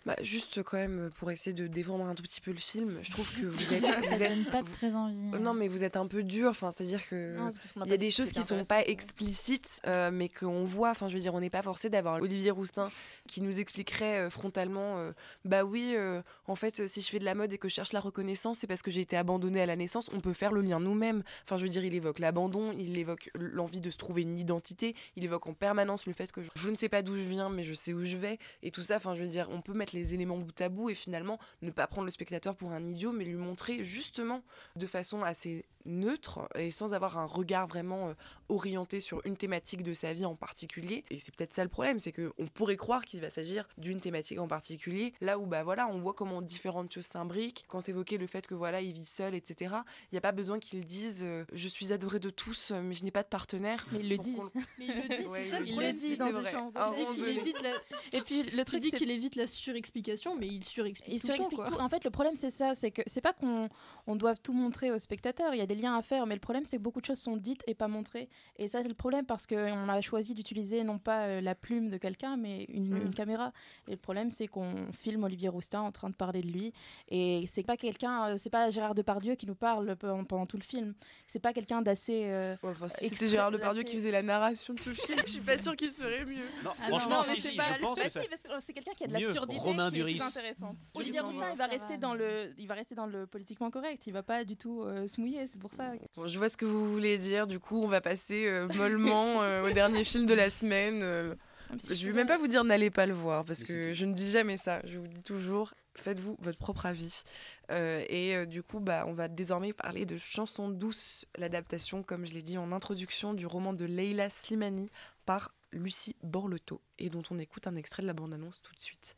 Bah, 0.09 0.17
juste 0.23 0.63
quand 0.63 0.79
même 0.79 1.11
pour 1.19 1.31
essayer 1.31 1.53
de 1.53 1.67
défendre 1.67 2.07
un 2.07 2.15
tout 2.15 2.23
petit 2.23 2.41
peu 2.41 2.51
le 2.51 2.57
film, 2.57 2.99
je 3.03 3.11
trouve 3.11 3.31
que 3.39 3.45
vous 3.45 3.75
êtes, 3.75 3.83
Ça 3.83 3.97
vous 4.01 4.19
donne 4.19 4.23
êtes 4.41 4.51
pas 4.51 4.63
très 4.63 4.95
envie. 4.95 5.19
hein. 5.35 5.39
non 5.39 5.53
mais 5.53 5.69
vous 5.69 5.85
êtes 5.85 5.99
un 5.99 6.07
peu 6.07 6.23
dur, 6.23 6.49
enfin 6.49 6.71
c'est 6.71 6.85
à 6.85 6.87
dire 6.87 7.07
que 7.07 7.37
il 7.85 7.91
y 7.91 7.93
a 7.93 7.99
des 7.99 8.11
choses 8.11 8.33
qui 8.33 8.41
sont 8.43 8.65
pas 8.65 8.81
explicites, 8.87 9.83
euh, 9.87 10.11
mais 10.11 10.31
qu'on 10.31 10.65
voit. 10.65 10.93
Enfin 10.93 11.09
je 11.09 11.15
veux 11.15 11.21
dire, 11.21 11.35
on 11.35 11.41
n'est 11.41 11.51
pas 11.51 11.61
forcé 11.61 11.91
d'avoir 11.91 12.23
Olivier 12.23 12.51
Roustin 12.51 12.91
qui 13.27 13.43
nous 13.43 13.61
expliquerait 13.61 14.21
euh, 14.21 14.31
frontalement, 14.31 14.97
euh, 14.97 15.13
bah 15.45 15.65
oui, 15.65 15.93
euh, 15.95 16.23
en 16.47 16.57
fait 16.57 16.87
si 16.89 17.03
je 17.03 17.09
fais 17.11 17.19
de 17.19 17.27
la 17.27 17.35
mode 17.35 17.53
et 17.53 17.59
que 17.59 17.69
je 17.69 17.75
cherche 17.75 17.93
la 17.93 18.01
reconnaissance, 18.01 18.61
c'est 18.61 18.67
parce 18.67 18.81
que 18.81 18.91
j'ai 18.91 19.03
été 19.03 19.15
abandonné 19.15 19.61
à 19.61 19.67
la 19.67 19.77
naissance. 19.77 20.09
On 20.15 20.21
peut 20.21 20.33
faire 20.33 20.53
le 20.53 20.63
lien 20.63 20.81
nous-mêmes. 20.81 21.23
Enfin 21.45 21.59
je 21.59 21.65
veux 21.65 21.69
dire, 21.69 21.85
il 21.85 21.93
évoque 21.93 22.19
l'abandon, 22.19 22.73
il 22.73 22.97
évoque 22.97 23.31
l'envie 23.35 23.83
de 23.83 23.91
se 23.91 23.99
trouver 23.99 24.23
une 24.23 24.39
identité, 24.39 24.95
il 25.17 25.25
évoque 25.25 25.47
en 25.49 25.53
permanence 25.53 26.07
le 26.07 26.15
fait 26.15 26.33
que 26.33 26.43
je, 26.43 26.49
je 26.55 26.71
ne 26.71 26.77
sais 26.77 26.89
pas 26.89 27.03
d'où 27.03 27.15
je 27.15 27.23
viens, 27.25 27.51
mais 27.51 27.65
je 27.65 27.75
sais 27.75 27.93
où 27.93 28.07
je 28.07 28.17
vais 28.17 28.39
et 28.63 28.71
tout 28.71 28.81
ça. 28.81 28.97
Enfin 28.97 29.15
je 29.15 29.21
veux 29.21 29.29
dire, 29.29 29.49
on 29.53 29.61
peut 29.61 29.75
mettre 29.75 29.95
les 29.95 29.98
éléments 30.15 30.39
bout 30.39 30.61
à 30.61 30.69
bout 30.69 30.91
et 30.91 30.95
finalement 30.95 31.39
ne 31.63 31.71
pas 31.71 31.87
prendre 31.87 32.07
le 32.07 32.11
spectateur 32.11 32.55
pour 32.57 32.73
un 32.73 32.85
idiot, 32.85 33.13
mais 33.13 33.25
lui 33.25 33.35
montrer 33.35 33.85
justement 33.85 34.43
de 34.77 34.87
façon 34.87 35.23
assez 35.23 35.65
neutre 35.89 36.49
et 36.55 36.71
sans 36.71 36.95
avoir 36.95 37.19
un 37.19 37.25
regard 37.25 37.67
vraiment 37.67 38.09
euh, 38.09 38.15
orienté 38.49 39.01
sur 39.01 39.21
une 39.27 39.37
thématique 39.37 39.83
de 39.83 39.93
sa 39.93 40.13
vie 40.13 40.25
en 40.25 40.37
particulier. 40.37 41.05
Et 41.11 41.19
c'est 41.19 41.35
peut-être 41.35 41.53
ça 41.53 41.63
le 41.63 41.69
problème, 41.69 41.99
c'est 41.99 42.13
qu'on 42.13 42.47
pourrait 42.47 42.77
croire 42.77 43.05
qu'il 43.05 43.21
va 43.21 43.31
s'agir 43.31 43.69
d'une 43.79 44.01
thématique 44.01 44.39
en 44.39 44.49
particulier, 44.49 45.13
là 45.21 45.39
où 45.39 45.47
bah 45.47 45.63
voilà, 45.63 45.89
on 45.89 45.99
voit 45.99 46.15
comment 46.15 46.43
différentes 46.43 46.93
choses 46.93 47.07
s'imbriquent. 47.07 47.65
Quand 47.69 47.89
évoquait 47.89 48.19
le 48.19 48.27
fait 48.27 48.47
que 48.47 48.55
voilà, 48.55 48.81
il 48.81 48.93
vit 48.93 49.05
seul, 49.05 49.35
etc. 49.35 49.75
Il 50.11 50.15
n'y 50.15 50.19
a 50.19 50.23
pas 50.23 50.33
besoin 50.33 50.59
qu'il 50.59 50.85
dise 50.85 51.23
euh, 51.25 51.45
je 51.53 51.69
suis 51.69 51.93
adoré 51.93 52.19
de 52.19 52.31
tous, 52.31 52.71
mais 52.71 52.95
je 52.95 53.05
n'ai 53.05 53.11
pas 53.11 53.23
de 53.23 53.29
partenaire. 53.29 53.87
Mais 53.93 54.01
il 54.01 54.09
le 54.11 54.19
dit. 54.19 54.37
Mais 54.79 54.87
il 54.87 54.95
le 54.95 55.17
dit, 55.17 55.27
Ouais, 55.27 55.43
c'est 55.43 55.51
ça 55.51 55.59
le 55.61 55.67
il 55.67 55.73
problème. 55.73 55.93
le 55.95 56.01
dit, 56.01 56.17
c'est 56.17 56.31
vrai. 56.33 57.07
qu'il 57.15 57.29
évite 57.29 57.63
la... 57.63 57.73
Et 58.13 58.21
puis 58.21 58.43
le 58.43 58.65
truc, 58.65 58.83
c'est 58.83 58.91
qu'il 58.97 59.11
évite 59.11 59.37
la 59.37 59.47
surexplication, 59.47 60.37
mais 60.37 60.47
il 60.47 60.65
surexplique 60.65 61.23
Il 61.25 61.49
tout. 61.49 61.75
En 61.81 61.89
fait, 61.89 62.05
le 62.05 62.11
problème, 62.11 62.35
c'est 62.37 62.51
ça. 62.51 62.75
C'est 62.75 62.91
que 62.91 63.03
c'est 63.07 63.21
pas 63.21 63.33
qu'on 63.33 63.69
on 64.07 64.17
doit 64.17 64.37
tout 64.37 64.53
montrer 64.53 64.91
au 64.91 64.99
spectateur. 64.99 65.55
Il 65.55 65.59
y 65.59 65.63
a 65.63 65.67
des 65.67 65.75
liens 65.79 65.97
à 65.97 66.03
faire. 66.03 66.27
Mais 66.27 66.35
le 66.35 66.41
problème, 66.41 66.65
c'est 66.65 66.77
que 66.77 66.83
beaucoup 66.83 67.01
de 67.01 67.07
choses 67.07 67.19
sont 67.21 67.37
dites 67.37 67.63
et 67.67 67.75
pas 67.75 67.89
montrées. 67.89 68.29
Et 68.57 68.69
ça, 68.69 68.83
c'est 68.83 68.89
le 68.89 68.95
problème 68.95 69.25
parce 69.25 69.47
qu'on 69.47 69.89
a 69.89 70.01
choisi 70.01 70.35
d'utiliser 70.35 70.85
non 70.85 70.99
pas 70.99 71.23
euh, 71.27 71.41
la 71.41 71.55
plume 71.55 71.89
de 71.91 71.97
quelqu'un, 71.97 72.37
mais 72.37 72.65
une, 72.65 72.89
Mm. 72.99 73.03
une 73.07 73.15
caméra. 73.15 73.53
Et 73.87 73.93
le 73.93 73.97
problème, 73.97 74.31
c'est 74.31 74.47
qu'on 74.49 74.75
filme 74.93 75.25
Olivier 75.25 75.49
Roustin 75.49 75.81
en 75.81 75.93
train 75.93 76.11
de 76.11 76.15
parler 76.15 76.43
de 76.43 76.49
lui. 76.49 76.73
Et 77.09 77.45
c'est 77.53 77.63
pas 77.63 77.77
quelqu'un, 77.77 78.29
euh, 78.31 78.37
c'est 78.37 78.51
pas 78.51 78.71
Gérard 78.71 78.95
Depardieu 78.95 79.35
qui 79.35 79.47
nous 79.47 79.55
parle 79.55 79.97
pendant, 79.97 80.25
pendant 80.25 80.47
tout 80.47 80.57
le 80.57 80.63
film. 80.63 80.95
C'est 81.27 81.39
pas 81.39 81.53
quelqu'un 81.53 81.83
d'assez. 81.83 82.23
euh, 82.27 82.55
Ouais, 82.63 82.71
enfin, 82.71 82.89
si 82.89 83.05
extra- 83.07 83.09
c'était 83.21 83.29
Gérard 83.29 83.51
Depardieu 83.51 83.83
qui 83.83 83.95
faisait 83.95 84.11
la 84.11 84.23
narration 84.23 84.75
de 84.75 84.81
ce 84.81 84.91
film, 84.91 85.19
je 85.27 85.31
suis 85.33 85.41
pas 85.41 85.57
sûre 85.59 85.77
qu'il 85.77 85.93
serait 85.93 86.25
mieux. 86.25 86.45
Non, 86.65 86.71
Ah 86.71 86.89
franchement, 86.89 87.17
non, 87.19 87.23
si, 87.23 87.41
si, 87.41 87.53
je 87.53 87.57
pas- 87.57 87.65
pense 87.81 87.99
bah 87.99 88.05
que 88.05 88.11
si, 88.11 88.19
c'est 88.61 88.73
quelqu'un 88.73 88.93
qui 88.97 89.05
a 89.05 89.07
de 89.07 89.13
la 89.13 89.19
surdité 89.33 89.61
Romain 89.61 89.91
qui 89.91 90.01
est 90.01 90.23
intéressante. 90.23 90.77
Olivier. 90.95 91.21
Roustin, 91.21 91.51
il 91.53 91.59
va 91.59 91.67
rester 91.67 91.99
dans 91.99 92.15
le, 92.15 92.53
il 92.59 92.67
va 92.67 92.75
rester 92.75 92.95
dans 92.95 93.07
le 93.07 93.27
politiquement 93.27 93.71
correct. 93.71 94.07
Il 94.07 94.13
va 94.13 94.23
pas 94.23 94.45
du 94.45 94.57
tout 94.57 94.83
euh, 94.83 95.07
se 95.07 95.21
mouiller. 95.21 95.47
C'est 95.47 95.59
pour 95.59 95.68
ça. 95.77 95.93
Bon, 96.17 96.27
je 96.29 96.39
vois 96.39 96.49
ce 96.49 96.57
que 96.57 96.65
vous 96.65 96.93
voulez 96.93 97.19
dire. 97.19 97.47
Du 97.47 97.59
coup, 97.61 97.83
on 97.83 97.89
va 97.89 98.01
passer 98.01 98.47
euh, 98.47 98.69
mollement 98.77 99.43
euh, 99.43 99.69
au 99.69 99.73
dernier 99.73 100.05
film 100.05 100.27
de 100.27 100.35
la 100.35 100.51
semaine. 100.51 101.01
euh. 101.03 101.35
Si 101.79 101.89
je 101.95 102.01
je 102.01 102.07
vais 102.07 102.13
même 102.15 102.27
pas- 102.27 102.39
vous 102.39 102.49
dire 102.49 102.65
n'allez 102.65 102.91
pas 102.91 103.05
le 103.05 103.13
voir 103.13 103.45
parce 103.45 103.61
Mais 103.61 103.67
que 103.67 103.93
je 103.93 104.05
ne 104.07 104.15
dis 104.15 104.31
jamais 104.31 104.57
ça. 104.57 104.81
Je 104.85 104.99
vous 104.99 105.07
dis 105.07 105.23
toujours 105.23 105.75
faites-vous 105.97 106.37
votre 106.41 106.57
propre 106.59 106.87
avis. 106.87 107.23
Euh, 107.71 108.03
et 108.09 108.35
euh, 108.37 108.47
du 108.47 108.63
coup, 108.63 108.81
bah, 108.81 109.05
on 109.07 109.13
va 109.13 109.29
désormais 109.29 109.73
parler 109.75 110.07
de 110.07 110.17
Chanson 110.17 110.69
douce, 110.71 111.27
l'adaptation, 111.37 112.03
comme 112.03 112.25
je 112.25 112.33
l'ai 112.35 112.41
dit 112.43 112.57
en 112.57 112.73
introduction, 112.73 113.35
du 113.35 113.47
roman 113.47 113.73
de 113.75 113.85
Leila 113.85 114.31
Slimani 114.31 114.89
par 115.27 115.53
Lucie 115.73 116.17
Borleto 116.23 116.81
et 116.99 117.11
dont 117.11 117.23
on 117.31 117.39
écoute 117.39 117.67
un 117.67 117.77
extrait 117.77 118.01
de 118.03 118.07
la 118.07 118.15
bande-annonce 118.15 118.63
tout 118.63 118.75
de 118.75 118.81
suite. 118.81 119.15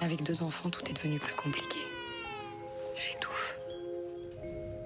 Avec 0.00 0.22
deux 0.22 0.42
enfants, 0.42 0.70
tout 0.70 0.88
est 0.88 0.94
devenu 0.94 1.18
plus 1.18 1.34
compliqué. 1.34 1.78
J'étouffe. 2.96 3.27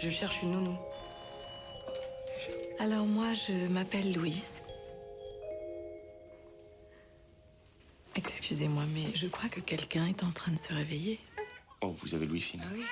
Je 0.02 0.10
cherche 0.10 0.42
une 0.42 0.50
nounou. 0.50 0.76
Alors 2.80 3.06
moi, 3.06 3.34
je 3.34 3.68
m'appelle 3.68 4.12
Louise. 4.12 4.60
Excusez-moi, 8.16 8.82
mais 8.92 9.14
je 9.14 9.28
crois 9.28 9.48
que 9.48 9.60
quelqu'un 9.60 10.06
est 10.06 10.24
en 10.24 10.32
train 10.32 10.50
de 10.50 10.58
se 10.58 10.74
réveiller. 10.74 11.20
Oh, 11.82 11.94
vous 11.96 12.16
avez 12.16 12.26
Louis-Philippe. 12.26 12.66
oui 12.72 12.82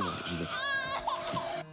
Ouais, 0.00 0.10
j'y 0.28 0.36
vais. 0.38 1.64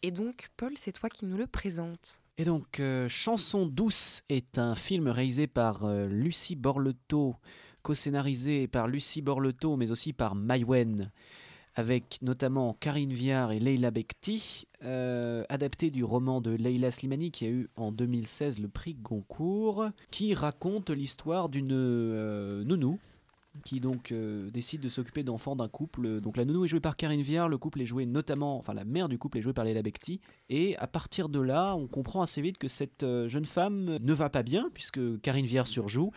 Et 0.00 0.10
donc, 0.10 0.48
Paul, 0.56 0.72
c'est 0.78 0.92
toi 0.92 1.10
qui 1.10 1.26
nous 1.26 1.36
le 1.36 1.46
présente. 1.46 2.22
Et 2.38 2.44
donc, 2.44 2.80
euh, 2.80 3.10
Chanson 3.10 3.66
douce 3.66 4.22
est 4.30 4.56
un 4.56 4.74
film 4.74 5.08
réalisé 5.08 5.46
par 5.46 5.84
euh, 5.84 6.06
Lucie 6.06 6.56
Borleto, 6.56 7.36
co-scénarisé 7.82 8.68
par 8.68 8.88
Lucie 8.88 9.20
Borleto, 9.20 9.76
mais 9.76 9.90
aussi 9.90 10.14
par 10.14 10.34
Maïwen, 10.34 11.10
avec 11.76 12.18
notamment 12.22 12.74
Karine 12.78 13.12
Viard 13.12 13.52
et 13.52 13.58
Leila 13.58 13.90
Bekti, 13.90 14.66
euh, 14.84 15.44
adapté 15.48 15.90
du 15.90 16.04
roman 16.04 16.40
de 16.40 16.50
Leila 16.50 16.90
Slimani 16.90 17.30
qui 17.30 17.46
a 17.46 17.48
eu 17.48 17.68
en 17.76 17.90
2016 17.90 18.60
le 18.60 18.68
prix 18.68 18.94
Goncourt, 18.94 19.90
qui 20.10 20.34
raconte 20.34 20.90
l'histoire 20.90 21.48
d'une 21.48 21.72
euh, 21.72 22.64
nounou 22.64 22.98
qui 23.62 23.80
donc 23.80 24.12
euh, 24.12 24.50
décide 24.50 24.80
de 24.80 24.88
s'occuper 24.88 25.22
d'enfants 25.22 25.56
d'un 25.56 25.68
couple. 25.68 26.20
Donc 26.20 26.36
la 26.36 26.44
nounou 26.44 26.64
est 26.64 26.68
jouée 26.68 26.80
par 26.80 26.96
Karine 26.96 27.22
Viard, 27.22 27.48
le 27.48 27.58
couple 27.58 27.82
est 27.82 27.86
joué 27.86 28.06
notamment, 28.06 28.56
enfin 28.56 28.74
la 28.74 28.84
mère 28.84 29.08
du 29.08 29.18
couple 29.18 29.38
est 29.38 29.42
jouée 29.42 29.52
par 29.52 29.64
Léla 29.64 29.82
Becti. 29.82 30.20
Et 30.48 30.76
à 30.78 30.86
partir 30.86 31.28
de 31.28 31.40
là, 31.40 31.74
on 31.76 31.86
comprend 31.86 32.22
assez 32.22 32.42
vite 32.42 32.58
que 32.58 32.68
cette 32.68 33.02
euh, 33.02 33.28
jeune 33.28 33.44
femme 33.44 33.98
ne 34.00 34.12
va 34.12 34.30
pas 34.30 34.42
bien, 34.42 34.70
puisque 34.74 35.20
Karine 35.20 35.46
Viard 35.46 35.66
surjoue, 35.66 36.10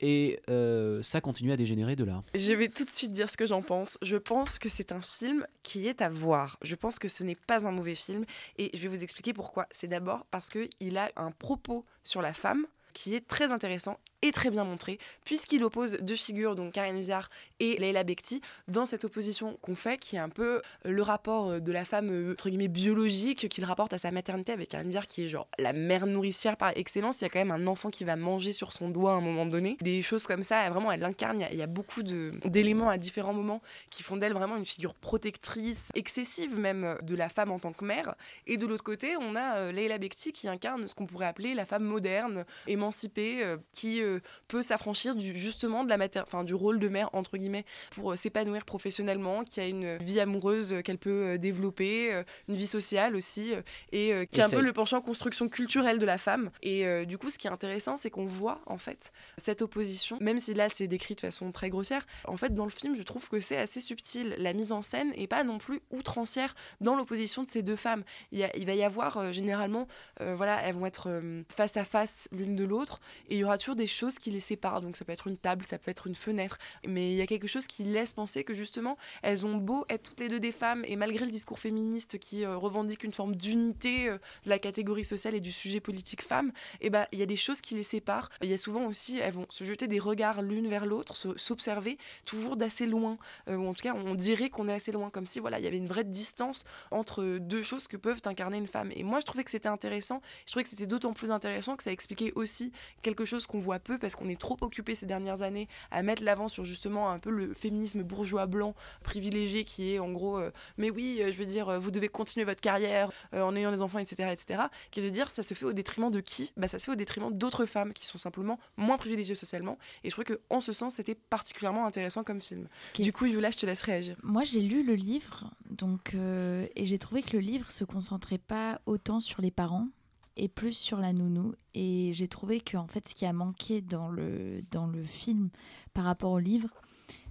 et 0.00 0.40
euh, 0.50 1.02
ça 1.02 1.20
continue 1.20 1.52
à 1.52 1.56
dégénérer 1.56 1.96
de 1.96 2.04
là. 2.04 2.22
Je 2.34 2.52
vais 2.52 2.68
tout 2.68 2.84
de 2.84 2.90
suite 2.90 3.12
dire 3.12 3.30
ce 3.30 3.36
que 3.36 3.46
j'en 3.46 3.62
pense. 3.62 3.98
Je 4.02 4.16
pense 4.16 4.58
que 4.58 4.68
c'est 4.68 4.92
un 4.92 5.00
film 5.00 5.46
qui 5.62 5.86
est 5.88 6.02
à 6.02 6.08
voir. 6.08 6.58
Je 6.62 6.74
pense 6.74 6.98
que 6.98 7.08
ce 7.08 7.24
n'est 7.24 7.36
pas 7.36 7.66
un 7.66 7.70
mauvais 7.70 7.94
film, 7.94 8.24
et 8.58 8.70
je 8.74 8.82
vais 8.82 8.88
vous 8.88 9.02
expliquer 9.02 9.32
pourquoi. 9.32 9.66
C'est 9.70 9.88
d'abord 9.88 10.26
parce 10.30 10.50
qu'il 10.50 10.98
a 10.98 11.10
un 11.16 11.30
propos 11.30 11.84
sur 12.02 12.22
la 12.22 12.32
femme 12.32 12.66
qui 12.92 13.14
est 13.14 13.26
très 13.26 13.52
intéressant 13.52 13.98
très 14.32 14.50
bien 14.50 14.64
montré, 14.64 14.98
puisqu'il 15.24 15.62
oppose 15.64 15.98
deux 16.00 16.16
figures, 16.16 16.54
donc 16.54 16.72
Karine 16.72 17.00
Viard 17.00 17.28
et 17.60 17.76
Leila 17.76 18.04
Bekti, 18.04 18.40
dans 18.68 18.86
cette 18.86 19.04
opposition 19.04 19.58
qu'on 19.62 19.74
fait, 19.76 19.98
qui 19.98 20.16
est 20.16 20.20
un 20.20 20.28
peu 20.28 20.60
le 20.84 21.02
rapport 21.02 21.50
euh, 21.50 21.60
de 21.60 21.72
la 21.72 21.84
femme, 21.84 22.10
euh, 22.10 22.32
entre 22.32 22.48
guillemets, 22.48 22.68
biologique, 22.68 23.48
qu'il 23.48 23.64
rapporte 23.64 23.92
à 23.92 23.98
sa 23.98 24.10
maternité 24.10 24.52
avec 24.52 24.68
Karine 24.68 24.90
Viard, 24.90 25.06
qui 25.06 25.24
est 25.24 25.28
genre 25.28 25.48
la 25.58 25.72
mère 25.72 26.06
nourricière 26.06 26.56
par 26.56 26.72
excellence. 26.76 27.20
Il 27.20 27.24
y 27.24 27.26
a 27.26 27.30
quand 27.30 27.38
même 27.38 27.50
un 27.50 27.66
enfant 27.66 27.90
qui 27.90 28.04
va 28.04 28.16
manger 28.16 28.52
sur 28.52 28.72
son 28.72 28.88
doigt 28.88 29.12
à 29.12 29.14
un 29.16 29.20
moment 29.20 29.46
donné. 29.46 29.76
Des 29.80 30.02
choses 30.02 30.26
comme 30.26 30.42
ça, 30.42 30.68
vraiment, 30.70 30.90
elle 30.92 31.00
l'incarne. 31.00 31.38
Il 31.40 31.42
y 31.42 31.44
a- 31.44 31.52
il 31.52 31.60
y, 31.60 31.66
beaucoup 31.66 32.02
d'éléments 32.02 32.88
à 32.88 32.98
différents 32.98 33.32
moments 33.32 33.60
qui 33.90 34.02
font 34.02 34.16
d'elle 34.16 34.32
vraiment 34.32 34.56
une 34.56 34.64
figure 34.66 34.94
protectrice, 34.94 35.88
excessive 35.94 36.58
même, 36.58 36.84
euh, 36.84 36.94
de 37.02 37.14
la 37.16 37.28
femme 37.28 37.50
en 37.50 37.58
tant 37.58 37.72
que 37.72 37.84
mère. 37.84 38.14
Et 38.46 38.56
de 38.56 38.66
l'autre 38.66 38.84
côté, 38.84 39.16
on 39.16 39.34
a 39.36 39.56
euh, 39.56 39.72
Leila 39.72 39.98
Bekti 39.98 40.32
qui 40.32 40.48
incarne 40.48 40.86
ce 40.88 40.94
qu'on 40.94 41.06
pourrait 41.06 41.26
appeler 41.26 41.54
la 41.54 41.64
femme 41.64 41.84
moderne, 41.84 42.44
émancipée, 42.66 43.42
euh, 43.44 43.56
qui 43.72 44.00
euh, 44.14 44.20
peut 44.48 44.62
s'affranchir 44.62 45.14
du, 45.16 45.36
justement 45.36 45.84
de 45.84 45.88
la 45.88 45.96
mater- 45.98 46.22
enfin, 46.26 46.44
du 46.44 46.54
rôle 46.54 46.78
de 46.78 46.88
mère, 46.88 47.10
entre 47.12 47.36
guillemets, 47.36 47.64
pour 47.92 48.12
euh, 48.12 48.16
s'épanouir 48.16 48.64
professionnellement, 48.64 49.44
qui 49.44 49.60
a 49.60 49.66
une 49.66 49.96
vie 49.98 50.20
amoureuse 50.20 50.72
euh, 50.72 50.80
qu'elle 50.82 50.98
peut 50.98 51.10
euh, 51.34 51.38
développer, 51.38 52.22
une 52.48 52.54
vie 52.54 52.66
sociale 52.66 53.16
aussi, 53.16 53.52
et 53.92 54.26
qui 54.30 54.40
est 54.40 54.42
un 54.42 54.48
peu 54.56 54.60
le 54.62 54.72
penchant 54.72 55.00
construction 55.00 55.48
culturelle 55.48 55.98
de 55.98 56.06
la 56.06 56.18
femme. 56.18 56.50
Et 56.62 57.04
du 57.06 57.18
coup, 57.18 57.30
ce 57.30 57.38
qui 57.38 57.46
est 57.46 57.50
intéressant, 57.50 57.96
c'est 57.96 58.10
qu'on 58.10 58.24
voit 58.26 58.60
en 58.66 58.78
fait 58.78 59.12
cette 59.38 59.62
opposition, 59.62 60.18
même 60.20 60.38
si 60.38 60.54
là 60.54 60.68
c'est 60.68 60.86
décrit 60.86 61.14
de 61.14 61.20
façon 61.20 61.50
très 61.52 61.70
grossière, 61.70 62.06
en 62.26 62.36
fait 62.36 62.54
dans 62.54 62.64
le 62.64 62.70
film, 62.70 62.94
je 62.94 63.02
trouve 63.02 63.28
que 63.28 63.40
c'est 63.40 63.56
assez 63.56 63.80
subtil. 63.80 64.34
La 64.38 64.52
mise 64.52 64.72
en 64.72 64.82
scène 64.82 65.12
est 65.16 65.26
pas 65.26 65.44
non 65.44 65.58
plus 65.58 65.80
outrancière 65.90 66.54
dans 66.80 66.94
l'opposition 66.94 67.42
de 67.44 67.50
ces 67.50 67.62
deux 67.62 67.76
femmes. 67.76 68.04
Il, 68.32 68.38
y 68.38 68.44
a- 68.44 68.54
il 68.56 68.66
va 68.66 68.74
y 68.74 68.82
avoir 68.82 69.32
généralement, 69.32 69.86
voilà, 70.20 70.60
elles 70.62 70.74
vont 70.74 70.86
être 70.86 71.08
face 71.48 71.76
à 71.76 71.84
face 71.84 72.28
l'une 72.32 72.54
de 72.56 72.64
l'autre, 72.64 73.00
et 73.28 73.34
il 73.36 73.38
y 73.38 73.44
aura 73.44 73.58
toujours 73.58 73.76
des 73.76 73.86
choses 73.86 74.03
qui 74.18 74.30
les 74.30 74.40
séparent. 74.40 74.80
Donc 74.80 74.96
ça 74.96 75.04
peut 75.04 75.12
être 75.12 75.26
une 75.26 75.36
table, 75.36 75.64
ça 75.68 75.78
peut 75.78 75.90
être 75.90 76.06
une 76.06 76.14
fenêtre, 76.14 76.58
mais 76.86 77.12
il 77.12 77.16
y 77.16 77.22
a 77.22 77.26
quelque 77.26 77.46
chose 77.48 77.66
qui 77.66 77.84
laisse 77.84 78.12
penser 78.12 78.44
que 78.44 78.54
justement, 78.54 78.96
elles 79.22 79.44
ont 79.46 79.56
beau 79.56 79.84
être 79.88 80.02
toutes 80.02 80.20
les 80.20 80.28
deux 80.28 80.40
des 80.40 80.52
femmes, 80.52 80.84
et 80.86 80.96
malgré 80.96 81.24
le 81.24 81.30
discours 81.30 81.58
féministe 81.58 82.18
qui 82.18 82.44
euh, 82.44 82.56
revendique 82.56 83.04
une 83.04 83.12
forme 83.12 83.34
d'unité 83.36 84.08
euh, 84.08 84.18
de 84.44 84.50
la 84.50 84.58
catégorie 84.58 85.04
sociale 85.04 85.34
et 85.34 85.40
du 85.40 85.52
sujet 85.52 85.80
politique 85.80 86.22
femme, 86.22 86.52
et 86.80 86.90
ben 86.90 87.06
il 87.12 87.18
y 87.18 87.22
a 87.22 87.26
des 87.26 87.36
choses 87.36 87.60
qui 87.60 87.74
les 87.74 87.82
séparent. 87.82 88.28
Il 88.42 88.48
y 88.48 88.54
a 88.54 88.58
souvent 88.58 88.86
aussi, 88.86 89.18
elles 89.18 89.32
vont 89.32 89.46
se 89.48 89.64
jeter 89.64 89.86
des 89.86 89.98
regards 89.98 90.42
l'une 90.42 90.68
vers 90.68 90.86
l'autre, 90.86 91.16
se- 91.16 91.36
s'observer 91.38 91.98
toujours 92.24 92.56
d'assez 92.56 92.86
loin, 92.86 93.18
euh, 93.48 93.56
ou 93.56 93.68
en 93.68 93.74
tout 93.74 93.82
cas 93.82 93.94
on 93.94 94.14
dirait 94.14 94.50
qu'on 94.50 94.68
est 94.68 94.74
assez 94.74 94.92
loin, 94.92 95.10
comme 95.10 95.26
si 95.26 95.40
voilà 95.40 95.58
il 95.58 95.64
y 95.64 95.68
avait 95.68 95.76
une 95.76 95.88
vraie 95.88 96.04
distance 96.04 96.64
entre 96.90 97.38
deux 97.38 97.62
choses 97.62 97.88
que 97.88 97.96
peuvent 97.96 98.22
incarner 98.26 98.58
une 98.58 98.66
femme. 98.66 98.90
Et 98.94 99.02
moi 99.02 99.20
je 99.20 99.24
trouvais 99.24 99.44
que 99.44 99.50
c'était 99.50 99.68
intéressant. 99.68 100.20
Je 100.46 100.52
trouvais 100.52 100.64
que 100.64 100.68
c'était 100.70 100.86
d'autant 100.86 101.12
plus 101.12 101.30
intéressant 101.30 101.76
que 101.76 101.82
ça 101.82 101.92
expliquait 101.92 102.32
aussi 102.34 102.72
quelque 103.02 103.24
chose 103.24 103.46
qu'on 103.46 103.58
voit 103.60 103.78
peu 103.78 103.93
parce 103.98 104.16
qu'on 104.16 104.28
est 104.28 104.40
trop 104.40 104.56
occupé 104.60 104.94
ces 104.94 105.06
dernières 105.06 105.42
années 105.42 105.68
à 105.90 106.02
mettre 106.02 106.22
l'avant 106.22 106.48
sur 106.48 106.64
justement 106.64 107.10
un 107.10 107.18
peu 107.18 107.30
le 107.30 107.54
féminisme 107.54 108.02
bourgeois 108.02 108.46
blanc 108.46 108.74
privilégié 109.02 109.64
qui 109.64 109.92
est 109.92 109.98
en 109.98 110.10
gros 110.12 110.38
euh, 110.38 110.50
mais 110.76 110.90
oui 110.90 111.20
euh, 111.20 111.32
je 111.32 111.38
veux 111.38 111.46
dire 111.46 111.68
euh, 111.68 111.78
vous 111.78 111.90
devez 111.90 112.08
continuer 112.08 112.44
votre 112.44 112.60
carrière 112.60 113.10
en 113.32 113.54
ayant 113.56 113.72
des 113.72 113.82
enfants 113.82 113.98
etc 113.98 114.30
etc 114.32 114.62
qui 114.90 115.00
de 115.00 115.08
dire 115.08 115.28
ça 115.28 115.42
se 115.42 115.54
fait 115.54 115.64
au 115.64 115.72
détriment 115.72 116.10
de 116.10 116.20
qui? 116.20 116.52
Bah 116.56 116.68
ça 116.68 116.78
se 116.78 116.86
fait 116.86 116.92
au 116.92 116.96
détriment 116.96 117.32
d'autres 117.32 117.66
femmes 117.66 117.92
qui 117.92 118.06
sont 118.06 118.18
simplement 118.18 118.58
moins 118.76 118.96
privilégiées 118.96 119.34
socialement 119.34 119.78
et 120.02 120.10
je 120.10 120.14
trouvais 120.14 120.24
que 120.24 120.40
en 120.50 120.60
ce 120.60 120.72
sens 120.72 120.94
c'était 120.94 121.14
particulièrement 121.14 121.86
intéressant 121.86 122.24
comme 122.24 122.40
film. 122.40 122.68
Du 122.98 123.12
coup 123.12 123.26
Yula 123.26 123.50
je 123.50 123.58
te 123.58 123.66
laisse 123.66 123.82
réagir. 123.82 124.16
Moi, 124.22 124.44
j'ai 124.44 124.60
lu 124.60 124.82
le 124.82 124.94
livre, 124.94 125.50
donc, 125.70 126.14
et 126.14 126.86
j'ai 126.86 126.98
trouvé 126.98 127.22
que 127.22 127.32
le 127.36 127.40
livre 127.40 127.70
se 127.70 127.84
concentrait 127.84 128.38
pas 128.38 128.80
autant 128.86 129.20
sur 129.20 129.40
les 129.42 129.50
parents 129.50 129.88
et 130.36 130.48
plus 130.48 130.76
sur 130.76 130.98
la 130.98 131.12
nounou. 131.12 131.54
Et 131.74 132.10
j'ai 132.12 132.28
trouvé 132.28 132.60
que 132.60 132.76
en 132.76 132.86
fait, 132.86 133.08
ce 133.08 133.14
qui 133.14 133.26
a 133.26 133.32
manqué 133.32 133.80
dans 133.80 134.08
le, 134.08 134.62
dans 134.70 134.86
le 134.86 135.02
film 135.04 135.50
par 135.92 136.04
rapport 136.04 136.32
au 136.32 136.38
livre, 136.38 136.68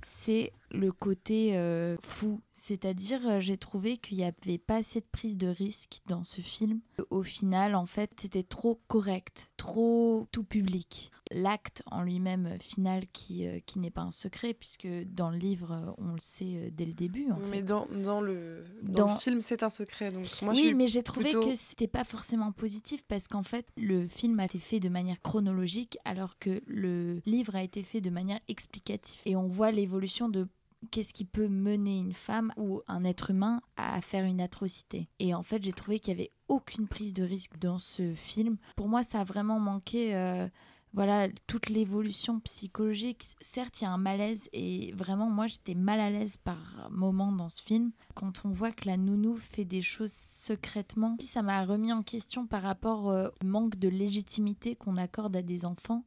c'est 0.05 0.51
le 0.71 0.91
côté 0.91 1.55
euh, 1.55 1.95
fou. 2.01 2.41
C'est-à-dire, 2.51 3.21
euh, 3.27 3.39
j'ai 3.39 3.57
trouvé 3.57 3.97
qu'il 3.97 4.17
n'y 4.17 4.23
avait 4.23 4.57
pas 4.57 4.77
assez 4.77 4.99
de 5.01 5.05
prise 5.11 5.37
de 5.37 5.47
risque 5.47 5.97
dans 6.07 6.23
ce 6.23 6.41
film. 6.41 6.79
Au 7.11 7.21
final, 7.23 7.75
en 7.75 7.85
fait, 7.85 8.11
c'était 8.19 8.43
trop 8.43 8.81
correct, 8.87 9.51
trop 9.57 10.27
tout 10.31 10.43
public. 10.43 11.11
L'acte 11.31 11.83
en 11.85 12.01
lui-même 12.03 12.45
euh, 12.47 12.57
final 12.59 13.03
qui, 13.13 13.45
euh, 13.47 13.59
qui 13.65 13.79
n'est 13.79 13.91
pas 13.91 14.01
un 14.01 14.11
secret, 14.11 14.53
puisque 14.53 14.87
dans 15.07 15.29
le 15.29 15.37
livre, 15.37 15.93
on 15.99 16.13
le 16.13 16.19
sait 16.19 16.71
dès 16.75 16.85
le 16.85 16.93
début. 16.93 17.29
En 17.31 17.37
mais 17.49 17.57
fait. 17.57 17.61
dans, 17.63 17.87
dans 18.03 18.21
le 18.21 18.63
dans, 18.81 19.05
Dans- 19.07 19.13
le 19.13 19.19
film 19.19 19.41
c'est 19.41 19.63
un 19.63 19.69
secret 19.69 20.11
donc 20.11 20.25
moi 20.41 20.53
oui, 20.55 20.73
mais 20.73 20.87
j'ai 20.87 21.01
trouvé 21.03 21.31
plutôt- 21.31 21.49
que 21.49 21.55
c'était 21.55 21.87
pas 21.87 22.03
forcément 22.03 22.51
positif 22.51 23.03
parce 23.07 23.27
qu'en 23.27 23.43
fait, 23.43 23.67
le 23.77 24.07
film 24.07 24.39
a 24.39 24.45
été 24.45 24.59
fait 24.59 24.79
de 24.79 24.89
manière 24.89 25.21
chronologique 25.21 25.97
alors 26.05 26.37
que 26.39 26.61
le 26.67 27.21
livre 27.25 27.55
a 27.55 27.63
été 27.63 27.83
fait 27.83 28.01
de 28.01 28.09
manière 28.09 28.39
explicative. 28.47 29.19
Et 29.25 29.35
on 29.35 29.47
voit 29.47 29.71
l'évolution 29.71 29.92
de 30.29 30.47
qu'est-ce 30.91 31.13
qui 31.13 31.25
peut 31.25 31.47
mener 31.47 31.97
une 31.97 32.13
femme 32.13 32.53
ou 32.57 32.81
un 32.87 33.03
être 33.03 33.31
humain 33.31 33.61
à 33.77 34.01
faire 34.01 34.25
une 34.25 34.41
atrocité. 34.41 35.07
Et 35.19 35.33
en 35.33 35.43
fait, 35.43 35.63
j'ai 35.63 35.71
trouvé 35.71 35.99
qu'il 35.99 36.13
y 36.13 36.19
avait 36.19 36.31
aucune 36.47 36.87
prise 36.87 37.13
de 37.13 37.23
risque 37.23 37.57
dans 37.57 37.77
ce 37.77 38.13
film. 38.13 38.57
Pour 38.75 38.89
moi, 38.89 39.03
ça 39.03 39.21
a 39.21 39.23
vraiment 39.23 39.59
manqué. 39.59 40.15
euh, 40.15 40.47
voilà, 40.93 41.27
toute 41.47 41.69
l'évolution 41.69 42.39
psychologique. 42.41 43.25
Certes, 43.41 43.81
il 43.81 43.85
y 43.85 43.87
a 43.87 43.91
un 43.91 43.97
malaise 43.97 44.47
et 44.53 44.93
vraiment, 44.93 45.27
moi, 45.27 45.47
j'étais 45.47 45.73
mal 45.73 45.99
à 45.99 46.11
l'aise 46.11 46.37
par 46.37 46.87
moments 46.91 47.31
dans 47.31 47.49
ce 47.49 47.63
film. 47.63 47.91
Quand 48.13 48.45
on 48.45 48.51
voit 48.51 48.71
que 48.71 48.87
la 48.87 48.97
nounou 48.97 49.35
fait 49.35 49.65
des 49.65 49.81
choses 49.81 50.13
secrètement, 50.13 51.17
ça 51.19 51.41
m'a 51.41 51.65
remis 51.65 51.91
en 51.91 52.03
question 52.03 52.45
par 52.45 52.61
rapport 52.61 53.09
euh, 53.09 53.29
au 53.41 53.45
manque 53.45 53.77
de 53.77 53.89
légitimité 53.89 54.75
qu'on 54.75 54.97
accorde 54.97 55.35
à 55.35 55.41
des 55.41 55.65
enfants. 55.65 56.05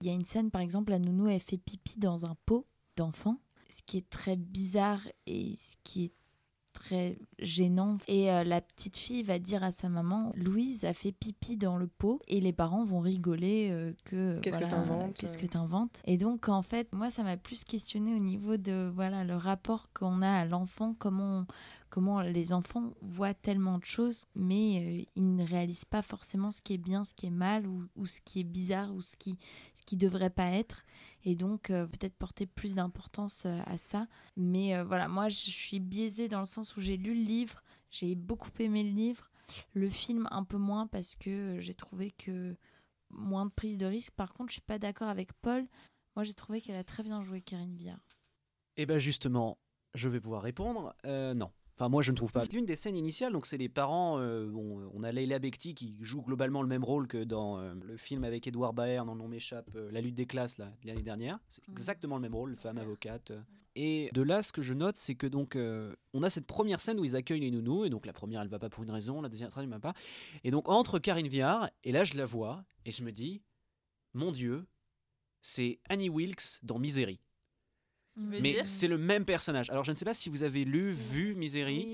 Il 0.00 0.06
y 0.06 0.10
a 0.10 0.14
une 0.14 0.24
scène, 0.24 0.50
par 0.50 0.60
exemple, 0.60 0.92
la 0.92 1.00
nounou, 1.00 1.26
elle 1.26 1.40
fait 1.40 1.58
pipi 1.58 1.98
dans 1.98 2.24
un 2.24 2.36
pot 2.46 2.66
ce 3.68 3.82
qui 3.82 3.98
est 3.98 4.10
très 4.10 4.36
bizarre 4.36 5.00
et 5.26 5.54
ce 5.56 5.76
qui 5.82 6.04
est 6.04 6.12
très 6.72 7.18
gênant. 7.38 7.98
Et 8.08 8.30
euh, 8.30 8.44
la 8.44 8.60
petite 8.60 8.96
fille 8.96 9.22
va 9.22 9.38
dire 9.38 9.62
à 9.62 9.72
sa 9.72 9.88
maman, 9.88 10.32
Louise 10.36 10.84
a 10.84 10.92
fait 10.92 11.12
pipi 11.12 11.56
dans 11.56 11.76
le 11.76 11.86
pot, 11.86 12.20
et 12.28 12.40
les 12.40 12.52
parents 12.52 12.84
vont 12.84 13.00
rigoler 13.00 13.68
euh, 13.70 13.92
que 14.04 14.38
Qu'est-ce 14.40 14.58
que 14.58 14.64
voilà, 14.64 14.76
t'inventes, 14.76 15.14
Qu'est-ce 15.14 15.38
euh. 15.38 15.40
que 15.42 15.46
t'inventes 15.46 16.02
Et 16.06 16.16
donc 16.16 16.48
en 16.48 16.62
fait, 16.62 16.88
moi 16.92 17.10
ça 17.10 17.22
m'a 17.22 17.36
plus 17.36 17.64
questionné 17.64 18.14
au 18.14 18.18
niveau 18.18 18.56
de 18.56 18.90
voilà 18.94 19.24
le 19.24 19.36
rapport 19.36 19.92
qu'on 19.92 20.22
a 20.22 20.30
à 20.30 20.44
l'enfant, 20.44 20.94
comment 20.98 21.46
comment 21.90 22.20
les 22.20 22.52
enfants 22.52 22.94
voient 23.02 23.34
tellement 23.34 23.78
de 23.78 23.84
choses, 23.84 24.26
mais 24.36 25.02
euh, 25.02 25.04
ils 25.16 25.34
ne 25.34 25.44
réalisent 25.44 25.84
pas 25.84 26.02
forcément 26.02 26.50
ce 26.52 26.62
qui 26.62 26.74
est 26.74 26.78
bien, 26.78 27.04
ce 27.04 27.14
qui 27.14 27.26
est 27.26 27.30
mal, 27.30 27.66
ou, 27.66 27.84
ou 27.96 28.06
ce 28.06 28.20
qui 28.20 28.40
est 28.40 28.44
bizarre, 28.44 28.94
ou 28.94 29.02
ce 29.02 29.16
qui 29.16 29.38
ce 29.74 29.82
qui 29.82 29.96
devrait 29.96 30.30
pas 30.30 30.50
être. 30.50 30.84
Et 31.24 31.34
donc, 31.34 31.70
euh, 31.70 31.86
peut-être 31.86 32.14
porter 32.14 32.46
plus 32.46 32.76
d'importance 32.76 33.44
euh, 33.46 33.58
à 33.66 33.76
ça. 33.76 34.06
Mais 34.36 34.76
euh, 34.76 34.84
voilà, 34.84 35.08
moi, 35.08 35.28
je 35.28 35.36
suis 35.36 35.80
biaisée 35.80 36.28
dans 36.28 36.40
le 36.40 36.46
sens 36.46 36.76
où 36.76 36.80
j'ai 36.80 36.96
lu 36.96 37.14
le 37.14 37.22
livre, 37.22 37.62
j'ai 37.90 38.14
beaucoup 38.14 38.50
aimé 38.58 38.82
le 38.82 38.90
livre, 38.90 39.30
le 39.74 39.88
film 39.88 40.28
un 40.30 40.44
peu 40.44 40.56
moins 40.56 40.86
parce 40.86 41.16
que 41.16 41.58
j'ai 41.60 41.74
trouvé 41.74 42.10
que 42.12 42.56
moins 43.10 43.46
de 43.46 43.50
prise 43.50 43.78
de 43.78 43.86
risque. 43.86 44.14
Par 44.14 44.32
contre, 44.32 44.50
je 44.50 44.54
suis 44.54 44.62
pas 44.62 44.78
d'accord 44.78 45.08
avec 45.08 45.32
Paul. 45.34 45.66
Moi, 46.16 46.24
j'ai 46.24 46.34
trouvé 46.34 46.60
qu'elle 46.60 46.76
a 46.76 46.84
très 46.84 47.02
bien 47.02 47.22
joué 47.22 47.40
Karine 47.40 47.74
Viard. 47.74 48.18
Et 48.76 48.86
bien 48.86 48.98
justement, 48.98 49.58
je 49.94 50.08
vais 50.08 50.20
pouvoir 50.20 50.42
répondre. 50.42 50.94
Non. 51.04 51.50
Enfin, 51.80 51.88
moi, 51.88 52.02
je 52.02 52.10
ne 52.10 52.16
trouve 52.16 52.30
pas. 52.30 52.44
L'une 52.52 52.66
des 52.66 52.76
scènes 52.76 52.94
initiales, 52.94 53.32
donc 53.32 53.46
c'est 53.46 53.56
les 53.56 53.70
parents. 53.70 54.18
euh, 54.18 54.46
bon, 54.50 54.90
on 54.92 55.02
a 55.02 55.12
Leila 55.12 55.38
Bekti 55.38 55.74
qui 55.74 55.96
joue 56.02 56.20
globalement 56.20 56.60
le 56.60 56.68
même 56.68 56.84
rôle 56.84 57.08
que 57.08 57.24
dans 57.24 57.58
euh, 57.58 57.72
le 57.82 57.96
film 57.96 58.22
avec 58.22 58.46
Edouard 58.46 58.74
Baer, 58.74 59.06
non, 59.06 59.14
non 59.14 59.28
m'échappe, 59.28 59.70
euh, 59.76 59.90
La 59.90 60.02
lutte 60.02 60.14
des 60.14 60.26
classes 60.26 60.58
là, 60.58 60.70
de 60.82 60.88
l'année 60.88 61.00
dernière. 61.00 61.38
C'est 61.48 61.66
exactement 61.70 62.16
le 62.16 62.20
même 62.20 62.34
rôle, 62.34 62.54
femme 62.54 62.76
avocate. 62.76 63.32
Et 63.76 64.10
de 64.12 64.20
là, 64.20 64.42
ce 64.42 64.52
que 64.52 64.60
je 64.60 64.74
note, 64.74 64.98
c'est 64.98 65.14
que 65.14 65.26
donc 65.26 65.56
euh, 65.56 65.96
on 66.12 66.22
a 66.22 66.28
cette 66.28 66.46
première 66.46 66.82
scène 66.82 67.00
où 67.00 67.04
ils 67.06 67.16
accueillent 67.16 67.40
les 67.40 67.50
nounous, 67.50 67.86
et 67.86 67.88
donc 67.88 68.04
la 68.04 68.12
première, 68.12 68.42
elle 68.42 68.48
va 68.48 68.58
pas 68.58 68.68
pour 68.68 68.84
une 68.84 68.90
raison, 68.90 69.22
la 69.22 69.30
deuxième, 69.30 69.48
elle 69.56 69.64
ne 69.64 69.70
va 69.70 69.80
pas. 69.80 69.94
Et 70.44 70.50
donc 70.50 70.68
entre 70.68 70.98
Karine 70.98 71.28
Viard, 71.28 71.70
et 71.84 71.92
là, 71.92 72.04
je 72.04 72.18
la 72.18 72.26
vois, 72.26 72.62
et 72.84 72.92
je 72.92 73.02
me 73.02 73.10
dis, 73.10 73.40
mon 74.12 74.32
Dieu, 74.32 74.66
c'est 75.40 75.80
Annie 75.88 76.10
Wilkes 76.10 76.58
dans 76.62 76.78
Misery. 76.78 77.20
Mais 78.26 78.52
dire. 78.52 78.62
c'est 78.66 78.88
le 78.88 78.98
même 78.98 79.24
personnage. 79.24 79.70
Alors 79.70 79.84
je 79.84 79.90
ne 79.90 79.96
sais 79.96 80.04
pas 80.04 80.14
si 80.14 80.28
vous 80.28 80.42
avez 80.42 80.64
lu, 80.64 80.90
vu 80.92 81.34
Misery, 81.34 81.86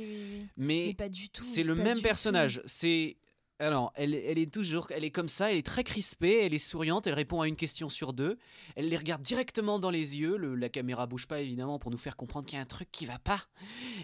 mais, 0.56 0.86
Mais 0.88 0.94
pas 0.94 1.08
du 1.08 1.28
tout, 1.28 1.42
c'est 1.42 1.62
le 1.62 1.74
même 1.74 2.00
personnage. 2.00 2.60
C'est 2.66 3.16
Alors, 3.58 3.90
elle, 3.94 4.14
elle 4.14 4.36
est 4.36 4.52
toujours, 4.52 4.88
elle 4.90 5.02
est 5.04 5.10
comme 5.10 5.28
ça, 5.28 5.50
elle 5.50 5.56
est 5.56 5.64
très 5.66 5.82
crispée, 5.82 6.40
elle 6.44 6.52
est 6.52 6.58
souriante, 6.58 7.06
elle 7.06 7.14
répond 7.14 7.40
à 7.40 7.48
une 7.48 7.56
question 7.56 7.88
sur 7.88 8.12
deux, 8.12 8.36
elle 8.74 8.90
les 8.90 8.96
regarde 8.98 9.22
directement 9.22 9.78
dans 9.78 9.88
les 9.90 10.18
yeux, 10.18 10.36
le- 10.36 10.54
la 10.56 10.68
caméra 10.68 11.06
bouge 11.06 11.26
pas 11.26 11.40
évidemment 11.40 11.78
pour 11.78 11.90
nous 11.90 11.96
faire 11.96 12.16
comprendre 12.16 12.44
qu'il 12.46 12.56
y 12.56 12.58
a 12.58 12.62
un 12.62 12.66
truc 12.66 12.90
qui 12.92 13.06
va 13.06 13.18
pas, 13.18 13.42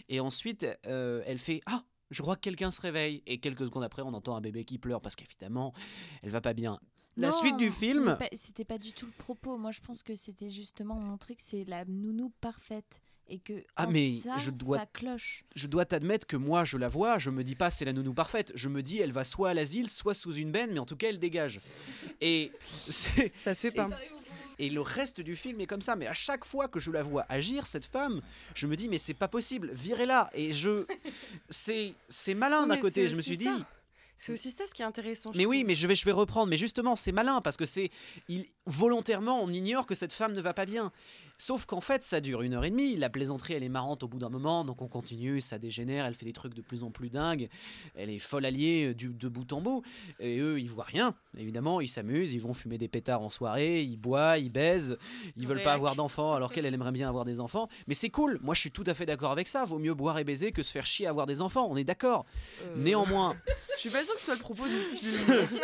et 0.08 0.20
ensuite 0.20 0.66
euh, 0.86 1.22
elle 1.26 1.38
fait 1.38 1.60
ah 1.66 1.84
je 2.10 2.20
crois 2.22 2.36
que 2.36 2.40
quelqu'un 2.40 2.70
se 2.70 2.80
réveille, 2.80 3.22
et 3.26 3.40
quelques 3.40 3.64
secondes 3.66 3.84
après 3.84 4.00
on 4.02 4.14
entend 4.14 4.36
un 4.36 4.40
bébé 4.40 4.64
qui 4.64 4.78
pleure 4.78 5.02
parce 5.02 5.16
qu'évidemment 5.16 5.74
elle 6.22 6.30
va 6.30 6.40
pas 6.40 6.54
bien. 6.54 6.80
La 7.16 7.28
Non, 7.28 7.32
suite 7.38 7.56
du 7.58 7.70
film, 7.70 8.16
pas- 8.18 8.28
C'était 8.32 8.64
pas 8.64 8.78
du 8.78 8.92
tout 8.92 9.06
le 9.06 9.12
propos. 9.12 9.58
Moi, 9.58 9.70
je 9.70 9.80
pense 9.80 10.02
que 10.02 10.14
c'était 10.14 10.48
justement 10.48 10.94
montrer 10.94 11.34
que 11.34 11.42
c'est 11.42 11.64
la 11.64 11.84
nounou 11.84 12.30
parfaite 12.40 13.02
et 13.28 13.38
que 13.38 13.62
Ah, 13.76 13.86
en 13.86 13.90
mais 13.90 14.14
ça, 14.18 14.36
je 14.38 14.50
dois- 14.50 14.78
ça 14.78 14.86
cloche. 14.86 15.44
je 15.54 15.66
dois 15.66 15.84
t'admettre 15.84 16.26
que 16.26 16.36
moi 16.36 16.64
je 16.64 16.76
la 16.76 16.88
vois, 16.88 17.18
je 17.18 17.30
me 17.30 17.44
dis 17.44 17.54
pas 17.54 17.70
c'est 17.70 17.84
la 17.84 17.92
nounou 17.92 18.12
parfaite, 18.14 18.50
je 18.56 18.68
me 18.68 18.82
dis 18.82 18.98
elle 18.98 19.12
va 19.12 19.24
soit 19.24 19.50
à 19.50 19.54
l'asile, 19.54 19.88
soit 19.88 20.14
sous 20.14 20.32
une 20.34 20.50
benne, 20.50 20.72
mais 20.72 20.78
en 20.80 20.86
tout 20.86 20.96
cas 20.96 21.08
elle 21.08 21.18
dégage. 21.20 21.60
Et 22.20 22.50
c'est- 22.88 23.32
Ça 23.38 23.54
se 23.54 23.60
fait 23.60 23.70
pas. 23.70 23.88
Et 24.58 24.70
le 24.70 24.80
reste 24.80 25.20
du 25.20 25.34
film 25.36 25.60
est 25.60 25.66
comme 25.66 25.80
ça, 25.82 25.96
mais 25.96 26.06
à 26.06 26.14
chaque 26.14 26.44
fois 26.44 26.66
que 26.68 26.78
je 26.80 26.90
la 26.90 27.02
vois 27.02 27.24
agir, 27.28 27.66
cette 27.66 27.86
femme, 27.86 28.22
je 28.54 28.66
me 28.66 28.74
dis 28.76 28.88
mais 28.88 28.98
c'est 28.98 29.14
pas 29.14 29.28
possible, 29.28 29.70
virez-la. 29.72 30.30
Et 30.34 30.52
je, 30.52 30.84
c'est 31.50 31.94
c'est 32.08 32.34
malin 32.34 32.66
d'un 32.66 32.76
côté. 32.78 33.08
Je 33.08 33.16
me 33.16 33.22
suis 33.22 33.36
dit. 33.38 33.48
C'est 34.24 34.30
aussi 34.30 34.52
ça 34.52 34.64
ce 34.68 34.72
qui 34.72 34.82
est 34.82 34.84
intéressant. 34.84 35.32
Mais 35.34 35.46
oui, 35.46 35.64
mais 35.66 35.74
je 35.74 35.88
vais, 35.88 35.96
je 35.96 36.04
vais 36.04 36.12
reprendre. 36.12 36.46
Mais 36.46 36.56
justement, 36.56 36.94
c'est 36.94 37.10
malin 37.10 37.40
parce 37.40 37.56
que 37.56 37.64
c'est 37.64 37.90
il, 38.28 38.46
volontairement, 38.66 39.42
on 39.42 39.48
ignore 39.48 39.84
que 39.84 39.96
cette 39.96 40.12
femme 40.12 40.32
ne 40.32 40.40
va 40.40 40.54
pas 40.54 40.64
bien. 40.64 40.92
Sauf 41.42 41.66
qu'en 41.66 41.80
fait, 41.80 42.04
ça 42.04 42.20
dure 42.20 42.42
une 42.42 42.54
heure 42.54 42.64
et 42.64 42.70
demie. 42.70 42.96
La 42.96 43.10
plaisanterie, 43.10 43.54
elle 43.54 43.64
est 43.64 43.68
marrante 43.68 44.04
au 44.04 44.06
bout 44.06 44.20
d'un 44.20 44.28
moment, 44.28 44.64
donc 44.64 44.80
on 44.80 44.86
continue, 44.86 45.40
ça 45.40 45.58
dégénère. 45.58 46.06
Elle 46.06 46.14
fait 46.14 46.24
des 46.24 46.32
trucs 46.32 46.54
de 46.54 46.62
plus 46.62 46.84
en 46.84 46.92
plus 46.92 47.10
dingues. 47.10 47.48
Elle 47.96 48.10
est 48.10 48.20
folle 48.20 48.44
alliée 48.44 48.90
euh, 48.90 48.94
du, 48.94 49.08
de 49.08 49.28
bout 49.28 49.52
en 49.52 49.60
bout. 49.60 49.82
Et 50.20 50.38
eux, 50.38 50.60
ils 50.60 50.70
voient 50.70 50.84
rien. 50.84 51.16
Évidemment, 51.36 51.80
ils 51.80 51.88
s'amusent, 51.88 52.32
ils 52.32 52.40
vont 52.40 52.54
fumer 52.54 52.78
des 52.78 52.86
pétards 52.86 53.22
en 53.22 53.28
soirée, 53.28 53.82
ils 53.82 53.96
boivent, 53.96 54.38
ils 54.38 54.52
baisent. 54.52 54.96
Ils 55.36 55.48
veulent 55.48 55.64
pas 55.64 55.72
avoir 55.72 55.96
d'enfants 55.96 56.32
alors 56.32 56.52
qu'elle, 56.52 56.64
elle 56.64 56.74
aimerait 56.74 56.92
bien 56.92 57.08
avoir 57.08 57.24
des 57.24 57.40
enfants. 57.40 57.68
Mais 57.88 57.94
c'est 57.94 58.10
cool. 58.10 58.38
Moi, 58.40 58.54
je 58.54 58.60
suis 58.60 58.70
tout 58.70 58.84
à 58.86 58.94
fait 58.94 59.06
d'accord 59.06 59.32
avec 59.32 59.48
ça. 59.48 59.64
Vaut 59.64 59.80
mieux 59.80 59.94
boire 59.94 60.20
et 60.20 60.24
baiser 60.24 60.52
que 60.52 60.62
se 60.62 60.70
faire 60.70 60.86
chier 60.86 61.08
à 61.08 61.10
avoir 61.10 61.26
des 61.26 61.40
enfants. 61.40 61.66
On 61.68 61.76
est 61.76 61.82
d'accord. 61.82 62.24
Euh, 62.62 62.76
Néanmoins. 62.76 63.36
Je 63.74 63.80
suis 63.80 63.90
pas 63.90 64.04
sûre 64.04 64.14
que 64.14 64.20
ce 64.20 64.26
soit 64.26 64.36
le 64.36 64.40
propos 64.40 64.68
du 64.68 64.78
film. 64.96 65.58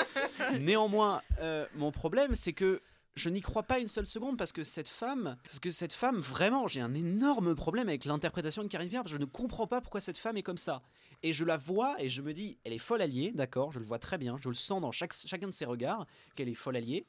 Néanmoins, 0.58 1.22
euh, 1.40 1.66
mon 1.76 1.92
problème, 1.92 2.34
c'est 2.34 2.52
que 2.52 2.82
je 3.18 3.28
n'y 3.28 3.40
crois 3.40 3.64
pas 3.64 3.78
une 3.78 3.88
seule 3.88 4.06
seconde 4.06 4.38
parce 4.38 4.52
que 4.52 4.64
cette 4.64 4.88
femme, 4.88 5.36
parce 5.42 5.60
que 5.60 5.70
cette 5.70 5.92
femme, 5.92 6.18
vraiment, 6.18 6.66
j'ai 6.66 6.80
un 6.80 6.94
énorme 6.94 7.54
problème 7.54 7.88
avec 7.88 8.04
l'interprétation 8.04 8.62
de 8.62 8.68
Karine 8.68 8.88
Viard. 8.88 9.08
Je 9.08 9.16
ne 9.16 9.24
comprends 9.24 9.66
pas 9.66 9.80
pourquoi 9.80 10.00
cette 10.00 10.18
femme 10.18 10.36
est 10.36 10.42
comme 10.42 10.58
ça. 10.58 10.82
Et 11.22 11.32
je 11.32 11.44
la 11.44 11.56
vois 11.56 11.96
et 12.00 12.08
je 12.08 12.22
me 12.22 12.32
dis, 12.32 12.58
elle 12.64 12.72
est 12.72 12.78
folle 12.78 13.02
alliée, 13.02 13.32
d'accord, 13.32 13.72
je 13.72 13.80
le 13.80 13.84
vois 13.84 13.98
très 13.98 14.18
bien, 14.18 14.36
je 14.40 14.48
le 14.48 14.54
sens 14.54 14.80
dans 14.80 14.92
chacun 14.92 15.48
de 15.48 15.52
ses 15.52 15.64
regards 15.64 16.06
qu'elle 16.36 16.48
est 16.48 16.54
folle 16.54 16.76
alliée. 16.76 17.06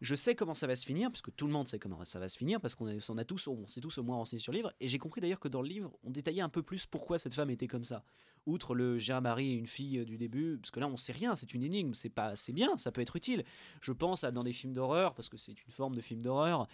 Je 0.00 0.14
sais 0.14 0.34
comment 0.34 0.54
ça 0.54 0.66
va 0.66 0.76
se 0.76 0.84
finir, 0.84 1.10
parce 1.10 1.22
que 1.22 1.30
tout 1.30 1.46
le 1.46 1.52
monde 1.52 1.68
sait 1.68 1.78
comment 1.78 2.02
ça 2.04 2.18
va 2.18 2.28
se 2.28 2.38
finir, 2.38 2.60
parce 2.60 2.74
qu'on 2.74 2.98
on 3.08 3.18
a 3.18 3.24
tous, 3.24 3.48
on 3.48 3.66
s'est 3.66 3.80
tous 3.80 3.98
au 3.98 4.02
moins 4.02 4.16
renseigné 4.16 4.40
sur 4.40 4.52
le 4.52 4.56
livre. 4.56 4.72
Et 4.80 4.88
j'ai 4.88 4.98
compris 4.98 5.20
d'ailleurs 5.20 5.40
que 5.40 5.48
dans 5.48 5.62
le 5.62 5.68
livre, 5.68 5.92
on 6.02 6.10
détaillait 6.10 6.40
un 6.40 6.48
peu 6.48 6.62
plus 6.62 6.86
pourquoi 6.86 7.18
cette 7.18 7.34
femme 7.34 7.50
était 7.50 7.66
comme 7.66 7.84
ça. 7.84 8.04
Outre 8.46 8.74
le 8.74 8.96
j'ai 8.96 9.12
un 9.12 9.20
mari 9.20 9.52
et 9.52 9.54
une 9.54 9.66
fille 9.66 9.98
euh, 9.98 10.04
du 10.04 10.16
début, 10.16 10.58
parce 10.58 10.70
que 10.70 10.80
là 10.80 10.88
on 10.88 10.96
sait 10.96 11.12
rien, 11.12 11.36
c'est 11.36 11.52
une 11.52 11.62
énigme, 11.62 11.92
c'est 11.92 12.08
pas, 12.08 12.36
c'est 12.36 12.52
bien, 12.54 12.76
ça 12.78 12.90
peut 12.90 13.02
être 13.02 13.16
utile. 13.16 13.44
Je 13.82 13.92
pense 13.92 14.22
dans 14.24 14.42
des 14.42 14.52
films 14.52 14.72
d'horreur, 14.72 15.14
parce 15.14 15.28
que 15.28 15.36
c'est 15.36 15.52
une 15.52 15.70
forme 15.70 15.94
de 15.94 16.00
film 16.00 16.22
d'horreur. 16.22 16.66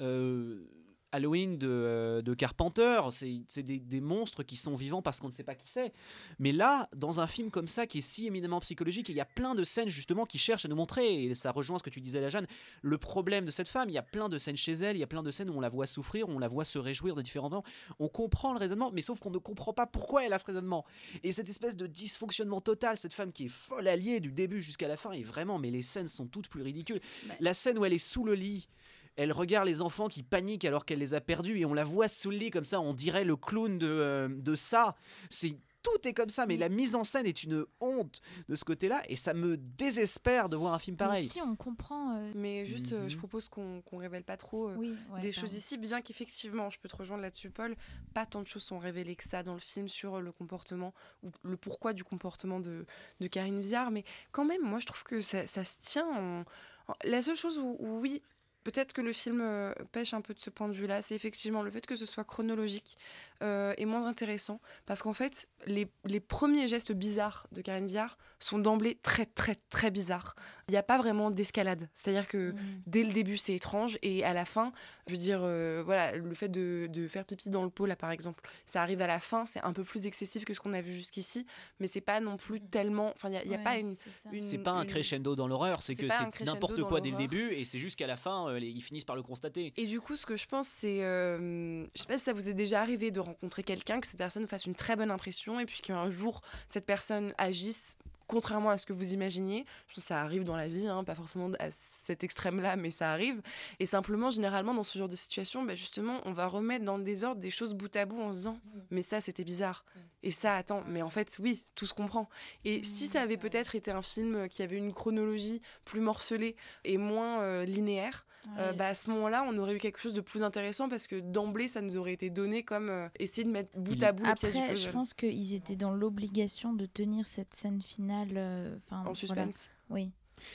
euh, 0.00 0.66
Halloween 1.14 1.58
de, 1.58 1.68
euh, 1.68 2.22
de 2.22 2.34
Carpenter, 2.34 3.00
c'est 3.10 3.62
des, 3.62 3.78
des 3.78 4.00
monstres 4.00 4.42
qui 4.42 4.56
sont 4.56 4.74
vivants 4.74 5.00
parce 5.00 5.20
qu'on 5.20 5.28
ne 5.28 5.32
sait 5.32 5.44
pas 5.44 5.54
qui 5.54 5.68
c'est. 5.68 5.92
Mais 6.40 6.52
là, 6.52 6.88
dans 6.94 7.20
un 7.20 7.28
film 7.28 7.50
comme 7.50 7.68
ça 7.68 7.86
qui 7.86 7.98
est 7.98 8.02
si 8.02 8.26
éminemment 8.26 8.58
psychologique, 8.60 9.08
il 9.08 9.14
y 9.14 9.20
a 9.20 9.24
plein 9.24 9.54
de 9.54 9.62
scènes 9.62 9.88
justement 9.88 10.26
qui 10.26 10.38
cherchent 10.38 10.64
à 10.64 10.68
nous 10.68 10.76
montrer, 10.76 11.24
et 11.24 11.34
ça 11.34 11.52
rejoint 11.52 11.78
ce 11.78 11.84
que 11.84 11.90
tu 11.90 12.00
disais 12.00 12.20
la 12.20 12.30
Jeanne, 12.30 12.46
le 12.82 12.98
problème 12.98 13.44
de 13.44 13.52
cette 13.52 13.68
femme. 13.68 13.88
Il 13.88 13.92
y 13.92 13.98
a 13.98 14.02
plein 14.02 14.28
de 14.28 14.38
scènes 14.38 14.56
chez 14.56 14.72
elle, 14.72 14.96
il 14.96 15.00
y 15.00 15.04
a 15.04 15.06
plein 15.06 15.22
de 15.22 15.30
scènes 15.30 15.50
où 15.50 15.54
on 15.54 15.60
la 15.60 15.68
voit 15.68 15.86
souffrir, 15.86 16.28
où 16.28 16.32
on 16.32 16.38
la 16.40 16.48
voit 16.48 16.64
se 16.64 16.78
réjouir 16.78 17.14
de 17.14 17.22
différents 17.22 17.48
moments. 17.48 17.64
On 18.00 18.08
comprend 18.08 18.52
le 18.52 18.58
raisonnement, 18.58 18.90
mais 18.92 19.02
sauf 19.02 19.20
qu'on 19.20 19.30
ne 19.30 19.38
comprend 19.38 19.72
pas 19.72 19.86
pourquoi 19.86 20.24
elle 20.24 20.32
a 20.32 20.38
ce 20.38 20.46
raisonnement. 20.46 20.84
Et 21.22 21.30
cette 21.30 21.48
espèce 21.48 21.76
de 21.76 21.86
dysfonctionnement 21.86 22.60
total, 22.60 22.96
cette 22.96 23.14
femme 23.14 23.30
qui 23.30 23.46
est 23.46 23.48
folle 23.48 23.86
alliée 23.86 24.18
du 24.18 24.32
début 24.32 24.60
jusqu'à 24.60 24.88
la 24.88 24.96
fin, 24.96 25.12
et 25.12 25.22
vraiment, 25.22 25.58
mais 25.58 25.70
les 25.70 25.82
scènes 25.82 26.08
sont 26.08 26.26
toutes 26.26 26.48
plus 26.48 26.62
ridicules. 26.62 27.00
La 27.38 27.54
scène 27.54 27.78
où 27.78 27.84
elle 27.84 27.92
est 27.92 27.98
sous 27.98 28.24
le 28.24 28.34
lit. 28.34 28.68
Elle 29.16 29.32
regarde 29.32 29.66
les 29.66 29.80
enfants 29.82 30.08
qui 30.08 30.22
paniquent 30.22 30.64
alors 30.64 30.84
qu'elle 30.84 30.98
les 30.98 31.14
a 31.14 31.20
perdus 31.20 31.58
et 31.58 31.64
on 31.64 31.74
la 31.74 31.84
voit 31.84 32.08
sous 32.08 32.30
le 32.30 32.36
lit 32.36 32.50
comme 32.50 32.64
ça, 32.64 32.80
on 32.80 32.92
dirait 32.94 33.24
le 33.24 33.36
clown 33.36 33.78
de, 33.78 33.86
euh, 33.86 34.28
de 34.28 34.54
ça. 34.54 34.96
C'est 35.30 35.56
tout 35.82 36.08
est 36.08 36.14
comme 36.14 36.30
ça, 36.30 36.46
mais 36.46 36.56
la 36.56 36.70
mise 36.70 36.94
en 36.94 37.04
scène 37.04 37.26
est 37.26 37.42
une 37.44 37.66
honte 37.82 38.22
de 38.48 38.56
ce 38.56 38.64
côté-là 38.64 39.02
et 39.10 39.16
ça 39.16 39.34
me 39.34 39.58
désespère 39.58 40.48
de 40.48 40.56
voir 40.56 40.72
un 40.72 40.78
film 40.78 40.96
pareil. 40.96 41.24
Mais 41.24 41.28
si 41.28 41.42
on 41.42 41.54
comprend. 41.56 42.16
euh, 42.16 42.32
Mais 42.34 42.64
juste, 42.64 42.92
euh, 42.92 43.06
je 43.06 43.14
Mhm. 43.14 43.18
propose 43.18 43.48
qu'on 43.50 43.82
qu'on 43.82 43.98
révèle 43.98 44.24
pas 44.24 44.38
trop 44.38 44.68
euh, 44.70 44.76
Oui, 44.78 44.96
ouais, 45.12 45.20
des 45.20 45.30
choses 45.30 45.54
ici, 45.54 45.76
bien 45.76 46.00
qu'effectivement, 46.00 46.70
je 46.70 46.78
peux 46.80 46.88
te 46.88 46.96
rejoindre 46.96 47.22
là-dessus, 47.22 47.50
Paul, 47.50 47.76
pas 48.14 48.24
tant 48.24 48.40
de 48.40 48.46
choses 48.46 48.62
sont 48.62 48.78
révélées 48.78 49.14
que 49.14 49.24
ça 49.28 49.42
dans 49.42 49.52
le 49.52 49.60
film 49.60 49.86
sur 49.88 50.22
le 50.22 50.32
comportement 50.32 50.94
ou 51.22 51.30
le 51.42 51.58
pourquoi 51.58 51.92
du 51.92 52.02
comportement 52.02 52.60
de, 52.60 52.86
de 53.20 53.26
Karine 53.26 53.60
Viard, 53.60 53.90
mais 53.90 54.04
quand 54.32 54.46
même, 54.46 54.62
moi, 54.62 54.80
je 54.80 54.86
trouve 54.86 55.04
que 55.04 55.20
ça, 55.20 55.46
ça 55.46 55.64
se 55.64 55.74
tient. 55.82 56.06
en- 56.08 56.44
en- 56.88 56.94
La 57.04 57.20
seule 57.20 57.36
chose 57.36 57.58
où, 57.58 57.76
où 57.78 58.00
oui. 58.00 58.22
Peut-être 58.64 58.92
que 58.92 59.00
le 59.00 59.12
film 59.12 59.40
euh, 59.42 59.72
pêche 59.92 60.12
un 60.14 60.20
peu 60.20 60.34
de 60.34 60.40
ce 60.40 60.50
point 60.50 60.68
de 60.68 60.72
vue-là, 60.72 61.00
c'est 61.02 61.14
effectivement 61.14 61.62
le 61.62 61.70
fait 61.70 61.86
que 61.86 61.96
ce 61.96 62.06
soit 62.06 62.24
chronologique 62.24 62.96
euh, 63.42 63.74
est 63.76 63.84
moins 63.84 64.06
intéressant. 64.06 64.60
Parce 64.86 65.02
qu'en 65.02 65.12
fait, 65.12 65.48
les, 65.66 65.86
les 66.04 66.20
premiers 66.20 66.66
gestes 66.66 66.92
bizarres 66.92 67.46
de 67.52 67.60
Karine 67.62 67.86
Viard 67.86 68.16
sont 68.38 68.58
d'emblée 68.58 68.96
très 69.02 69.26
très 69.26 69.54
très 69.70 69.90
bizarres. 69.90 70.34
Il 70.68 70.72
n'y 70.72 70.76
a 70.78 70.82
pas 70.82 70.98
vraiment 70.98 71.30
d'escalade, 71.30 71.88
c'est-à-dire 71.94 72.26
que 72.28 72.52
Mm. 72.52 72.56
dès 72.86 73.02
le 73.04 73.12
début 73.12 73.36
c'est 73.36 73.54
étrange 73.54 73.98
et 74.02 74.24
à 74.24 74.32
la 74.32 74.44
fin, 74.44 74.72
je 75.06 75.12
veux 75.12 75.18
dire, 75.18 75.40
euh, 75.42 75.82
voilà, 75.84 76.12
le 76.16 76.34
fait 76.34 76.48
de, 76.48 76.86
de 76.90 77.06
faire 77.08 77.24
pipi 77.24 77.48
dans 77.50 77.64
le 77.64 77.70
pot 77.70 77.86
là 77.86 77.96
par 77.96 78.10
exemple, 78.10 78.42
ça 78.66 78.80
arrive 78.82 79.00
à 79.02 79.06
la 79.06 79.20
fin, 79.20 79.44
c'est 79.46 79.60
un 79.62 79.72
peu 79.72 79.82
plus 79.82 80.06
excessif 80.06 80.44
que 80.44 80.54
ce 80.54 80.60
qu'on 80.60 80.72
a 80.72 80.80
vu 80.80 80.92
jusqu'ici, 80.92 81.46
mais 81.80 81.86
c'est 81.88 82.00
pas 82.00 82.20
non 82.20 82.36
plus 82.36 82.60
tellement, 82.60 83.12
enfin 83.16 83.28
il 83.28 83.32
n'y 83.32 83.38
a, 83.38 83.44
y 83.44 83.54
a 83.54 83.58
Ouais, 83.58 83.64
pas 83.64 83.78
une, 83.78 83.94
c'est 84.42 84.58
pas 84.58 84.72
un 84.72 84.82
une- 84.82 84.88
crescendo 84.88 85.36
dans 85.36 85.48
l'horreur, 85.48 85.82
c'est 85.82 85.94
que 85.94 86.06
c'est 86.08 86.44
n'importe 86.44 86.82
quoi 86.82 87.00
dès 87.00 87.10
le 87.10 87.16
début 87.16 87.52
et 87.52 87.64
c'est 87.64 87.78
juste 87.78 87.96
qu'à 87.98 88.06
la 88.06 88.16
fin, 88.16 88.53
euh, 88.54 88.60
ils 88.60 88.82
finissent 88.82 89.04
par 89.04 89.16
le 89.16 89.22
constater. 89.22 89.72
Et 89.76 89.86
du 89.86 90.00
coup, 90.00 90.16
ce 90.16 90.26
que 90.26 90.36
je 90.36 90.46
pense, 90.46 90.68
c'est. 90.68 91.04
euh, 91.04 91.84
je 91.94 92.00
sais 92.00 92.06
pas 92.06 92.18
si 92.18 92.24
ça 92.24 92.32
vous 92.32 92.48
est 92.48 92.54
déjà 92.54 92.80
arrivé 92.80 93.10
de 93.10 93.20
rencontrer 93.20 93.62
quelqu'un, 93.62 94.00
que 94.00 94.06
cette 94.06 94.16
personne 94.16 94.42
vous 94.42 94.48
fasse 94.48 94.66
une 94.66 94.74
très 94.74 94.96
bonne 94.96 95.10
impression, 95.10 95.60
et 95.60 95.66
puis 95.66 95.80
qu'un 95.82 96.10
jour, 96.10 96.42
cette 96.68 96.86
personne 96.86 97.34
agisse 97.38 97.96
contrairement 98.26 98.70
à 98.70 98.78
ce 98.78 98.86
que 98.86 98.92
vous 98.92 99.12
imaginiez. 99.12 99.64
Je 99.88 99.94
pense 99.94 100.04
que 100.04 100.08
ça 100.08 100.20
arrive 100.22 100.44
dans 100.44 100.56
la 100.56 100.68
vie, 100.68 100.86
hein, 100.86 101.04
pas 101.04 101.14
forcément 101.14 101.50
à 101.58 101.70
cet 101.70 102.24
extrême-là, 102.24 102.76
mais 102.76 102.90
ça 102.90 103.10
arrive. 103.10 103.40
Et 103.80 103.86
simplement, 103.86 104.30
généralement, 104.30 104.74
dans 104.74 104.84
ce 104.84 104.98
genre 104.98 105.08
de 105.08 105.16
situation, 105.16 105.62
bah, 105.64 105.74
justement, 105.74 106.20
on 106.24 106.32
va 106.32 106.46
remettre 106.46 106.84
dans 106.84 106.96
le 106.96 107.04
désordre 107.04 107.40
des 107.40 107.50
choses 107.50 107.74
bout 107.74 107.94
à 107.96 108.06
bout 108.06 108.20
en 108.20 108.32
se 108.32 108.38
disant 108.38 108.60
Mais 108.90 109.02
ça, 109.02 109.20
c'était 109.20 109.44
bizarre. 109.44 109.84
Et 110.22 110.30
ça, 110.30 110.56
attends, 110.56 110.82
mais 110.86 111.02
en 111.02 111.10
fait, 111.10 111.36
oui, 111.40 111.62
tout 111.74 111.86
se 111.86 111.94
comprend. 111.94 112.28
Et 112.64 112.82
si 112.82 113.08
ça 113.08 113.20
avait 113.20 113.36
peut-être 113.36 113.74
été 113.74 113.90
un 113.90 114.02
film 114.02 114.48
qui 114.48 114.62
avait 114.62 114.76
une 114.76 114.92
chronologie 114.92 115.60
plus 115.84 116.00
morcelée 116.00 116.56
et 116.84 116.96
moins 116.96 117.42
euh, 117.42 117.64
linéaire, 117.64 118.24
euh, 118.58 118.72
bah, 118.72 118.88
à 118.88 118.94
ce 118.94 119.10
moment-là, 119.10 119.44
on 119.48 119.56
aurait 119.58 119.74
eu 119.74 119.78
quelque 119.78 119.98
chose 119.98 120.14
de 120.14 120.20
plus 120.20 120.42
intéressant 120.42 120.88
parce 120.88 121.06
que 121.06 121.20
d'emblée, 121.20 121.68
ça 121.68 121.80
nous 121.80 121.96
aurait 121.96 122.12
été 122.12 122.30
donné 122.30 122.62
comme 122.62 122.90
euh, 122.90 123.08
essayer 123.18 123.44
de 123.44 123.50
mettre 123.50 123.70
bout 123.78 124.00
à 124.02 124.12
bout 124.12 124.24
les 124.24 124.34
pièces 124.34 124.52
du 124.52 124.58
Après, 124.60 124.76
je 124.76 124.90
pense 124.90 125.14
qu'ils 125.14 125.54
étaient 125.54 125.76
dans 125.76 125.92
l'obligation 125.92 126.72
de 126.72 126.86
tenir 126.86 127.26
cette 127.26 127.54
scène 127.54 127.80
finale. 127.80 128.13
Euh, 128.36 128.76
enfin, 128.76 128.98
En 128.98 129.02
voilà. 129.02 129.14
suspense. 129.14 129.68
Oui. 129.90 130.10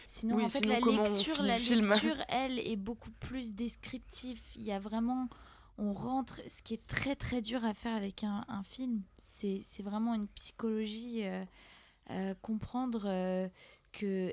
Sinon, 0.06 0.36
Oui, 0.36 0.44
en 0.44 0.50
fait, 0.50 0.60
sinon, 0.60 0.74
la 0.74 0.80
lecture, 0.80 1.44
la 1.44 1.58
lecture, 1.58 2.16
elle, 2.28 2.60
est 2.60 2.76
beaucoup 2.76 3.12
plus 3.12 3.54
descriptive. 3.54 4.42
Il 4.56 4.64
y 4.64 4.72
a 4.72 4.80
vraiment, 4.80 5.30
on 5.78 5.94
rentre. 5.94 6.42
Ce 6.48 6.62
qui 6.62 6.74
est 6.74 6.86
très 6.86 7.16
très 7.16 7.42
dur 7.42 7.64
à 7.64 7.74
faire 7.74 7.96
avec 7.96 8.24
un, 8.24 8.44
un 8.50 8.64
film, 8.64 9.02
c'est 9.18 9.62
c'est 9.64 9.84
vraiment 9.84 10.14
une 10.14 10.28
psychologie, 10.28 11.24
euh, 11.26 11.46
euh, 12.12 12.36
comprendre 12.42 13.04
euh, 13.06 13.48
que 13.94 14.32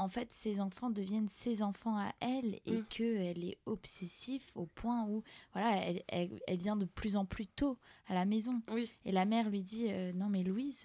en 0.00 0.08
fait, 0.08 0.30
ses 0.30 0.60
enfants 0.60 0.90
deviennent 0.90 1.26
ses 1.28 1.60
enfants 1.64 1.98
à 1.98 2.12
elle 2.20 2.60
et 2.64 2.74
Mm. 2.82 2.84
qu'elle 2.88 3.42
est 3.44 3.58
obsessive 3.66 4.44
au 4.54 4.66
point 4.66 5.04
où 5.08 5.24
voilà, 5.52 5.74
elle, 5.84 6.04
elle- 6.06 6.40
elle 6.46 6.58
vient 6.58 6.76
de 6.76 6.84
plus 6.84 7.16
en 7.16 7.24
plus 7.24 7.48
tôt 7.48 7.76
à 8.06 8.14
la 8.14 8.24
maison. 8.24 8.62
Oui. 8.70 8.92
Et 9.04 9.10
la 9.10 9.24
mère 9.24 9.50
lui 9.50 9.64
dit 9.64 9.86
euh, 9.88 10.12
Non, 10.12 10.28
mais 10.28 10.44
Louise, 10.44 10.84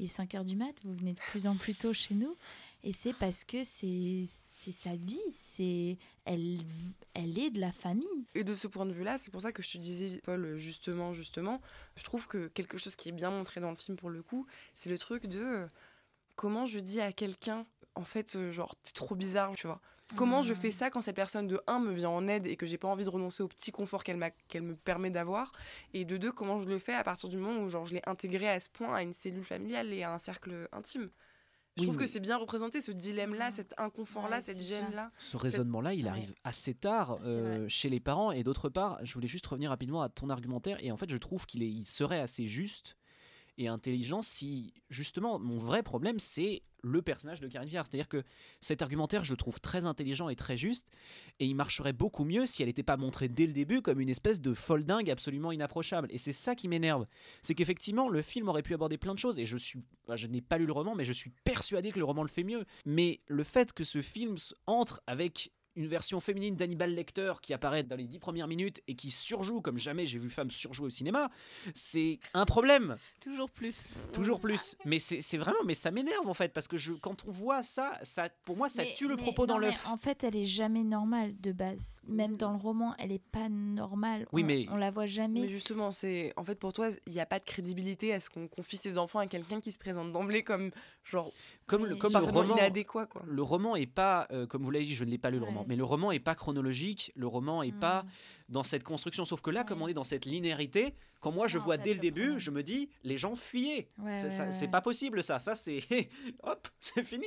il 0.00 0.04
est 0.04 0.08
5 0.08 0.34
heures 0.34 0.44
du 0.44 0.56
mat, 0.56 0.74
vous 0.84 0.94
venez 0.94 1.12
de 1.12 1.20
plus 1.30 1.46
en 1.46 1.54
plus 1.54 1.74
tôt 1.74 1.92
chez 1.92 2.14
nous. 2.14 2.34
Et 2.82 2.94
c'est 2.94 3.12
parce 3.12 3.44
que 3.44 3.62
c'est 3.62 4.24
sa 4.26 4.94
vie, 4.94 5.20
c'est 5.30 5.98
elle, 6.24 6.56
elle 7.12 7.38
est 7.38 7.50
de 7.50 7.60
la 7.60 7.70
famille. 7.70 8.06
Et 8.34 8.42
de 8.42 8.54
ce 8.54 8.66
point 8.66 8.86
de 8.86 8.92
vue-là, 8.92 9.18
c'est 9.18 9.30
pour 9.30 9.42
ça 9.42 9.52
que 9.52 9.62
je 9.62 9.72
te 9.72 9.78
disais, 9.78 10.22
Paul, 10.24 10.56
justement, 10.56 11.12
justement, 11.12 11.60
je 11.96 12.04
trouve 12.04 12.26
que 12.26 12.48
quelque 12.48 12.78
chose 12.78 12.96
qui 12.96 13.10
est 13.10 13.12
bien 13.12 13.30
montré 13.30 13.60
dans 13.60 13.68
le 13.68 13.76
film 13.76 13.98
pour 13.98 14.08
le 14.08 14.22
coup, 14.22 14.46
c'est 14.74 14.88
le 14.88 14.98
truc 14.98 15.26
de 15.26 15.40
euh, 15.40 15.66
comment 16.36 16.64
je 16.64 16.78
dis 16.78 17.02
à 17.02 17.12
quelqu'un, 17.12 17.66
en 17.94 18.04
fait, 18.04 18.34
euh, 18.36 18.50
genre, 18.50 18.74
t'es 18.82 18.92
trop 18.92 19.14
bizarre, 19.14 19.52
tu 19.54 19.66
vois. 19.66 19.82
Comment 20.16 20.42
je 20.42 20.54
fais 20.54 20.70
ça 20.70 20.90
quand 20.90 21.00
cette 21.00 21.16
personne 21.16 21.46
de 21.46 21.60
1 21.66 21.78
me 21.80 21.92
vient 21.92 22.10
en 22.10 22.26
aide 22.28 22.46
et 22.46 22.56
que 22.56 22.66
j'ai 22.66 22.78
pas 22.78 22.88
envie 22.88 23.04
de 23.04 23.08
renoncer 23.10 23.42
au 23.42 23.48
petit 23.48 23.70
confort 23.72 24.02
qu'elle 24.04 24.16
me 24.18 24.74
permet 24.74 25.10
d'avoir 25.10 25.52
et 25.94 26.04
de 26.04 26.16
2 26.16 26.32
comment 26.32 26.58
je 26.58 26.68
le 26.68 26.78
fais 26.78 26.94
à 26.94 27.04
partir 27.04 27.28
du 27.28 27.36
moment 27.36 27.60
où 27.62 27.68
genre 27.68 27.86
je 27.86 27.94
l'ai 27.94 28.02
intégré 28.06 28.48
à 28.48 28.58
ce 28.60 28.68
point 28.68 28.94
à 28.94 29.02
une 29.02 29.12
cellule 29.12 29.44
familiale 29.44 29.92
et 29.92 30.02
à 30.02 30.12
un 30.12 30.18
cercle 30.18 30.68
intime? 30.72 31.10
Je 31.76 31.82
Oui, 31.82 31.86
trouve 31.86 31.98
que 31.98 32.06
c'est 32.08 32.20
bien 32.20 32.36
représenté 32.36 32.80
ce 32.80 32.90
dilemme-là, 32.90 33.52
cet 33.52 33.74
inconfort-là, 33.78 34.36
Ouais, 34.36 34.42
cette 34.42 34.60
gêne-là. 34.60 35.12
Ce 35.18 35.36
raisonnement-là, 35.36 35.94
il 35.94 36.04
Ouais. 36.04 36.10
arrive 36.10 36.34
assez 36.42 36.74
tard 36.74 37.18
C'est 37.22 37.28
euh, 37.28 37.68
chez 37.68 37.88
les 37.88 38.00
parents. 38.00 38.32
Et 38.32 38.42
d'autre 38.42 38.68
part, 38.68 38.98
je 39.04 39.14
voulais 39.14 39.28
juste 39.28 39.46
revenir 39.46 39.70
rapidement 39.70 40.02
à 40.02 40.08
ton 40.08 40.28
argumentaire. 40.30 40.78
Et 40.84 40.90
en 40.90 40.96
fait, 40.96 41.08
je 41.08 41.16
trouve 41.16 41.46
qu'il 41.46 41.62
est- 41.62 41.70
il 41.70 41.86
serait 41.86 42.18
assez 42.18 42.48
juste 42.48 42.96
et 43.56 43.68
intelligent 43.68 44.20
si, 44.20 44.74
justement, 44.90 45.38
mon 45.38 45.56
vrai 45.56 45.82
problème, 45.84 46.18
c'est 46.18 46.62
le 46.82 47.02
personnage 47.02 47.40
de 47.40 47.48
Karine 47.48 47.68
Viard. 47.68 47.86
C'est-à-dire 47.86 48.08
que 48.08 48.22
cet 48.60 48.82
argumentaire, 48.82 49.24
je 49.24 49.32
le 49.32 49.36
trouve 49.36 49.60
très 49.60 49.84
intelligent 49.84 50.28
et 50.28 50.36
très 50.36 50.56
juste. 50.56 50.88
Et 51.38 51.46
il 51.46 51.54
marcherait 51.54 51.92
beaucoup 51.92 52.24
mieux 52.24 52.46
si 52.46 52.62
elle 52.62 52.68
n'était 52.68 52.82
pas 52.82 52.96
montrée 52.96 53.28
dès 53.28 53.46
le 53.46 53.52
début 53.52 53.82
comme 53.82 54.00
une 54.00 54.08
espèce 54.08 54.40
de 54.40 54.54
folle 54.54 54.84
dingue 54.84 55.10
absolument 55.10 55.52
inapprochable. 55.52 56.08
Et 56.10 56.18
c'est 56.18 56.32
ça 56.32 56.54
qui 56.54 56.68
m'énerve. 56.68 57.06
C'est 57.42 57.54
qu'effectivement, 57.54 58.08
le 58.08 58.22
film 58.22 58.48
aurait 58.48 58.62
pu 58.62 58.74
aborder 58.74 58.98
plein 58.98 59.14
de 59.14 59.18
choses. 59.18 59.38
Et 59.38 59.46
je 59.46 59.56
suis, 59.56 59.80
je 60.14 60.26
n'ai 60.26 60.40
pas 60.40 60.58
lu 60.58 60.66
le 60.66 60.72
roman, 60.72 60.94
mais 60.94 61.04
je 61.04 61.12
suis 61.12 61.30
persuadé 61.44 61.92
que 61.92 61.98
le 61.98 62.04
roman 62.04 62.22
le 62.22 62.28
fait 62.28 62.44
mieux. 62.44 62.64
Mais 62.86 63.20
le 63.26 63.44
fait 63.44 63.72
que 63.72 63.84
ce 63.84 64.00
film 64.00 64.36
entre 64.66 65.02
avec 65.06 65.52
une 65.76 65.86
version 65.86 66.20
féminine 66.20 66.56
d'Hannibal 66.56 66.94
Lecter 66.94 67.32
qui 67.42 67.54
apparaît 67.54 67.82
dans 67.82 67.96
les 67.96 68.06
dix 68.06 68.18
premières 68.18 68.48
minutes 68.48 68.80
et 68.88 68.94
qui 68.94 69.10
surjoue 69.10 69.60
comme 69.60 69.78
jamais 69.78 70.06
j'ai 70.06 70.18
vu 70.18 70.28
femme 70.28 70.50
surjouer 70.50 70.86
au 70.86 70.90
cinéma, 70.90 71.30
c'est 71.74 72.18
un 72.34 72.44
problème. 72.44 72.96
Toujours 73.20 73.50
plus. 73.50 73.96
Toujours 74.12 74.40
plus. 74.40 74.76
Mais 74.84 74.98
c'est 74.98 75.38
vraiment, 75.38 75.62
mais 75.64 75.74
ça 75.74 75.90
m'énerve 75.90 76.26
en 76.28 76.34
fait 76.34 76.52
parce 76.52 76.68
que 76.68 76.76
je, 76.76 76.92
quand 76.92 77.24
on 77.26 77.30
voit 77.30 77.62
ça, 77.62 77.92
ça, 78.02 78.28
pour 78.44 78.56
moi, 78.56 78.68
ça 78.68 78.82
Mais- 78.82 78.94
tue 78.96 79.08
le 79.08 79.16
mais 79.16 79.22
propos 79.22 79.42
non, 79.42 79.54
dans 79.54 79.58
l'œuf. 79.58 79.86
En 79.88 79.96
fait, 79.96 80.24
elle 80.24 80.36
est 80.36 80.46
jamais 80.46 80.82
normale 80.82 81.34
de 81.40 81.52
base. 81.52 82.02
Même 82.08 82.36
dans 82.36 82.52
le 82.52 82.58
roman, 82.58 82.94
elle 82.98 83.12
est 83.12 83.22
pas 83.30 83.48
normale. 83.48 84.26
Oui, 84.32 84.42
on, 84.42 84.46
mais- 84.46 84.66
on 84.70 84.76
la 84.76 84.90
voit 84.90 85.06
jamais. 85.06 85.42
Mais 85.42 85.48
justement, 85.48 85.92
c'est 85.92 86.32
en 86.36 86.44
fait 86.44 86.58
pour 86.58 86.72
toi, 86.72 86.88
il 87.06 87.12
n'y 87.12 87.20
a 87.20 87.26
pas 87.26 87.38
de 87.38 87.44
crédibilité 87.44 88.12
à 88.12 88.20
ce 88.20 88.28
qu'on 88.28 88.48
confie 88.48 88.76
ses 88.76 88.98
enfants 88.98 89.18
à 89.20 89.26
quelqu'un 89.26 89.60
qui 89.60 89.72
se 89.72 89.78
présente 89.78 90.12
d'emblée 90.12 90.42
comme 90.42 90.70
genre 91.10 91.30
Comme 91.66 91.86
le, 91.86 91.96
comme 91.96 92.12
le 92.12 92.18
roman, 92.18 92.56
inadéquat 92.56 93.06
quoi. 93.06 93.22
le 93.26 93.42
roman 93.42 93.76
est 93.76 93.86
pas, 93.86 94.26
euh, 94.30 94.46
comme 94.46 94.62
vous 94.62 94.70
l'avez 94.70 94.84
dit, 94.84 94.94
je 94.94 95.04
ne 95.04 95.10
l'ai 95.10 95.18
pas 95.18 95.30
lu 95.30 95.36
le 95.36 95.42
Ouais, 95.42 95.48
roman, 95.48 95.64
mais 95.68 95.76
le 95.76 95.84
roman 95.84 96.12
est 96.12 96.20
pas 96.20 96.34
chronologique, 96.34 97.12
le 97.16 97.26
roman 97.26 97.62
est 97.62 97.72
pas 97.72 98.02
Hmm. 98.02 98.08
dans 98.50 98.62
cette 98.62 98.84
construction. 98.84 99.24
Sauf 99.24 99.40
que 99.42 99.50
là, 99.50 99.64
comme 99.64 99.82
on 99.82 99.88
est 99.88 99.94
dans 99.94 100.04
cette 100.04 100.24
linéarité, 100.24 100.94
quand 101.20 101.32
moi 101.32 101.46
ça, 101.46 101.52
je 101.54 101.58
en 101.58 101.64
vois 101.64 101.76
fait, 101.76 101.82
dès 101.82 101.90
le 101.90 101.94
le 101.96 102.00
début, 102.00 102.20
problème. 102.22 102.38
je 102.40 102.50
me 102.50 102.62
dis, 102.62 102.88
les 103.04 103.18
gens 103.18 103.34
fuyaient. 103.34 103.88
Ouais, 103.98 104.16
C'est 104.18 104.24
ouais, 104.24 104.30
ça- 104.30 104.44
ouais, 104.46 104.52
c'est 104.52 104.64
ouais. 104.66 104.70
pas 104.70 104.80
possible 104.80 105.22
ça. 105.22 105.38
Ça 105.38 105.54
c'est, 105.54 105.80
hop, 106.42 106.66
c'est 106.78 107.02
fini. 107.04 107.26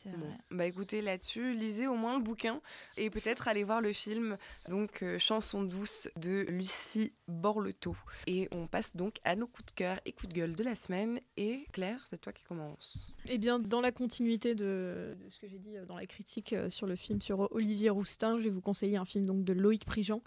C'est 0.00 0.10
Bon, 0.10 0.26
vrai. 0.26 0.36
bah 0.52 0.66
écoutez 0.66 1.02
là-dessus, 1.02 1.54
lisez 1.54 1.88
au 1.88 1.96
moins 1.96 2.16
le 2.18 2.22
bouquin 2.22 2.60
et 2.96 3.10
peut-être 3.10 3.48
allez 3.48 3.64
voir 3.64 3.80
le 3.80 3.92
film 3.92 4.36
donc 4.68 5.02
euh, 5.02 5.18
Chanson 5.18 5.64
douce 5.64 6.08
de 6.16 6.46
Lucie 6.48 7.12
Borleto. 7.26 7.96
Et 8.28 8.48
on 8.52 8.68
passe 8.68 8.94
donc 8.94 9.16
à 9.24 9.34
nos 9.34 9.48
coups 9.48 9.66
de 9.66 9.72
cœur 9.72 9.98
et 10.06 10.12
coups 10.12 10.28
de 10.32 10.34
gueule 10.38 10.54
de 10.54 10.62
la 10.62 10.76
semaine. 10.76 11.18
Et 11.36 11.66
Claire, 11.72 12.00
c'est 12.06 12.20
toi 12.20 12.32
qui 12.32 12.44
commence. 12.44 13.12
Eh 13.28 13.38
bien, 13.38 13.58
dans 13.58 13.80
la 13.80 13.90
continuité 13.90 14.54
de, 14.54 15.16
de 15.20 15.28
ce 15.30 15.40
que 15.40 15.48
j'ai 15.48 15.58
dit 15.58 15.76
euh, 15.76 15.84
dans 15.84 15.96
la 15.96 16.06
critique 16.06 16.52
euh, 16.52 16.70
sur 16.70 16.86
le 16.86 16.94
film 16.94 17.20
sur 17.20 17.50
Olivier 17.52 17.90
Roustin, 17.90 18.38
je 18.38 18.44
vais 18.44 18.50
vous 18.50 18.60
conseiller 18.60 18.96
un 18.98 19.04
film 19.04 19.26
donc 19.26 19.42
de 19.42 19.52
Loïc 19.52 19.84
Prigent, 19.84 20.22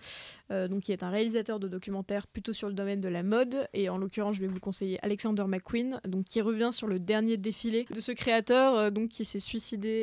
euh, 0.52 0.68
donc 0.68 0.84
qui 0.84 0.92
est 0.92 1.02
un 1.04 1.10
réalisateur 1.10 1.62
de 1.62 1.70
documentaires 1.70 2.28
plutôt 2.28 2.52
sur 2.52 2.68
le 2.68 2.74
domaine 2.74 3.00
de 3.00 3.08
la 3.10 3.24
mode. 3.24 3.70
Et 3.74 3.88
en 3.88 3.98
l'occurrence, 3.98 4.36
je 4.36 4.42
vais 4.42 4.48
vous 4.48 4.60
conseiller 4.60 5.00
Alexander 5.02 5.46
McQueen, 5.48 6.02
donc 6.06 6.26
qui 6.26 6.42
revient 6.42 6.72
sur 6.74 6.88
le 6.88 7.00
dernier 7.00 7.38
défilé 7.38 7.86
de 7.90 8.02
ce 8.02 8.12
créateur, 8.12 8.76
euh, 8.76 8.90
donc 8.90 9.08
qui 9.10 9.24
s'est 9.24 9.40
suicidé 9.40 9.61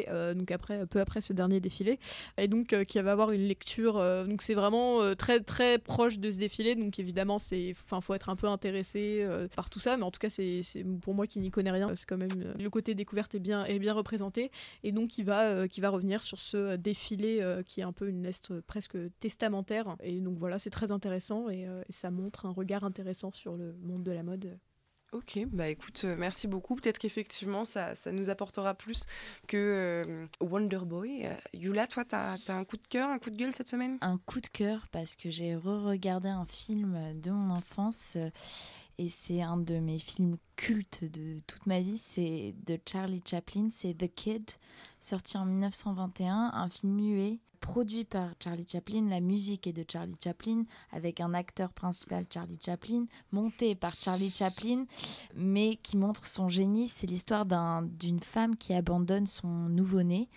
euh, 0.08 0.34
donc 0.34 0.50
après 0.50 0.86
peu 0.86 1.00
après 1.00 1.20
ce 1.20 1.32
dernier 1.32 1.60
défilé, 1.60 1.98
et 2.36 2.48
donc 2.48 2.72
euh, 2.72 2.84
qui 2.84 3.00
va 3.00 3.12
avoir 3.12 3.32
une 3.32 3.46
lecture. 3.46 3.98
euh, 3.98 4.24
donc 4.24 4.42
c'est 4.42 4.54
vraiment 4.54 5.14
très 5.14 5.40
très 5.40 5.78
proche 5.78 6.18
de 6.18 6.30
ce 6.30 6.38
défilé. 6.38 6.74
Donc 6.74 6.98
évidemment, 6.98 7.36
enfin, 7.36 8.00
faut 8.00 8.14
être 8.14 8.28
un 8.28 8.36
peu 8.36 8.46
intéressé 8.46 9.26
par 9.56 9.70
tout 9.70 9.80
ça, 9.80 9.96
mais 9.96 10.04
en 10.04 10.10
tout 10.10 10.18
cas, 10.20 10.30
c'est, 10.30 10.62
pour 11.00 11.14
moi 11.14 11.26
qui 11.26 11.40
n'y 11.40 11.50
connais 11.50 11.70
rien, 11.70 11.94
c'est 11.94 12.06
quand 12.06 12.16
même 12.16 12.54
le 12.58 12.70
côté 12.70 12.94
découverte 12.94 13.34
est 13.34 13.40
bien 13.40 13.64
est 13.64 13.78
bien 13.78 13.94
représenté, 13.94 14.50
et 14.82 14.92
donc 14.92 15.18
il 15.18 15.24
va 15.24 15.68
qui 15.68 15.80
va 15.80 15.90
revenir 15.90 16.22
sur 16.22 16.40
ce 16.40 16.76
défilé 16.76 17.44
qui 17.66 17.80
est 17.80 17.84
un 17.84 17.92
peu 17.92 18.08
une 18.08 18.22
lettre 18.22 18.60
presque 18.66 18.96
testamentaire. 19.20 19.96
Et 20.02 20.20
donc 20.20 20.36
voilà, 20.36 20.58
c'est 20.58 20.70
très 20.70 20.92
intéressant 20.92 21.48
et 21.48 21.66
ça 21.88 22.10
montre 22.10 22.46
un 22.46 22.50
regard 22.50 22.84
intéressant 22.84 23.32
sur 23.32 23.56
le 23.56 23.74
monde 23.82 24.02
de 24.02 24.12
la 24.12 24.22
mode. 24.22 24.58
Ok, 25.12 25.38
bah 25.50 25.70
écoute, 25.70 26.02
euh, 26.04 26.16
merci 26.18 26.46
beaucoup. 26.46 26.76
Peut-être 26.76 26.98
qu'effectivement, 26.98 27.64
ça, 27.64 27.94
ça 27.94 28.12
nous 28.12 28.28
apportera 28.28 28.74
plus 28.74 29.04
que 29.46 29.56
euh, 29.56 30.26
Wonder 30.40 30.80
Boy. 30.84 31.24
Euh, 31.24 31.34
Yula, 31.54 31.86
toi, 31.86 32.04
t'as 32.04 32.36
as 32.46 32.52
un 32.52 32.64
coup 32.64 32.76
de 32.76 32.86
cœur, 32.86 33.08
un 33.08 33.18
coup 33.18 33.30
de 33.30 33.36
gueule 33.36 33.54
cette 33.54 33.70
semaine? 33.70 33.96
Un 34.02 34.18
coup 34.18 34.42
de 34.42 34.48
cœur 34.48 34.86
parce 34.92 35.16
que 35.16 35.30
j'ai 35.30 35.56
re-regardé 35.56 36.28
un 36.28 36.44
film 36.44 37.18
de 37.18 37.30
mon 37.30 37.48
enfance 37.48 38.16
euh, 38.16 38.28
et 38.98 39.08
c'est 39.08 39.40
un 39.40 39.56
de 39.56 39.78
mes 39.78 39.98
films 39.98 40.36
cultes 40.56 41.04
de 41.04 41.38
toute 41.46 41.64
ma 41.64 41.80
vie. 41.80 41.96
C'est 41.96 42.54
de 42.66 42.78
Charlie 42.86 43.22
Chaplin, 43.24 43.68
c'est 43.70 43.94
The 43.94 44.14
Kid, 44.14 44.50
sorti 45.00 45.38
en 45.38 45.46
1921, 45.46 46.50
un 46.52 46.68
film 46.68 46.92
muet 46.92 47.38
produit 47.60 48.04
par 48.04 48.30
Charlie 48.42 48.66
Chaplin, 48.70 49.08
la 49.08 49.20
musique 49.20 49.66
est 49.66 49.72
de 49.72 49.84
Charlie 49.90 50.16
Chaplin, 50.22 50.64
avec 50.92 51.20
un 51.20 51.34
acteur 51.34 51.72
principal 51.72 52.24
Charlie 52.32 52.58
Chaplin, 52.64 53.06
monté 53.32 53.74
par 53.74 53.94
Charlie 53.94 54.30
Chaplin, 54.30 54.84
mais 55.34 55.76
qui 55.76 55.96
montre 55.96 56.26
son 56.26 56.48
génie. 56.48 56.88
C'est 56.88 57.06
l'histoire 57.06 57.46
d'un- 57.46 57.82
d'une 57.82 58.20
femme 58.20 58.56
qui 58.56 58.72
abandonne 58.74 59.26
son 59.26 59.48
nouveau-né. 59.68 60.28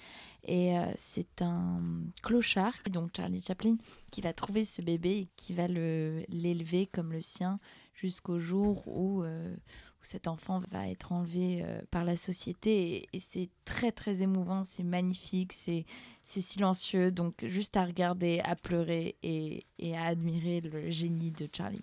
Et 0.44 0.78
euh, 0.78 0.92
c'est 0.96 1.42
un 1.44 1.80
clochard, 2.24 2.74
donc 2.90 3.12
Charlie 3.16 3.42
Chaplin, 3.42 3.76
qui 4.12 4.22
va 4.22 4.34
trouver 4.34 4.66
ce 4.66 4.82
bébé 4.82 5.10
et 5.12 5.30
qui 5.36 5.54
va 5.54 5.68
le- 5.68 6.26
l'élever 6.30 6.88
comme 6.88 7.12
le 7.14 7.22
sien 7.22 7.60
jusqu'au 7.94 8.40
jour 8.40 8.88
où, 8.88 9.24
euh, 9.24 9.56
cet 10.02 10.28
enfant 10.28 10.62
va 10.72 10.88
être 10.88 11.12
enlevé 11.12 11.62
euh, 11.64 11.82
par 11.92 12.04
la 12.04 12.16
société. 12.16 12.96
Et, 12.96 13.10
et 13.14 13.20
c'est 13.20 13.50
très 13.66 13.92
très 13.92 14.22
émouvant, 14.22 14.64
c'est 14.64 14.84
magnifique, 14.84 15.54
c'est 15.54 15.86
c'est 16.24 16.42
silencieux, 16.42 17.12
donc 17.12 17.44
juste 17.46 17.76
à 17.78 17.84
regarder, 17.84 18.42
à 18.44 18.56
pleurer 18.56 19.16
et, 19.24 19.66
et 19.80 19.98
à 19.98 20.06
admirer 20.06 20.62
le 20.62 20.90
génie 20.90 21.32
de 21.32 21.50
Charlie. 21.52 21.82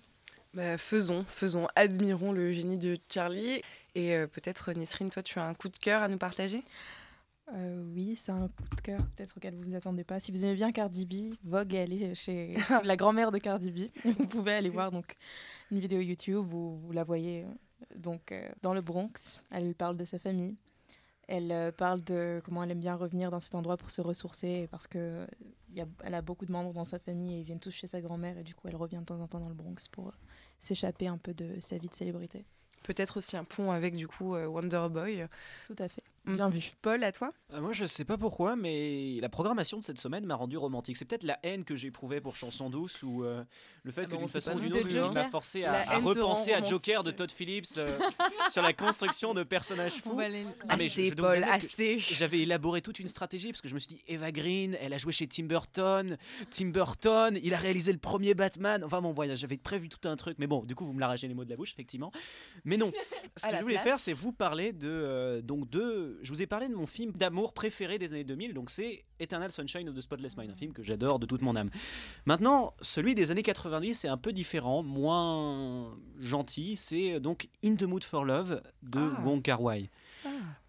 Bah, 0.53 0.77
faisons, 0.77 1.25
faisons, 1.27 1.67
admirons 1.75 2.31
le 2.31 2.51
génie 2.51 2.77
de 2.77 2.97
Charlie. 3.09 3.61
Et 3.95 4.15
euh, 4.15 4.27
peut-être, 4.27 4.73
Nisrine, 4.73 5.09
toi, 5.09 5.21
tu 5.21 5.39
as 5.39 5.45
un 5.45 5.53
coup 5.53 5.69
de 5.69 5.77
cœur 5.77 6.01
à 6.01 6.07
nous 6.07 6.17
partager? 6.17 6.63
Euh, 7.53 7.83
oui, 7.95 8.15
c'est 8.15 8.31
un 8.31 8.47
coup 8.47 8.75
de 8.75 8.81
cœur 8.81 8.99
peut-être 9.15 9.37
auquel 9.37 9.55
vous 9.55 9.65
ne 9.65 9.69
vous 9.71 9.75
attendez 9.75 10.03
pas. 10.03 10.19
Si 10.19 10.31
vous 10.31 10.45
aimez 10.45 10.55
bien 10.55 10.71
Cardi 10.71 11.05
B, 11.05 11.35
Vogue 11.43 11.73
est 11.73 11.81
allée 11.81 12.15
chez 12.15 12.55
la 12.83 12.95
grand-mère 12.95 13.31
de 13.31 13.39
Cardi 13.39 13.71
B. 13.71 13.89
Vous 14.05 14.27
pouvez 14.27 14.53
aller 14.53 14.69
voir 14.69 14.91
donc 14.91 15.15
une 15.71 15.79
vidéo 15.79 15.99
YouTube 15.99 16.53
où 16.53 16.77
vous 16.77 16.91
la 16.91 17.03
voyez 17.03 17.45
donc 17.95 18.31
euh, 18.31 18.49
dans 18.61 18.73
le 18.73 18.81
Bronx. 18.81 19.39
Elle 19.51 19.75
parle 19.75 19.97
de 19.97 20.05
sa 20.05 20.19
famille. 20.19 20.55
Elle 21.27 21.51
euh, 21.51 21.71
parle 21.71 22.03
de 22.03 22.41
comment 22.43 22.63
elle 22.63 22.71
aime 22.71 22.79
bien 22.79 22.95
revenir 22.95 23.29
dans 23.29 23.39
cet 23.39 23.53
endroit 23.53 23.77
pour 23.77 23.91
se 23.91 24.01
ressourcer 24.01 24.67
parce 24.71 24.87
que 24.87 25.27
y 25.75 25.81
a, 25.81 25.85
elle 26.03 26.15
a 26.15 26.23
beaucoup 26.23 26.45
de 26.45 26.51
membres 26.51 26.73
dans 26.73 26.83
sa 26.83 26.97
famille 26.97 27.35
et 27.35 27.39
ils 27.39 27.43
viennent 27.43 27.59
tous 27.59 27.71
chez 27.71 27.85
sa 27.85 28.01
grand-mère 28.01 28.37
et 28.39 28.43
du 28.43 28.55
coup 28.55 28.67
elle 28.67 28.75
revient 28.75 28.97
de 28.97 29.05
temps 29.05 29.19
en 29.19 29.27
temps 29.27 29.39
dans 29.39 29.49
le 29.49 29.53
Bronx 29.53 29.87
pour 29.91 30.07
euh, 30.07 30.13
s'échapper 30.57 31.07
un 31.07 31.19
peu 31.19 31.35
de 31.35 31.59
sa 31.61 31.77
vie 31.77 31.87
de 31.87 31.93
célébrité. 31.93 32.45
Peut-être 32.83 33.17
aussi 33.17 33.37
un 33.37 33.43
pont 33.43 33.71
avec, 33.71 33.95
du 33.95 34.07
coup, 34.07 34.35
euh, 34.35 34.47
Wonder 34.47 34.87
Boy. 34.89 35.27
Tout 35.67 35.75
à 35.79 35.89
fait. 35.89 36.03
Mm. 36.25 36.35
Bien 36.35 36.49
vu. 36.49 36.71
Paul, 36.81 37.03
à 37.03 37.11
toi? 37.11 37.31
Euh, 37.53 37.61
Moi, 37.61 37.73
je 37.73 37.85
sais 37.85 38.05
pas 38.05 38.17
pourquoi, 38.17 38.55
mais 38.55 39.17
la 39.21 39.29
programmation 39.29 39.79
de 39.79 39.83
cette 39.83 39.97
semaine 39.99 40.25
m'a 40.25 40.35
rendu 40.35 40.57
romantique. 40.57 40.97
C'est 40.97 41.05
peut-être 41.05 41.23
la 41.23 41.39
haine 41.43 41.63
que 41.63 41.75
j'éprouvais 41.75 42.21
pour 42.21 42.35
Chanson 42.35 42.69
douce 42.69 43.01
ou 43.03 43.23
euh, 43.23 43.43
le 43.83 43.91
fait 43.91 44.01
Ah 44.01 44.05
que 44.05 44.11
bon, 44.11 44.17
d'une 44.19 44.27
façon 44.27 44.51
ou 44.55 44.59
d'une 44.59 44.73
autre, 44.73 44.87
il 44.89 44.95
m'a 44.99 45.05
Joker. 45.07 45.29
forcé 45.31 45.61
La 45.61 45.89
à, 45.89 45.97
repenser 45.97 46.53
à. 46.53 46.63
Joker 46.63 47.03
de 47.03 47.11
Todd 47.11 47.31
Phillips 47.31 47.77
euh, 47.77 47.99
sur 48.49 48.61
la 48.61 48.73
construction 48.73 49.33
de 49.33 49.43
personnages 49.43 49.93
fous. 50.01 50.17
Ah, 50.67 50.75
mais 50.77 50.87
je- 50.89 50.93
Assez, 50.93 51.09
je 51.09 51.13
Paul, 51.15 51.43
assez. 51.43 51.99
J'avais 51.99 52.39
élaboré 52.39 52.81
toute 52.81 52.99
une 52.99 53.07
stratégie 53.07 53.51
parce 53.51 53.61
que 53.61 53.69
je 53.69 53.73
me 53.73 53.79
suis 53.79 53.87
dit 53.87 54.03
Eva 54.07 54.31
Green, 54.31 54.77
elle 54.81 54.93
a 54.93 54.97
joué 54.97 55.11
chez 55.13 55.27
Tim 55.27 55.45
Burton, 55.45 56.17
Tim 56.51 56.67
Burton, 56.67 57.39
il 57.41 57.53
a 57.53 57.57
réalisé 57.57 57.91
le 57.91 57.97
premier 57.97 58.33
Batman. 58.33 58.83
Enfin 58.83 59.01
bon, 59.01 59.13
voilà, 59.13 59.35
j'avais 59.35 59.57
prévu 59.57 59.89
tout 59.89 60.07
un 60.07 60.15
truc, 60.15 60.37
mais 60.39 60.47
bon, 60.47 60.61
du 60.61 60.75
coup 60.75 60.85
vous 60.85 60.93
me 60.93 60.99
l'arrachez 60.99 61.27
les 61.27 61.33
mots 61.33 61.45
de 61.45 61.49
la 61.49 61.55
bouche, 61.55 61.71
effectivement. 61.73 62.11
Mais 62.65 62.77
non, 62.77 62.91
ce 63.37 63.47
que 63.47 63.55
je 63.55 63.61
voulais 63.61 63.75
place. 63.75 63.83
faire, 63.83 63.99
c'est 63.99 64.13
vous 64.13 64.31
parler 64.33 64.73
de 64.73 64.87
euh, 64.89 65.41
donc 65.41 65.69
de, 65.69 66.18
je 66.21 66.31
vous 66.31 66.41
ai 66.41 66.47
parlé 66.47 66.67
de 66.67 66.75
mon 66.75 66.85
film 66.85 67.11
d'amour 67.11 67.53
préféré 67.53 67.97
des 67.97 68.13
années 68.13 68.23
2000, 68.23 68.53
donc 68.53 68.69
c'est 68.69 69.03
Eternal 69.19 69.51
Sunshine 69.51 69.87
of 69.89 69.95
the 69.95 70.01
Spotless 70.01 70.37
Mind, 70.37 70.51
un 70.51 70.55
film 70.55 70.73
que 70.73 70.83
j'adore 70.83 71.19
de 71.19 71.25
toute 71.25 71.41
mon 71.41 71.55
âme. 71.55 71.69
Maintenant, 72.25 72.73
celui 72.81 73.15
des 73.15 73.31
années 73.31 73.43
90 73.43 73.93
c'est 73.95 74.07
un 74.07 74.17
peu 74.17 74.31
différent, 74.33 74.83
moins 74.83 75.97
gentil. 76.19 76.75
C'est 76.75 77.13
euh, 77.13 77.19
donc 77.19 77.47
In 77.63 77.75
the 77.75 77.83
Mood 77.83 78.03
for 78.03 78.25
Love 78.25 78.61
de 78.83 78.99
Ah. 78.99 79.21
Wong 79.23 79.41
Kar 79.41 79.61
Wai. 79.61 79.89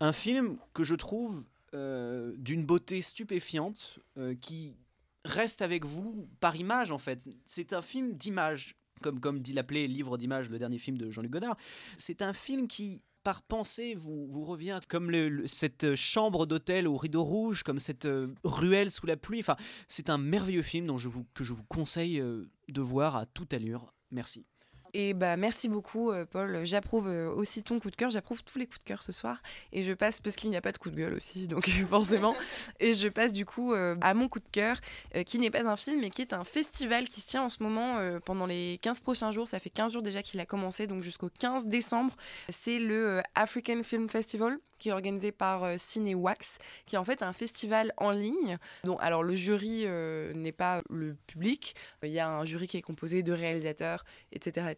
Un 0.00 0.12
film 0.12 0.56
que 0.74 0.84
je 0.84 0.94
trouve 0.94 1.44
euh, 1.74 2.32
d'une 2.36 2.64
beauté 2.64 3.02
stupéfiante, 3.02 3.98
euh, 4.18 4.34
qui 4.40 4.76
reste 5.24 5.62
avec 5.62 5.84
vous 5.84 6.28
par 6.40 6.56
image 6.56 6.92
en 6.92 6.98
fait. 6.98 7.28
C'est 7.46 7.72
un 7.72 7.82
film 7.82 8.14
d'image, 8.14 8.74
comme, 9.02 9.20
comme 9.20 9.40
dit 9.40 9.52
l'appelé 9.52 9.86
Livre 9.86 10.16
d'images, 10.18 10.48
le 10.50 10.58
dernier 10.58 10.78
film 10.78 10.96
de 10.98 11.10
Jean-Luc 11.10 11.30
Godard. 11.32 11.56
C'est 11.96 12.22
un 12.22 12.32
film 12.32 12.66
qui, 12.68 13.02
par 13.22 13.42
pensée, 13.42 13.94
vous, 13.94 14.44
revient 14.44 14.80
comme 14.88 15.10
cette 15.46 15.94
chambre 15.94 16.46
d'hôtel 16.46 16.88
au 16.88 16.96
rideau 16.96 17.22
rouge, 17.22 17.62
comme 17.62 17.78
cette 17.78 18.06
euh, 18.06 18.34
ruelle 18.44 18.90
sous 18.90 19.06
la 19.06 19.16
pluie. 19.16 19.40
Enfin, 19.40 19.56
c'est 19.88 20.10
un 20.10 20.18
merveilleux 20.18 20.62
film 20.62 20.86
dont 20.86 20.98
je 20.98 21.08
vous, 21.08 21.26
que 21.34 21.44
je 21.44 21.52
vous 21.52 21.64
conseille 21.64 22.20
euh, 22.20 22.50
de 22.68 22.80
voir 22.80 23.16
à 23.16 23.26
toute 23.26 23.52
allure. 23.52 23.92
Merci. 24.10 24.46
Et 24.94 25.14
bah 25.14 25.36
merci 25.36 25.68
beaucoup 25.68 26.10
euh, 26.10 26.24
Paul, 26.24 26.60
j'approuve 26.64 27.08
euh, 27.08 27.30
aussi 27.30 27.62
ton 27.62 27.78
coup 27.78 27.90
de 27.90 27.96
cœur, 27.96 28.10
j'approuve 28.10 28.42
tous 28.42 28.58
les 28.58 28.66
coups 28.66 28.80
de 28.80 28.84
cœur 28.84 29.02
ce 29.02 29.12
soir. 29.12 29.42
Et 29.72 29.84
je 29.84 29.92
passe 29.92 30.20
parce 30.20 30.36
qu'il 30.36 30.50
n'y 30.50 30.56
a 30.56 30.60
pas 30.60 30.72
de 30.72 30.78
coup 30.78 30.90
de 30.90 30.96
gueule 30.96 31.14
aussi 31.14 31.46
donc 31.48 31.68
forcément. 31.88 32.34
Et 32.80 32.94
je 32.94 33.08
passe 33.08 33.32
du 33.32 33.44
coup 33.44 33.72
euh, 33.72 33.96
à 34.00 34.14
mon 34.14 34.28
coup 34.28 34.40
de 34.40 34.48
cœur 34.50 34.80
qui 35.26 35.38
n'est 35.38 35.50
pas 35.50 35.62
un 35.62 35.76
film 35.76 36.00
mais 36.00 36.10
qui 36.10 36.22
est 36.22 36.32
un 36.32 36.44
festival 36.44 37.06
qui 37.08 37.20
se 37.20 37.26
tient 37.26 37.42
en 37.42 37.48
ce 37.48 37.62
moment 37.62 37.98
pendant 38.24 38.46
les 38.46 38.78
15 38.82 39.00
prochains 39.00 39.32
jours, 39.32 39.46
ça 39.46 39.58
fait 39.58 39.70
15 39.70 39.92
jours 39.92 40.02
déjà 40.02 40.22
qu'il 40.22 40.40
a 40.40 40.46
commencé 40.46 40.86
donc 40.86 41.02
jusqu'au 41.02 41.28
15 41.38 41.66
décembre, 41.66 42.16
c'est 42.48 42.78
le 42.78 43.20
African 43.34 43.82
Film 43.82 44.08
Festival 44.08 44.58
qui 44.80 44.88
est 44.88 44.92
organisé 44.92 45.30
par 45.30 45.78
Cinewax 45.78 46.58
qui 46.86 46.96
est 46.96 46.98
en 46.98 47.04
fait 47.04 47.22
un 47.22 47.32
festival 47.32 47.92
en 47.96 48.10
ligne. 48.10 48.58
Donc 48.84 48.98
alors 49.00 49.22
le 49.22 49.34
jury 49.34 49.86
n'est 50.34 50.52
pas 50.52 50.82
le 50.90 51.14
public, 51.26 51.76
il 52.02 52.10
y 52.10 52.18
a 52.18 52.28
un 52.28 52.44
jury 52.44 52.66
qui 52.66 52.76
est 52.76 52.82
composé 52.82 53.22
de 53.22 53.32
réalisateurs 53.32 54.04
etc 54.32 54.70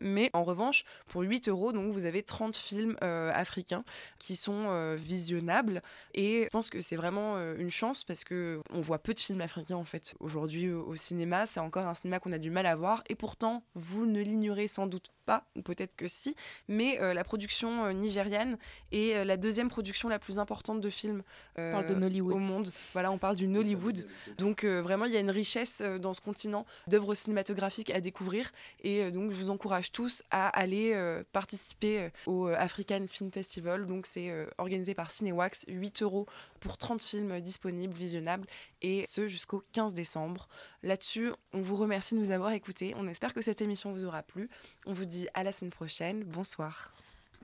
mais 0.00 0.30
en 0.32 0.44
revanche, 0.44 0.84
pour 1.06 1.22
8 1.22 1.48
euros, 1.48 1.72
donc 1.72 1.90
vous 1.92 2.04
avez 2.04 2.22
30 2.22 2.56
films 2.56 2.96
euh, 3.02 3.30
africains 3.34 3.84
qui 4.18 4.36
sont 4.36 4.66
euh, 4.68 4.96
visionnables. 4.96 5.82
Et 6.14 6.44
je 6.44 6.48
pense 6.48 6.70
que 6.70 6.80
c'est 6.80 6.96
vraiment 6.96 7.36
euh, 7.36 7.56
une 7.58 7.70
chance 7.70 8.04
parce 8.04 8.24
que 8.24 8.60
on 8.70 8.80
voit 8.80 8.98
peu 8.98 9.14
de 9.14 9.20
films 9.20 9.40
africains 9.40 9.76
en 9.76 9.84
fait 9.84 10.14
aujourd'hui 10.20 10.70
au 10.70 10.96
cinéma. 10.96 11.46
C'est 11.46 11.60
encore 11.60 11.86
un 11.86 11.94
cinéma 11.94 12.20
qu'on 12.20 12.32
a 12.32 12.38
du 12.38 12.50
mal 12.50 12.66
à 12.66 12.76
voir. 12.76 13.02
Et 13.08 13.14
pourtant, 13.14 13.62
vous 13.74 14.06
ne 14.06 14.20
l'ignorez 14.20 14.68
sans 14.68 14.86
doute 14.86 15.10
pas, 15.30 15.44
ou 15.56 15.62
peut-être 15.62 15.94
que 15.94 16.08
si, 16.08 16.34
mais 16.68 16.98
la 17.14 17.24
production 17.24 17.92
nigériane 17.92 18.56
est 18.92 19.24
la 19.24 19.36
deuxième 19.36 19.68
production 19.68 20.08
la 20.08 20.18
plus 20.18 20.38
importante 20.38 20.80
de 20.80 20.90
films 20.90 21.22
au 21.58 22.38
monde. 22.38 22.70
Voilà, 22.92 23.12
on 23.12 23.18
parle 23.18 23.36
du 23.36 23.46
Nollywood. 23.46 24.06
Donc 24.38 24.64
vraiment, 24.64 25.04
il 25.04 25.12
y 25.12 25.16
a 25.16 25.20
une 25.20 25.30
richesse 25.30 25.82
dans 25.82 26.14
ce 26.14 26.20
continent 26.20 26.66
d'œuvres 26.86 27.14
cinématographiques 27.14 27.90
à 27.90 28.00
découvrir. 28.00 28.50
Et 28.82 29.10
donc, 29.10 29.30
je 29.30 29.36
vous 29.36 29.50
encourage 29.50 29.92
tous 29.92 30.22
à 30.30 30.48
aller 30.48 30.92
euh, 30.94 31.22
participer 31.32 32.00
euh, 32.00 32.08
au 32.26 32.48
euh, 32.48 32.56
African 32.58 33.04
Film 33.08 33.30
Festival. 33.30 33.86
Donc 33.86 34.06
c'est 34.06 34.32
organisé 34.58 34.94
par 34.94 35.10
Cinewax, 35.10 35.64
8 35.68 36.02
euros 36.02 36.26
pour 36.60 36.78
30 36.78 37.02
films 37.02 37.40
disponibles, 37.40 37.94
visionnables, 37.94 38.46
et 38.82 39.04
ce 39.06 39.28
jusqu'au 39.28 39.62
15 39.72 39.94
décembre. 39.94 40.48
Là-dessus, 40.82 41.30
on 41.52 41.60
vous 41.60 41.76
remercie 41.76 42.14
de 42.14 42.20
nous 42.20 42.30
avoir 42.30 42.52
écoutés. 42.52 42.94
On 42.96 43.08
espère 43.08 43.34
que 43.34 43.42
cette 43.42 43.62
émission 43.62 43.92
vous 43.92 44.04
aura 44.04 44.22
plu. 44.22 44.48
On 44.86 44.92
vous 44.92 45.04
dit 45.04 45.28
à 45.34 45.42
la 45.42 45.52
semaine 45.52 45.70
prochaine. 45.70 46.24
Bonsoir. 46.24 46.92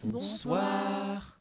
Bonsoir. 0.04 1.40